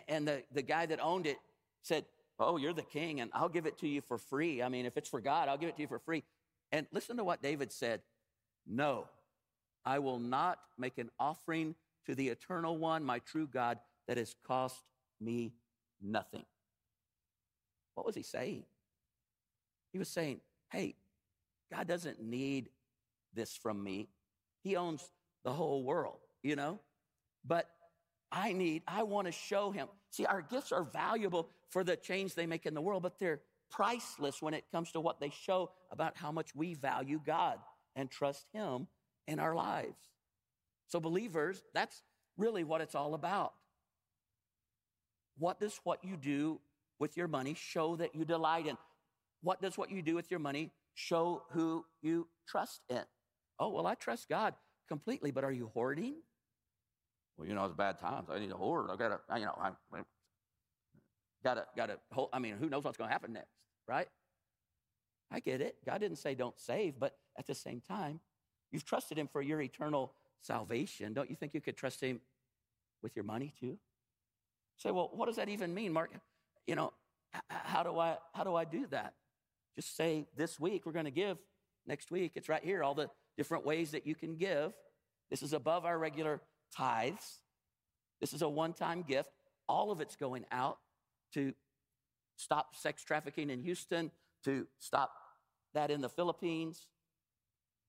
and 0.08 0.26
the, 0.26 0.42
the 0.52 0.62
guy 0.62 0.86
that 0.86 1.00
owned 1.02 1.26
it 1.26 1.38
said, 1.82 2.04
Oh, 2.38 2.58
you're 2.58 2.74
the 2.74 2.82
king, 2.82 3.20
and 3.20 3.30
I'll 3.32 3.48
give 3.48 3.64
it 3.64 3.78
to 3.78 3.88
you 3.88 4.02
for 4.02 4.18
free. 4.18 4.62
I 4.62 4.68
mean, 4.68 4.84
if 4.84 4.98
it's 4.98 5.08
for 5.08 5.22
God, 5.22 5.48
I'll 5.48 5.56
give 5.56 5.70
it 5.70 5.76
to 5.76 5.82
you 5.82 5.88
for 5.88 5.98
free. 5.98 6.22
And 6.70 6.86
listen 6.92 7.16
to 7.16 7.24
what 7.24 7.42
David 7.42 7.72
said 7.72 8.02
No, 8.66 9.06
I 9.84 10.00
will 10.00 10.18
not 10.18 10.58
make 10.76 10.98
an 10.98 11.10
offering 11.18 11.74
to 12.04 12.14
the 12.14 12.28
eternal 12.28 12.76
one, 12.76 13.04
my 13.04 13.20
true 13.20 13.46
God, 13.46 13.78
that 14.06 14.18
has 14.18 14.34
cost 14.46 14.82
me 15.20 15.54
nothing. 16.02 16.44
What 17.94 18.04
was 18.04 18.14
he 18.14 18.22
saying? 18.22 18.64
He 19.96 19.98
was 19.98 20.10
saying, 20.10 20.42
hey, 20.68 20.94
God 21.72 21.88
doesn't 21.88 22.20
need 22.22 22.68
this 23.32 23.56
from 23.56 23.82
me. 23.82 24.10
He 24.62 24.76
owns 24.76 25.10
the 25.42 25.50
whole 25.50 25.84
world, 25.84 26.18
you 26.42 26.54
know? 26.54 26.80
But 27.46 27.70
I 28.30 28.52
need, 28.52 28.82
I 28.86 29.04
want 29.04 29.26
to 29.26 29.32
show 29.32 29.70
him. 29.70 29.88
See, 30.10 30.26
our 30.26 30.42
gifts 30.42 30.70
are 30.70 30.82
valuable 30.82 31.48
for 31.70 31.82
the 31.82 31.96
change 31.96 32.34
they 32.34 32.44
make 32.44 32.66
in 32.66 32.74
the 32.74 32.82
world, 32.82 33.04
but 33.04 33.18
they're 33.18 33.40
priceless 33.70 34.42
when 34.42 34.52
it 34.52 34.64
comes 34.70 34.92
to 34.92 35.00
what 35.00 35.18
they 35.18 35.30
show 35.30 35.70
about 35.90 36.14
how 36.14 36.30
much 36.30 36.54
we 36.54 36.74
value 36.74 37.18
God 37.24 37.56
and 37.94 38.10
trust 38.10 38.44
him 38.52 38.88
in 39.26 39.38
our 39.38 39.54
lives. 39.54 39.96
So, 40.88 41.00
believers, 41.00 41.62
that's 41.72 42.02
really 42.36 42.64
what 42.64 42.82
it's 42.82 42.94
all 42.94 43.14
about. 43.14 43.54
What 45.38 45.58
does 45.58 45.80
what 45.84 46.04
you 46.04 46.18
do 46.18 46.60
with 46.98 47.16
your 47.16 47.28
money 47.28 47.54
show 47.54 47.96
that 47.96 48.14
you 48.14 48.26
delight 48.26 48.66
in? 48.66 48.76
What 49.46 49.62
does 49.62 49.78
what 49.78 49.92
you 49.92 50.02
do 50.02 50.16
with 50.16 50.28
your 50.28 50.40
money 50.40 50.72
show 50.94 51.44
who 51.52 51.84
you 52.02 52.26
trust 52.48 52.80
in? 52.90 53.04
Oh, 53.60 53.68
well, 53.68 53.86
I 53.86 53.94
trust 53.94 54.28
God 54.28 54.54
completely, 54.88 55.30
but 55.30 55.44
are 55.44 55.52
you 55.52 55.70
hoarding? 55.72 56.16
Well, 57.36 57.46
you 57.46 57.54
know, 57.54 57.64
it's 57.64 57.72
bad 57.76 58.00
times. 58.00 58.26
I 58.28 58.40
need 58.40 58.50
to 58.50 58.56
hoard. 58.56 58.90
I 58.90 58.96
gotta, 58.96 59.20
you 59.36 59.44
know, 59.44 59.56
I, 59.56 59.70
gotta, 61.44 61.64
gotta. 61.76 61.98
I 62.32 62.40
mean, 62.40 62.56
who 62.58 62.68
knows 62.68 62.82
what's 62.82 62.96
gonna 62.96 63.12
happen 63.12 63.34
next, 63.34 63.52
right? 63.86 64.08
I 65.30 65.38
get 65.38 65.60
it. 65.60 65.76
God 65.86 66.00
didn't 66.00 66.18
say 66.18 66.34
don't 66.34 66.58
save, 66.58 66.98
but 66.98 67.14
at 67.38 67.46
the 67.46 67.54
same 67.54 67.80
time, 67.80 68.18
you've 68.72 68.84
trusted 68.84 69.16
Him 69.16 69.28
for 69.28 69.42
your 69.42 69.60
eternal 69.60 70.12
salvation. 70.40 71.12
Don't 71.12 71.30
you 71.30 71.36
think 71.36 71.54
you 71.54 71.60
could 71.60 71.76
trust 71.76 72.00
Him 72.00 72.20
with 73.00 73.14
your 73.14 73.24
money 73.24 73.54
too? 73.60 73.78
Say, 74.76 74.90
well, 74.90 75.08
what 75.14 75.26
does 75.26 75.36
that 75.36 75.48
even 75.48 75.72
mean, 75.72 75.92
Mark? 75.92 76.10
You 76.66 76.74
know, 76.74 76.92
how 77.48 77.84
do 77.84 77.96
I 77.96 78.16
how 78.34 78.42
do 78.42 78.56
I 78.56 78.64
do 78.64 78.88
that? 78.90 79.14
Just 79.76 79.96
say 79.96 80.26
this 80.36 80.58
week 80.58 80.86
we're 80.86 80.92
going 80.92 81.04
to 81.04 81.10
give. 81.10 81.38
Next 81.86 82.10
week 82.10 82.32
it's 82.34 82.48
right 82.48 82.64
here. 82.64 82.82
All 82.82 82.94
the 82.94 83.10
different 83.36 83.64
ways 83.64 83.92
that 83.92 84.06
you 84.06 84.14
can 84.14 84.36
give. 84.36 84.72
This 85.30 85.42
is 85.42 85.52
above 85.52 85.84
our 85.84 85.98
regular 85.98 86.40
tithes. 86.74 87.40
This 88.20 88.32
is 88.32 88.42
a 88.42 88.48
one 88.48 88.72
time 88.72 89.02
gift. 89.02 89.30
All 89.68 89.90
of 89.90 90.00
it's 90.00 90.16
going 90.16 90.44
out 90.50 90.78
to 91.34 91.52
stop 92.36 92.74
sex 92.74 93.02
trafficking 93.02 93.50
in 93.50 93.60
Houston, 93.62 94.10
to 94.44 94.66
stop 94.78 95.12
that 95.74 95.90
in 95.90 96.00
the 96.00 96.08
Philippines, 96.08 96.88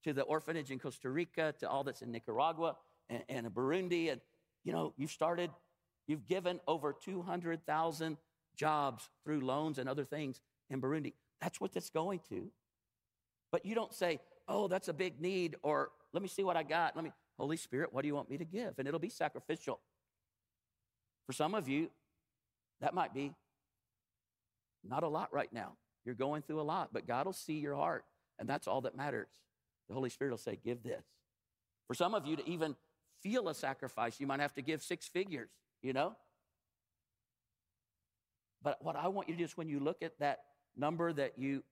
to 0.03 0.13
the 0.13 0.23
orphanage 0.23 0.71
in 0.71 0.79
Costa 0.79 1.09
Rica, 1.09 1.53
to 1.59 1.69
all 1.69 1.83
that's 1.83 2.01
in 2.01 2.11
Nicaragua 2.11 2.75
and, 3.09 3.23
and 3.29 3.47
Burundi. 3.47 4.11
And, 4.11 4.21
you 4.63 4.73
know, 4.73 4.93
you've 4.97 5.11
started, 5.11 5.51
you've 6.07 6.25
given 6.27 6.59
over 6.67 6.93
200,000 6.93 8.17
jobs 8.55 9.09
through 9.23 9.41
loans 9.41 9.77
and 9.77 9.87
other 9.87 10.03
things 10.03 10.41
in 10.69 10.81
Burundi. 10.81 11.13
That's 11.41 11.61
what 11.61 11.73
that's 11.73 11.89
going 11.89 12.21
to. 12.29 12.49
But 13.51 13.65
you 13.65 13.75
don't 13.75 13.93
say, 13.93 14.19
oh, 14.47 14.67
that's 14.67 14.87
a 14.87 14.93
big 14.93 15.21
need, 15.21 15.55
or 15.61 15.89
let 16.13 16.21
me 16.21 16.29
see 16.29 16.43
what 16.43 16.57
I 16.57 16.63
got. 16.63 16.95
Let 16.95 17.05
me, 17.05 17.11
Holy 17.37 17.57
Spirit, 17.57 17.93
what 17.93 18.01
do 18.01 18.07
you 18.07 18.15
want 18.15 18.29
me 18.29 18.37
to 18.37 18.45
give? 18.45 18.73
And 18.77 18.87
it'll 18.87 18.99
be 18.99 19.09
sacrificial. 19.09 19.79
For 21.25 21.33
some 21.33 21.53
of 21.53 21.67
you, 21.67 21.89
that 22.81 22.93
might 22.93 23.13
be 23.13 23.33
not 24.87 25.03
a 25.03 25.07
lot 25.07 25.33
right 25.33 25.51
now. 25.51 25.73
You're 26.05 26.15
going 26.15 26.41
through 26.41 26.61
a 26.61 26.63
lot, 26.63 26.89
but 26.93 27.05
God 27.05 27.25
will 27.25 27.33
see 27.33 27.59
your 27.59 27.75
heart, 27.75 28.05
and 28.39 28.47
that's 28.47 28.67
all 28.67 28.81
that 28.81 28.95
matters. 28.95 29.27
The 29.89 29.93
Holy 29.93 30.09
Spirit 30.09 30.31
will 30.31 30.37
say, 30.37 30.57
Give 30.63 30.81
this. 30.83 31.03
For 31.87 31.93
some 31.93 32.13
of 32.13 32.25
you 32.25 32.35
to 32.35 32.49
even 32.49 32.75
feel 33.21 33.49
a 33.49 33.53
sacrifice, 33.55 34.19
you 34.19 34.27
might 34.27 34.39
have 34.39 34.53
to 34.55 34.61
give 34.61 34.81
six 34.81 35.07
figures, 35.07 35.49
you 35.81 35.93
know? 35.93 36.15
But 38.61 38.83
what 38.83 38.95
I 38.95 39.07
want 39.07 39.29
you 39.29 39.35
to 39.35 39.37
do 39.39 39.43
is 39.45 39.55
when 39.55 39.69
you 39.69 39.79
look 39.79 40.01
at 40.01 40.19
that 40.19 40.39
number 40.77 41.11
that 41.13 41.33
you 41.37 41.63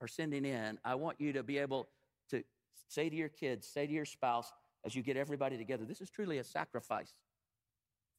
are 0.00 0.08
sending 0.08 0.44
in, 0.44 0.78
I 0.84 0.94
want 0.94 1.20
you 1.20 1.32
to 1.34 1.42
be 1.42 1.58
able 1.58 1.88
to 2.30 2.42
say 2.88 3.08
to 3.08 3.16
your 3.16 3.28
kids, 3.28 3.66
say 3.66 3.86
to 3.86 3.92
your 3.92 4.04
spouse, 4.04 4.52
as 4.84 4.94
you 4.94 5.02
get 5.02 5.16
everybody 5.16 5.56
together, 5.56 5.84
this 5.84 6.00
is 6.00 6.10
truly 6.10 6.38
a 6.38 6.44
sacrifice 6.44 7.14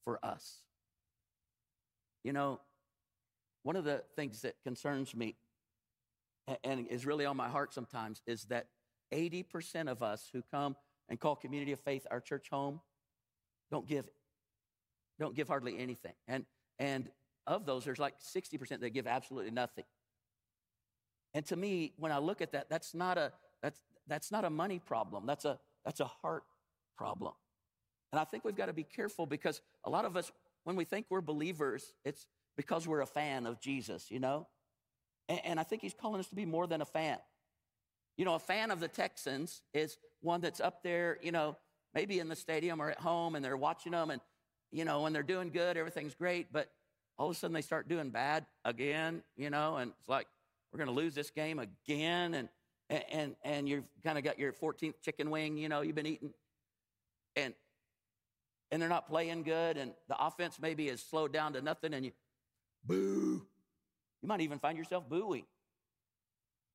for 0.04 0.18
us. 0.24 0.62
You 2.22 2.32
know, 2.32 2.60
one 3.62 3.76
of 3.76 3.84
the 3.84 4.02
things 4.16 4.42
that 4.42 4.54
concerns 4.62 5.14
me 5.14 5.36
and 6.62 6.86
is 6.88 7.06
really 7.06 7.24
on 7.24 7.36
my 7.36 7.48
heart 7.48 7.72
sometimes 7.72 8.22
is 8.26 8.44
that 8.44 8.66
80% 9.12 9.88
of 9.88 10.02
us 10.02 10.28
who 10.32 10.42
come 10.50 10.76
and 11.08 11.18
call 11.18 11.36
community 11.36 11.72
of 11.72 11.80
faith 11.80 12.06
our 12.10 12.20
church 12.20 12.48
home 12.50 12.80
don't 13.70 13.86
give 13.86 14.06
don't 15.18 15.34
give 15.34 15.48
hardly 15.48 15.78
anything 15.78 16.12
and 16.28 16.44
and 16.78 17.08
of 17.46 17.66
those 17.66 17.84
there's 17.84 17.98
like 17.98 18.14
60% 18.20 18.80
that 18.80 18.90
give 18.90 19.06
absolutely 19.06 19.50
nothing. 19.50 19.84
And 21.34 21.44
to 21.46 21.56
me 21.56 21.92
when 21.98 22.12
i 22.12 22.18
look 22.18 22.40
at 22.40 22.52
that 22.52 22.68
that's 22.70 22.94
not 22.94 23.18
a 23.18 23.32
that's 23.62 23.80
that's 24.06 24.30
not 24.30 24.44
a 24.44 24.50
money 24.50 24.78
problem. 24.78 25.26
That's 25.26 25.44
a 25.44 25.58
that's 25.84 26.00
a 26.00 26.06
heart 26.06 26.44
problem. 26.96 27.32
And 28.12 28.20
i 28.20 28.24
think 28.24 28.44
we've 28.44 28.56
got 28.56 28.66
to 28.66 28.72
be 28.72 28.84
careful 28.84 29.26
because 29.26 29.60
a 29.84 29.90
lot 29.90 30.04
of 30.04 30.16
us 30.16 30.30
when 30.64 30.76
we 30.76 30.84
think 30.84 31.06
we're 31.10 31.20
believers 31.20 31.92
it's 32.04 32.26
because 32.56 32.86
we're 32.86 33.00
a 33.00 33.06
fan 33.06 33.46
of 33.46 33.60
jesus 33.60 34.10
you 34.10 34.20
know? 34.20 34.46
And, 35.28 35.40
and 35.44 35.60
i 35.60 35.62
think 35.62 35.82
he's 35.82 35.94
calling 35.94 36.20
us 36.20 36.28
to 36.28 36.34
be 36.34 36.46
more 36.46 36.66
than 36.66 36.80
a 36.80 36.86
fan. 36.86 37.18
You 38.16 38.24
know, 38.24 38.34
a 38.34 38.38
fan 38.38 38.70
of 38.70 38.78
the 38.78 38.88
Texans 38.88 39.62
is 39.72 39.96
one 40.20 40.40
that's 40.40 40.60
up 40.60 40.82
there, 40.82 41.18
you 41.20 41.32
know, 41.32 41.56
maybe 41.94 42.20
in 42.20 42.28
the 42.28 42.36
stadium 42.36 42.80
or 42.80 42.90
at 42.90 43.00
home 43.00 43.34
and 43.34 43.44
they're 43.44 43.56
watching 43.56 43.92
them 43.92 44.10
and, 44.10 44.20
you 44.70 44.84
know, 44.84 45.02
when 45.02 45.12
they're 45.12 45.22
doing 45.22 45.50
good, 45.50 45.76
everything's 45.76 46.14
great, 46.14 46.52
but 46.52 46.68
all 47.18 47.30
of 47.30 47.36
a 47.36 47.38
sudden 47.38 47.54
they 47.54 47.62
start 47.62 47.88
doing 47.88 48.10
bad 48.10 48.46
again, 48.64 49.22
you 49.36 49.50
know, 49.50 49.76
and 49.76 49.92
it's 49.98 50.08
like, 50.08 50.26
we're 50.72 50.78
going 50.78 50.94
to 50.94 50.94
lose 50.94 51.14
this 51.14 51.30
game 51.30 51.60
again. 51.60 52.34
And, 52.34 52.48
and, 52.90 53.36
and 53.44 53.68
you've 53.68 53.88
kind 54.02 54.18
of 54.18 54.24
got 54.24 54.38
your 54.38 54.52
14th 54.52 54.94
chicken 55.02 55.30
wing, 55.30 55.56
you 55.56 55.68
know, 55.68 55.82
you've 55.82 55.94
been 55.94 56.06
eating 56.06 56.32
and, 57.36 57.54
and 58.70 58.82
they're 58.82 58.88
not 58.88 59.08
playing 59.08 59.42
good 59.42 59.76
and 59.76 59.92
the 60.08 60.16
offense 60.18 60.58
maybe 60.60 60.88
is 60.88 61.00
slowed 61.02 61.32
down 61.32 61.52
to 61.52 61.62
nothing 61.62 61.94
and 61.94 62.04
you 62.04 62.12
boo. 62.84 63.46
You 64.22 64.28
might 64.28 64.40
even 64.40 64.58
find 64.58 64.76
yourself 64.76 65.08
booing. 65.08 65.44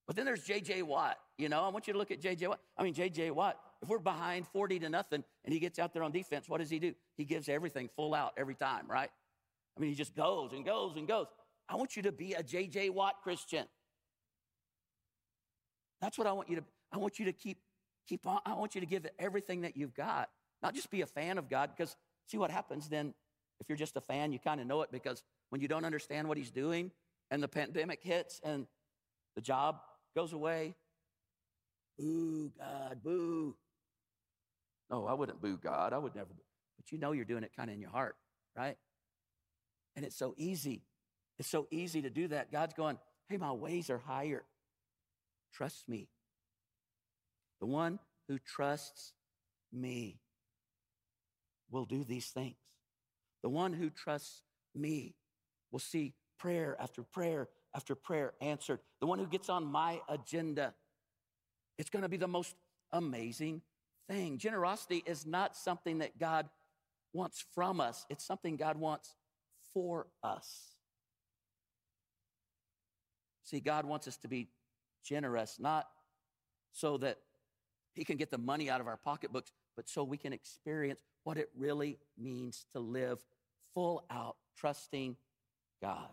But 0.08 0.16
then 0.16 0.26
there's 0.26 0.44
J.J. 0.44 0.82
Watt. 0.84 1.20
You 1.38 1.50
know, 1.50 1.64
I 1.64 1.70
want 1.70 1.88
you 1.88 1.94
to 1.94 2.00
look 2.00 2.10
at 2.10 2.20
J.J. 2.20 2.48
Watt. 2.48 2.60
I 2.78 2.84
mean, 2.84 2.94
J.J. 2.94 3.32
Watt, 3.32 3.60
if 3.82 3.90
we're 3.90 4.00
behind 4.00 4.48
40 4.48 4.80
to 4.80 4.90
nothing 4.90 5.24
and 5.46 5.54
he 5.54 5.60
gets 5.60 5.78
out 5.78 5.94
there 5.94 6.04
on 6.04 6.12
defense, 6.12 6.50
what 6.50 6.60
does 6.60 6.70
he 6.70 6.80
do? 6.80 6.94
He 7.16 7.26
gives 7.26 7.48
everything 7.48 7.90
full 7.96 8.16
out 8.16 8.34
every 8.38 8.56
time, 8.56 8.86
right? 8.88 9.12
I 9.80 9.82
mean, 9.82 9.92
he 9.92 9.96
just 9.96 10.14
goes 10.14 10.52
and 10.52 10.66
goes 10.66 10.98
and 10.98 11.08
goes. 11.08 11.28
I 11.70 11.76
want 11.76 11.96
you 11.96 12.04
to 12.04 12.12
be 12.12 12.34
a 12.34 12.44
J.J. 12.44 12.90
Watt 12.90 13.16
Christian. 13.24 13.66
That's 16.02 16.18
what 16.18 16.28
I 16.28 16.34
want 16.34 16.50
you 16.50 16.58
to, 16.58 16.64
I 16.92 16.98
want 16.98 17.18
you 17.18 17.26
to 17.26 17.34
keep, 17.34 17.60
keep 18.08 18.28
on, 18.28 18.42
I 18.46 18.56
want 18.56 18.76
you 18.76 18.82
to 18.82 18.88
give 18.88 19.06
it 19.06 19.14
everything 19.18 19.62
that 19.62 19.78
you've 19.78 19.94
got. 19.94 20.30
Not 20.62 20.76
just 20.76 20.90
be 20.90 21.02
a 21.02 21.06
fan 21.06 21.38
of 21.38 21.50
God, 21.50 21.70
because 21.76 21.96
see 22.28 22.38
what 22.38 22.52
happens 22.52 22.90
then 22.90 23.14
if 23.62 23.70
you're 23.70 23.78
just 23.78 23.96
a 23.96 24.02
fan, 24.02 24.34
you 24.34 24.40
kind 24.40 24.60
of 24.60 24.68
know 24.68 24.82
it 24.82 24.92
because 24.92 25.24
when 25.50 25.62
you 25.62 25.68
don't 25.68 25.86
understand 25.86 26.28
what 26.28 26.38
he's 26.38 26.52
doing 26.52 26.92
and 27.32 27.42
the 27.42 27.48
pandemic 27.48 28.02
hits 28.04 28.42
and 28.44 28.68
the 29.36 29.42
job 29.42 29.78
goes 30.16 30.34
away. 30.34 30.76
Boo, 31.98 32.52
God, 32.58 32.98
boo. 33.04 33.56
No, 34.90 35.06
I 35.06 35.14
wouldn't 35.14 35.42
boo 35.42 35.58
God. 35.58 35.94
I 35.94 35.98
would 35.98 36.16
never. 36.16 36.30
But 36.78 36.92
you 36.92 36.98
know 36.98 37.12
you're 37.12 37.26
doing 37.26 37.44
it 37.44 37.52
kind 37.56 37.70
of 37.70 37.76
in 37.76 37.82
your 37.82 37.92
heart, 37.92 38.16
right? 38.58 38.78
And 39.96 40.06
it's 40.06 40.16
so 40.16 40.34
easy. 40.38 40.84
It's 41.38 41.50
so 41.50 41.68
easy 41.72 42.02
to 42.02 42.10
do 42.10 42.28
that. 42.30 42.52
God's 42.52 42.74
going, 42.74 42.98
hey, 43.28 43.38
my 43.38 43.52
ways 43.52 43.90
are 43.90 43.98
higher. 43.98 44.44
Trust 45.54 45.88
me. 45.88 46.10
The 47.60 47.66
one 47.66 48.00
who 48.28 48.40
trusts 48.40 49.14
me 49.72 50.20
will 51.72 51.86
do 51.86 52.04
these 52.04 52.28
things. 52.28 52.56
The 53.44 53.50
one 53.50 53.74
who 53.74 53.90
trusts 53.90 54.42
me 54.76 55.16
will 55.72 55.80
see 55.80 56.14
prayer 56.38 56.76
after 56.80 57.04
prayer 57.04 57.48
after 57.76 57.96
prayer 57.96 58.34
answered. 58.42 58.80
The 59.00 59.08
one 59.08 59.20
who 59.20 59.28
gets 59.28 59.50
on 59.50 59.66
my 59.66 60.02
agenda. 60.10 60.74
It's 61.78 61.90
going 61.90 62.04
to 62.04 62.10
be 62.10 62.18
the 62.18 62.28
most 62.28 62.56
amazing 62.92 63.62
thing. 64.10 64.38
Generosity 64.38 65.04
is 65.06 65.26
not 65.26 65.56
something 65.56 66.00
that 66.00 66.18
God 66.18 66.50
wants 67.14 67.44
from 67.56 67.80
us, 67.82 68.06
it's 68.10 68.24
something 68.24 68.56
God 68.56 68.78
wants 68.78 69.16
for 69.74 70.08
us. 70.24 70.76
See, 73.44 73.60
God 73.60 73.86
wants 73.86 74.08
us 74.08 74.18
to 74.18 74.28
be 74.28 74.50
generous, 75.04 75.58
not 75.60 75.88
so 76.72 76.98
that 76.98 77.18
He 77.94 78.04
can 78.04 78.18
get 78.18 78.30
the 78.30 78.38
money 78.38 78.70
out 78.70 78.82
of 78.82 78.88
our 78.88 78.98
pocketbooks, 78.98 79.52
but 79.76 79.90
so 79.90 80.04
we 80.04 80.18
can 80.18 80.34
experience 80.34 81.00
what 81.24 81.38
it 81.38 81.50
really 81.58 81.98
means 82.18 82.66
to 82.74 82.80
live 82.80 83.20
full 83.74 84.06
out, 84.12 84.36
trusting 84.58 85.16
God. 85.82 86.10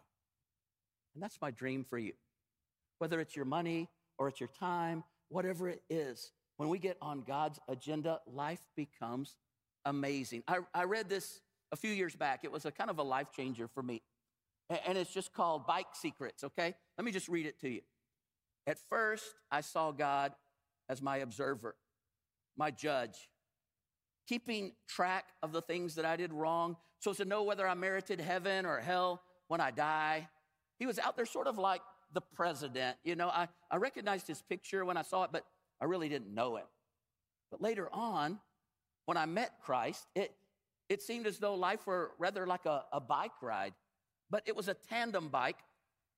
And 1.14 1.22
that's 1.22 1.40
my 1.40 1.50
dream 1.50 1.84
for 1.88 1.98
you. 1.98 2.12
Whether 2.98 3.20
it's 3.20 3.36
your 3.36 3.44
money 3.44 3.88
or 4.18 4.28
it's 4.28 4.40
your 4.40 4.50
time, 4.58 5.04
whatever 5.28 5.68
it 5.68 5.82
is, 5.90 6.32
when 6.56 6.68
we 6.68 6.78
get 6.78 6.96
on 7.02 7.22
God's 7.22 7.58
agenda, 7.68 8.20
life 8.26 8.64
becomes 8.76 9.36
amazing. 9.84 10.42
I, 10.48 10.58
I 10.74 10.84
read 10.84 11.08
this 11.08 11.40
a 11.72 11.76
few 11.76 11.90
years 11.90 12.14
back. 12.14 12.40
It 12.44 12.52
was 12.52 12.64
a 12.64 12.70
kind 12.70 12.90
of 12.90 12.98
a 12.98 13.02
life 13.02 13.28
changer 13.34 13.68
for 13.68 13.82
me. 13.82 14.02
And 14.86 14.98
it's 14.98 15.12
just 15.12 15.32
called 15.32 15.66
Bike 15.66 15.94
Secrets, 15.94 16.42
okay? 16.42 16.74
Let 16.98 17.04
me 17.04 17.12
just 17.12 17.28
read 17.28 17.46
it 17.46 17.60
to 17.60 17.68
you. 17.68 17.82
At 18.66 18.78
first, 18.88 19.24
I 19.50 19.60
saw 19.60 19.92
God 19.92 20.32
as 20.88 21.00
my 21.00 21.18
observer, 21.18 21.76
my 22.56 22.70
judge, 22.70 23.28
keeping 24.26 24.72
track 24.88 25.26
of 25.42 25.52
the 25.52 25.62
things 25.62 25.94
that 25.94 26.04
I 26.04 26.16
did 26.16 26.32
wrong 26.32 26.76
so 26.98 27.12
as 27.12 27.18
to 27.18 27.24
know 27.24 27.44
whether 27.44 27.66
I 27.66 27.74
merited 27.74 28.20
heaven 28.20 28.66
or 28.66 28.80
hell 28.80 29.22
when 29.46 29.60
I 29.60 29.70
die. 29.70 30.28
He 30.78 30.86
was 30.86 30.98
out 30.98 31.16
there 31.16 31.26
sort 31.26 31.46
of 31.46 31.58
like 31.58 31.82
the 32.12 32.20
president. 32.20 32.96
You 33.04 33.14
know, 33.14 33.28
I, 33.28 33.48
I 33.70 33.76
recognized 33.76 34.26
his 34.26 34.42
picture 34.42 34.84
when 34.84 34.96
I 34.96 35.02
saw 35.02 35.24
it, 35.24 35.30
but 35.32 35.44
I 35.80 35.84
really 35.84 36.08
didn't 36.08 36.34
know 36.34 36.56
him. 36.56 36.66
But 37.50 37.62
later 37.62 37.88
on, 37.92 38.40
when 39.04 39.16
I 39.16 39.26
met 39.26 39.52
Christ, 39.64 40.04
it, 40.16 40.32
it 40.88 41.02
seemed 41.02 41.26
as 41.26 41.38
though 41.38 41.54
life 41.54 41.86
were 41.86 42.12
rather 42.18 42.46
like 42.46 42.66
a, 42.66 42.84
a 42.92 43.00
bike 43.00 43.42
ride, 43.42 43.74
but 44.30 44.42
it 44.46 44.54
was 44.54 44.68
a 44.68 44.74
tandem 44.74 45.28
bike. 45.28 45.58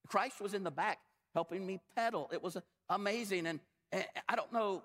Christ 0.07 0.41
was 0.41 0.55
in 0.55 0.64
the 0.64 0.71
back 0.71 0.99
helping 1.35 1.66
me 1.66 1.81
pedal. 1.97 2.31
It 2.33 2.43
was 2.43 2.57
amazing. 2.89 3.47
And, 3.47 3.61
and 3.93 4.05
I 4.29 4.37
don't 4.37 4.53
know 4.53 4.83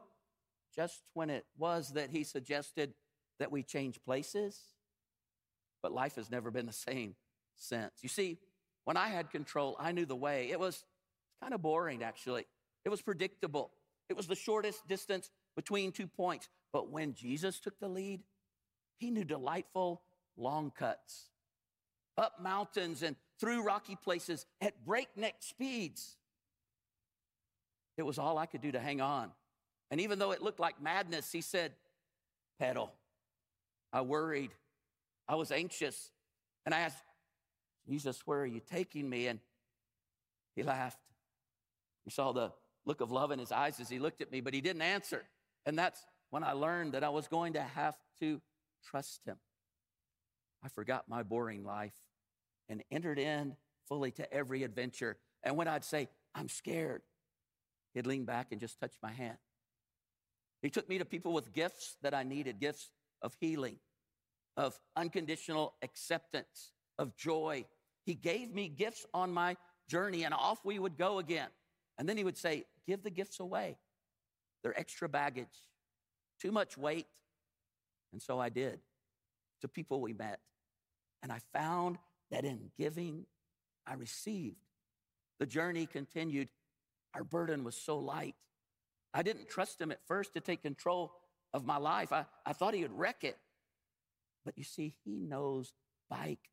just 0.75 1.01
when 1.13 1.29
it 1.29 1.45
was 1.57 1.93
that 1.93 2.09
he 2.09 2.23
suggested 2.23 2.93
that 3.39 3.51
we 3.51 3.63
change 3.63 4.03
places, 4.03 4.59
but 5.81 5.91
life 5.91 6.15
has 6.15 6.31
never 6.31 6.51
been 6.51 6.65
the 6.65 6.73
same 6.73 7.15
since. 7.55 7.91
You 8.01 8.09
see, 8.09 8.39
when 8.85 8.97
I 8.97 9.07
had 9.07 9.31
control, 9.31 9.75
I 9.79 9.91
knew 9.91 10.05
the 10.05 10.15
way. 10.15 10.49
It 10.51 10.59
was 10.59 10.83
kind 11.41 11.53
of 11.53 11.61
boring, 11.61 12.03
actually. 12.03 12.45
It 12.85 12.89
was 12.89 13.01
predictable. 13.01 13.71
It 14.09 14.17
was 14.17 14.27
the 14.27 14.35
shortest 14.35 14.87
distance 14.87 15.29
between 15.55 15.91
two 15.91 16.07
points. 16.07 16.49
But 16.71 16.91
when 16.91 17.13
Jesus 17.13 17.59
took 17.59 17.79
the 17.79 17.87
lead, 17.87 18.21
he 18.97 19.11
knew 19.11 19.23
delightful 19.23 20.01
long 20.37 20.71
cuts 20.77 21.29
up 22.17 22.41
mountains 22.41 23.03
and 23.03 23.15
through 23.39 23.63
rocky 23.63 23.95
places 23.95 24.45
at 24.61 24.85
breakneck 24.85 25.35
speeds. 25.39 26.17
It 27.97 28.03
was 28.03 28.17
all 28.17 28.37
I 28.37 28.45
could 28.45 28.61
do 28.61 28.71
to 28.71 28.79
hang 28.79 29.01
on. 29.01 29.31
And 29.91 30.01
even 30.01 30.19
though 30.19 30.31
it 30.31 30.41
looked 30.41 30.59
like 30.59 30.81
madness, 30.81 31.31
he 31.31 31.41
said, 31.41 31.73
Pedal. 32.59 32.91
I 33.91 34.01
worried. 34.01 34.51
I 35.27 35.35
was 35.35 35.51
anxious. 35.51 36.11
And 36.65 36.73
I 36.73 36.79
asked, 36.79 37.03
Jesus, 37.87 38.21
where 38.25 38.41
are 38.41 38.45
you 38.45 38.61
taking 38.71 39.09
me? 39.09 39.27
And 39.27 39.39
he 40.55 40.63
laughed. 40.63 40.99
You 42.05 42.11
saw 42.11 42.31
the 42.31 42.51
look 42.85 43.01
of 43.01 43.11
love 43.11 43.31
in 43.31 43.39
his 43.39 43.51
eyes 43.51 43.79
as 43.79 43.89
he 43.89 43.99
looked 43.99 44.21
at 44.21 44.31
me, 44.31 44.41
but 44.41 44.53
he 44.53 44.61
didn't 44.61 44.81
answer. 44.81 45.23
And 45.65 45.77
that's 45.77 46.05
when 46.29 46.43
I 46.43 46.53
learned 46.53 46.93
that 46.93 47.03
I 47.03 47.09
was 47.09 47.27
going 47.27 47.53
to 47.53 47.61
have 47.61 47.95
to 48.19 48.41
trust 48.83 49.21
him. 49.25 49.37
I 50.63 50.69
forgot 50.69 51.05
my 51.07 51.23
boring 51.23 51.63
life 51.63 51.93
and 52.69 52.83
entered 52.91 53.19
in 53.19 53.55
fully 53.87 54.11
to 54.11 54.33
every 54.33 54.63
adventure. 54.63 55.17
And 55.43 55.57
when 55.57 55.67
I'd 55.67 55.83
say, 55.83 56.09
I'm 56.33 56.49
scared, 56.49 57.01
he'd 57.93 58.07
lean 58.07 58.25
back 58.25 58.47
and 58.51 58.59
just 58.59 58.79
touch 58.79 58.93
my 59.01 59.11
hand. 59.11 59.37
He 60.61 60.69
took 60.69 60.87
me 60.87 60.97
to 60.97 61.05
people 61.05 61.33
with 61.33 61.51
gifts 61.51 61.97
that 62.01 62.13
I 62.13 62.23
needed 62.23 62.59
gifts 62.59 62.89
of 63.21 63.35
healing, 63.39 63.75
of 64.55 64.79
unconditional 64.95 65.73
acceptance, 65.81 66.71
of 66.97 67.15
joy. 67.17 67.65
He 68.05 68.13
gave 68.15 68.53
me 68.53 68.69
gifts 68.69 69.05
on 69.13 69.33
my 69.33 69.57
journey, 69.89 70.23
and 70.23 70.33
off 70.33 70.63
we 70.63 70.79
would 70.79 70.97
go 70.97 71.19
again. 71.19 71.49
And 71.97 72.07
then 72.07 72.17
he 72.17 72.23
would 72.23 72.37
say, 72.37 72.63
Give 72.87 73.03
the 73.03 73.09
gifts 73.09 73.39
away. 73.39 73.77
They're 74.61 74.77
extra 74.77 75.07
baggage, 75.07 75.69
too 76.41 76.51
much 76.51 76.77
weight. 76.77 77.07
And 78.13 78.21
so 78.21 78.39
I 78.39 78.49
did 78.49 78.79
to 79.61 79.67
people 79.67 79.99
we 79.99 80.13
met. 80.13 80.39
And 81.21 81.31
I 81.31 81.39
found 81.51 81.97
that 82.31 82.45
in 82.45 82.71
giving, 82.77 83.25
I 83.85 83.95
received. 83.95 84.57
The 85.39 85.45
journey 85.45 85.85
continued. 85.85 86.47
Our 87.15 87.23
burden 87.23 87.63
was 87.63 87.75
so 87.75 87.97
light. 87.97 88.35
I 89.13 89.23
didn't 89.23 89.49
trust 89.49 89.81
him 89.81 89.91
at 89.91 90.05
first 90.07 90.33
to 90.33 90.39
take 90.39 90.61
control 90.61 91.11
of 91.53 91.65
my 91.65 91.77
life. 91.77 92.13
I, 92.13 92.25
I 92.45 92.53
thought 92.53 92.73
he 92.73 92.81
would 92.83 92.97
wreck 92.97 93.23
it. 93.23 93.37
But 94.45 94.57
you 94.57 94.63
see, 94.63 94.93
he 95.03 95.19
knows 95.19 95.73
bike 96.09 96.49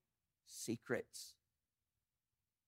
secrets. 0.46 1.34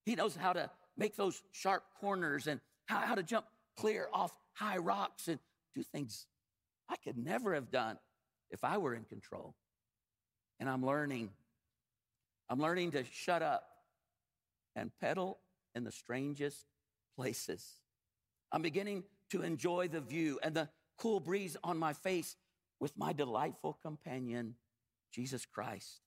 He 0.04 0.14
knows 0.14 0.36
how 0.36 0.52
to 0.52 0.70
make 0.96 1.16
those 1.16 1.42
sharp 1.52 1.84
corners 2.00 2.46
and 2.46 2.60
how, 2.86 3.00
how 3.00 3.14
to 3.14 3.22
jump 3.22 3.46
clear 3.76 4.08
off 4.12 4.36
high 4.54 4.78
rocks 4.78 5.28
and 5.28 5.38
do 5.74 5.82
things 5.82 6.26
I 6.88 6.96
could 6.96 7.16
never 7.16 7.54
have 7.54 7.70
done 7.70 7.98
if 8.52 8.62
I 8.62 8.78
were 8.78 8.94
in 8.94 9.04
control. 9.04 9.54
And 10.60 10.68
I'm 10.68 10.84
learning. 10.86 11.30
I'm 12.48 12.60
learning 12.60 12.92
to 12.92 13.04
shut 13.04 13.42
up 13.42 13.64
and 14.76 14.90
pedal 15.00 15.38
in 15.74 15.84
the 15.84 15.90
strangest 15.90 16.66
places. 17.16 17.66
I'm 18.52 18.62
beginning 18.62 19.04
to 19.30 19.42
enjoy 19.42 19.88
the 19.88 20.00
view 20.00 20.38
and 20.42 20.54
the 20.54 20.68
cool 20.98 21.18
breeze 21.18 21.56
on 21.64 21.78
my 21.78 21.94
face 21.94 22.36
with 22.78 22.96
my 22.96 23.12
delightful 23.12 23.78
companion, 23.82 24.54
Jesus 25.10 25.46
Christ. 25.46 26.00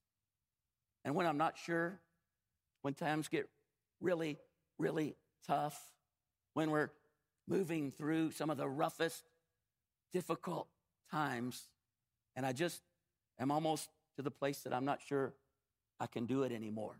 And 1.04 1.14
when 1.14 1.26
I'm 1.26 1.38
not 1.38 1.58
sure, 1.58 2.00
when 2.82 2.94
times 2.94 3.28
get 3.28 3.48
really, 4.00 4.38
really 4.78 5.16
tough, 5.46 5.78
when 6.54 6.70
we're 6.70 6.90
moving 7.48 7.90
through 7.90 8.30
some 8.32 8.50
of 8.50 8.56
the 8.56 8.68
roughest, 8.68 9.22
difficult 10.12 10.68
times, 11.10 11.68
and 12.36 12.44
I 12.44 12.52
just 12.52 12.82
am 13.40 13.50
almost 13.50 13.88
to 14.16 14.22
the 14.22 14.30
place 14.30 14.58
that 14.60 14.72
I'm 14.72 14.84
not 14.84 15.00
sure 15.02 15.32
I 15.98 16.06
can 16.06 16.26
do 16.26 16.42
it 16.42 16.52
anymore. 16.52 16.96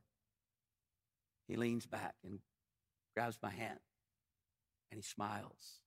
He 1.46 1.56
leans 1.56 1.86
back 1.86 2.14
and 2.24 2.40
grabs 3.14 3.38
my 3.42 3.50
hand 3.50 3.78
and 4.90 4.98
he 4.98 5.02
smiles 5.02 5.80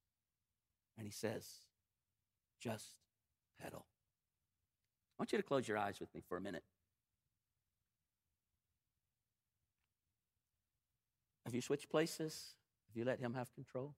and 0.98 1.06
he 1.06 1.12
says, 1.12 1.46
Just 2.62 2.86
pedal. 3.62 3.86
I 5.18 5.24
want 5.24 5.32
you 5.32 5.38
to 5.38 5.44
close 5.44 5.68
your 5.68 5.78
eyes 5.78 6.00
with 6.00 6.14
me 6.14 6.22
for 6.28 6.38
a 6.38 6.42
minute. 6.42 6.64
Have 11.46 11.56
you 11.56 11.62
switched 11.62 11.90
places? 11.90 12.54
Have 12.88 12.96
you 12.96 13.04
let 13.04 13.20
him 13.20 13.34
have 13.34 13.54
control? 13.54 13.96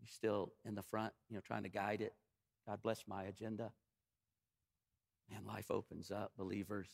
You're 0.00 0.08
still 0.08 0.52
in 0.64 0.74
the 0.76 0.82
front, 0.82 1.12
you 1.28 1.34
know, 1.34 1.42
trying 1.44 1.64
to 1.64 1.68
guide 1.68 2.00
it? 2.00 2.14
God 2.70 2.82
bless 2.82 3.02
my 3.08 3.24
agenda. 3.24 3.72
Man, 5.28 5.44
life 5.44 5.72
opens 5.72 6.12
up, 6.12 6.30
believers. 6.38 6.86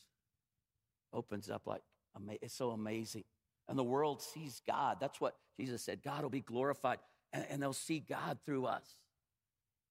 Opens 1.13 1.51
up 1.51 1.67
like 1.67 1.83
it's 2.41 2.55
so 2.55 2.71
amazing. 2.71 3.25
And 3.69 3.79
the 3.79 3.85
world 3.85 4.23
sees 4.23 4.63
God. 4.67 4.97
That's 5.01 5.21
what 5.21 5.37
Jesus 5.61 5.83
said. 5.83 6.03
God 6.03 6.23
will 6.23 6.31
be 6.31 6.41
glorified, 6.41 6.99
and, 7.31 7.61
they'll 7.61 7.75
see 7.75 8.01
God 8.01 8.39
through 8.47 8.65
us. 8.65 8.87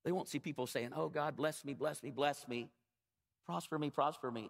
They 0.04 0.12
won't 0.12 0.28
see 0.28 0.40
people 0.40 0.66
saying, 0.66 0.90
Oh, 0.96 1.08
God, 1.08 1.36
bless 1.36 1.64
me, 1.64 1.76
bless 1.76 2.02
me, 2.02 2.10
bless 2.10 2.48
me, 2.48 2.72
prosper 3.46 3.78
me, 3.78 3.92
prosper 3.92 4.32
me. 4.32 4.50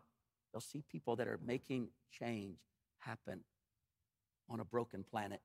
They'll 0.53 0.61
see 0.61 0.85
people 0.89 1.17
that 1.17 1.27
are 1.27 1.39
making 1.45 1.89
change 2.17 2.59
happen 2.99 3.41
on 4.47 4.61
a 4.61 4.65
broken 4.65 5.03
planet. 5.03 5.41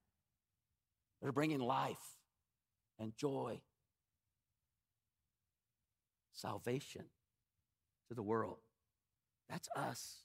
They're 1.21 1.33
bringing 1.33 1.59
life 1.59 1.97
and 3.01 3.17
joy, 3.17 3.61
salvation 6.41 7.05
to 8.09 8.15
the 8.15 8.23
world. 8.23 8.59
That's 9.49 9.69
us. 9.77 10.17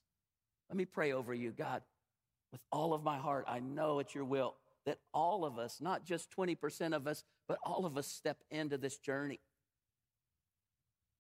Let 0.70 0.78
me 0.78 0.86
pray 0.86 1.12
over 1.14 1.34
you, 1.34 1.52
God. 1.52 1.82
With 2.52 2.62
all 2.72 2.94
of 2.94 3.04
my 3.04 3.18
heart, 3.18 3.46
I 3.48 3.60
know 3.60 4.00
it's 4.00 4.16
your 4.16 4.26
will 4.26 4.56
that 4.86 5.00
all 5.14 5.46
of 5.46 5.58
us, 5.58 5.82
not 5.82 6.06
just 6.06 6.30
20% 6.36 6.96
of 6.96 7.08
us, 7.08 7.24
but 7.48 7.58
all 7.64 7.86
of 7.86 7.98
us 7.98 8.08
step 8.08 8.38
into 8.52 8.78
this 8.78 8.98
journey. 8.98 9.40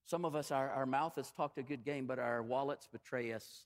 Some 0.06 0.24
of 0.24 0.36
us, 0.36 0.52
our, 0.52 0.70
our 0.70 0.86
mouth 0.86 1.16
has 1.16 1.32
talked 1.32 1.58
a 1.58 1.64
good 1.64 1.84
game, 1.84 2.06
but 2.06 2.20
our 2.20 2.44
wallets 2.44 2.88
betray 2.92 3.34
us. 3.34 3.66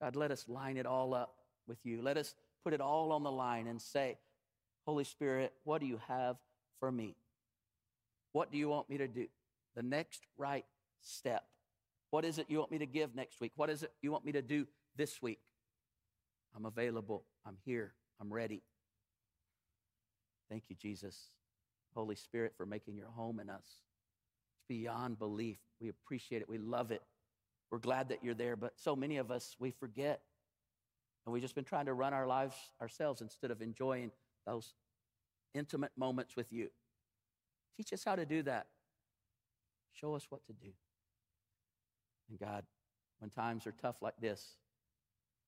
God, 0.00 0.14
let 0.14 0.30
us 0.30 0.46
line 0.46 0.76
it 0.76 0.84
all 0.84 1.14
up 1.14 1.34
with 1.66 1.78
you. 1.84 2.02
Let 2.02 2.18
us 2.18 2.34
put 2.64 2.74
it 2.74 2.80
all 2.80 3.12
on 3.12 3.22
the 3.22 3.32
line 3.32 3.66
and 3.66 3.80
say, 3.80 4.18
Holy 4.86 5.04
Spirit, 5.04 5.52
what 5.64 5.80
do 5.80 5.86
you 5.86 6.00
have 6.06 6.36
for 6.80 6.92
me? 6.92 7.16
What 8.32 8.52
do 8.52 8.58
you 8.58 8.68
want 8.68 8.90
me 8.90 8.98
to 8.98 9.08
do? 9.08 9.26
The 9.76 9.82
next 9.82 10.22
right 10.36 10.64
step. 11.00 11.44
What 12.10 12.24
is 12.24 12.38
it 12.38 12.46
you 12.48 12.58
want 12.58 12.70
me 12.70 12.78
to 12.78 12.86
give 12.86 13.14
next 13.14 13.40
week? 13.40 13.52
What 13.56 13.70
is 13.70 13.82
it 13.82 13.92
you 14.02 14.12
want 14.12 14.24
me 14.24 14.32
to 14.32 14.42
do 14.42 14.66
this 14.96 15.22
week? 15.22 15.40
I'm 16.54 16.66
available. 16.66 17.24
I'm 17.46 17.56
here. 17.64 17.94
I'm 18.20 18.32
ready. 18.32 18.62
Thank 20.50 20.64
you, 20.68 20.76
Jesus. 20.76 21.30
Holy 21.94 22.16
Spirit, 22.16 22.52
for 22.56 22.66
making 22.66 22.96
your 22.96 23.08
home 23.08 23.40
in 23.40 23.48
us. 23.48 23.64
It's 23.64 24.64
beyond 24.68 25.18
belief. 25.18 25.58
We 25.80 25.88
appreciate 25.88 26.42
it. 26.42 26.48
We 26.48 26.58
love 26.58 26.90
it. 26.90 27.02
We're 27.70 27.78
glad 27.78 28.10
that 28.10 28.22
you're 28.22 28.34
there, 28.34 28.56
but 28.56 28.72
so 28.76 28.94
many 28.94 29.16
of 29.16 29.30
us, 29.30 29.56
we 29.58 29.70
forget. 29.70 30.20
And 31.24 31.32
we've 31.32 31.42
just 31.42 31.54
been 31.54 31.64
trying 31.64 31.86
to 31.86 31.94
run 31.94 32.12
our 32.12 32.26
lives 32.26 32.54
ourselves 32.80 33.22
instead 33.22 33.50
of 33.50 33.62
enjoying 33.62 34.10
those 34.46 34.74
intimate 35.54 35.92
moments 35.96 36.36
with 36.36 36.52
you. 36.52 36.68
Teach 37.76 37.92
us 37.92 38.04
how 38.04 38.16
to 38.16 38.26
do 38.26 38.42
that. 38.42 38.66
Show 39.92 40.14
us 40.14 40.26
what 40.30 40.44
to 40.46 40.52
do. 40.52 40.72
And 42.28 42.38
God, 42.38 42.64
when 43.18 43.30
times 43.30 43.66
are 43.66 43.74
tough 43.80 43.96
like 44.00 44.16
this, 44.20 44.56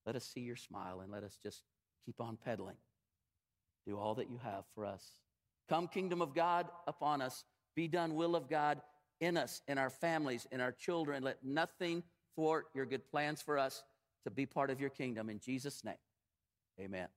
let 0.06 0.16
us 0.16 0.24
see 0.24 0.40
your 0.40 0.56
smile 0.56 1.00
and 1.00 1.10
let 1.10 1.24
us 1.24 1.38
just 1.42 1.62
keep 2.04 2.20
on 2.20 2.36
pedaling. 2.44 2.76
Do 3.86 3.98
all 3.98 4.14
that 4.16 4.30
you 4.30 4.38
have 4.42 4.64
for 4.74 4.84
us. 4.84 5.04
Come, 5.68 5.88
kingdom 5.88 6.20
of 6.20 6.34
God, 6.34 6.68
upon 6.86 7.22
us. 7.22 7.44
Be 7.74 7.88
done, 7.88 8.14
will 8.14 8.36
of 8.36 8.48
God, 8.48 8.80
in 9.20 9.36
us, 9.36 9.62
in 9.66 9.78
our 9.78 9.90
families, 9.90 10.46
in 10.52 10.60
our 10.60 10.72
children. 10.72 11.22
Let 11.22 11.42
nothing 11.42 12.02
thwart 12.34 12.66
your 12.74 12.86
good 12.86 13.08
plans 13.10 13.42
for 13.42 13.58
us 13.58 13.82
to 14.24 14.30
be 14.30 14.46
part 14.46 14.70
of 14.70 14.80
your 14.80 14.90
kingdom. 14.90 15.30
In 15.30 15.40
Jesus' 15.40 15.84
name, 15.84 15.94
amen. 16.80 17.08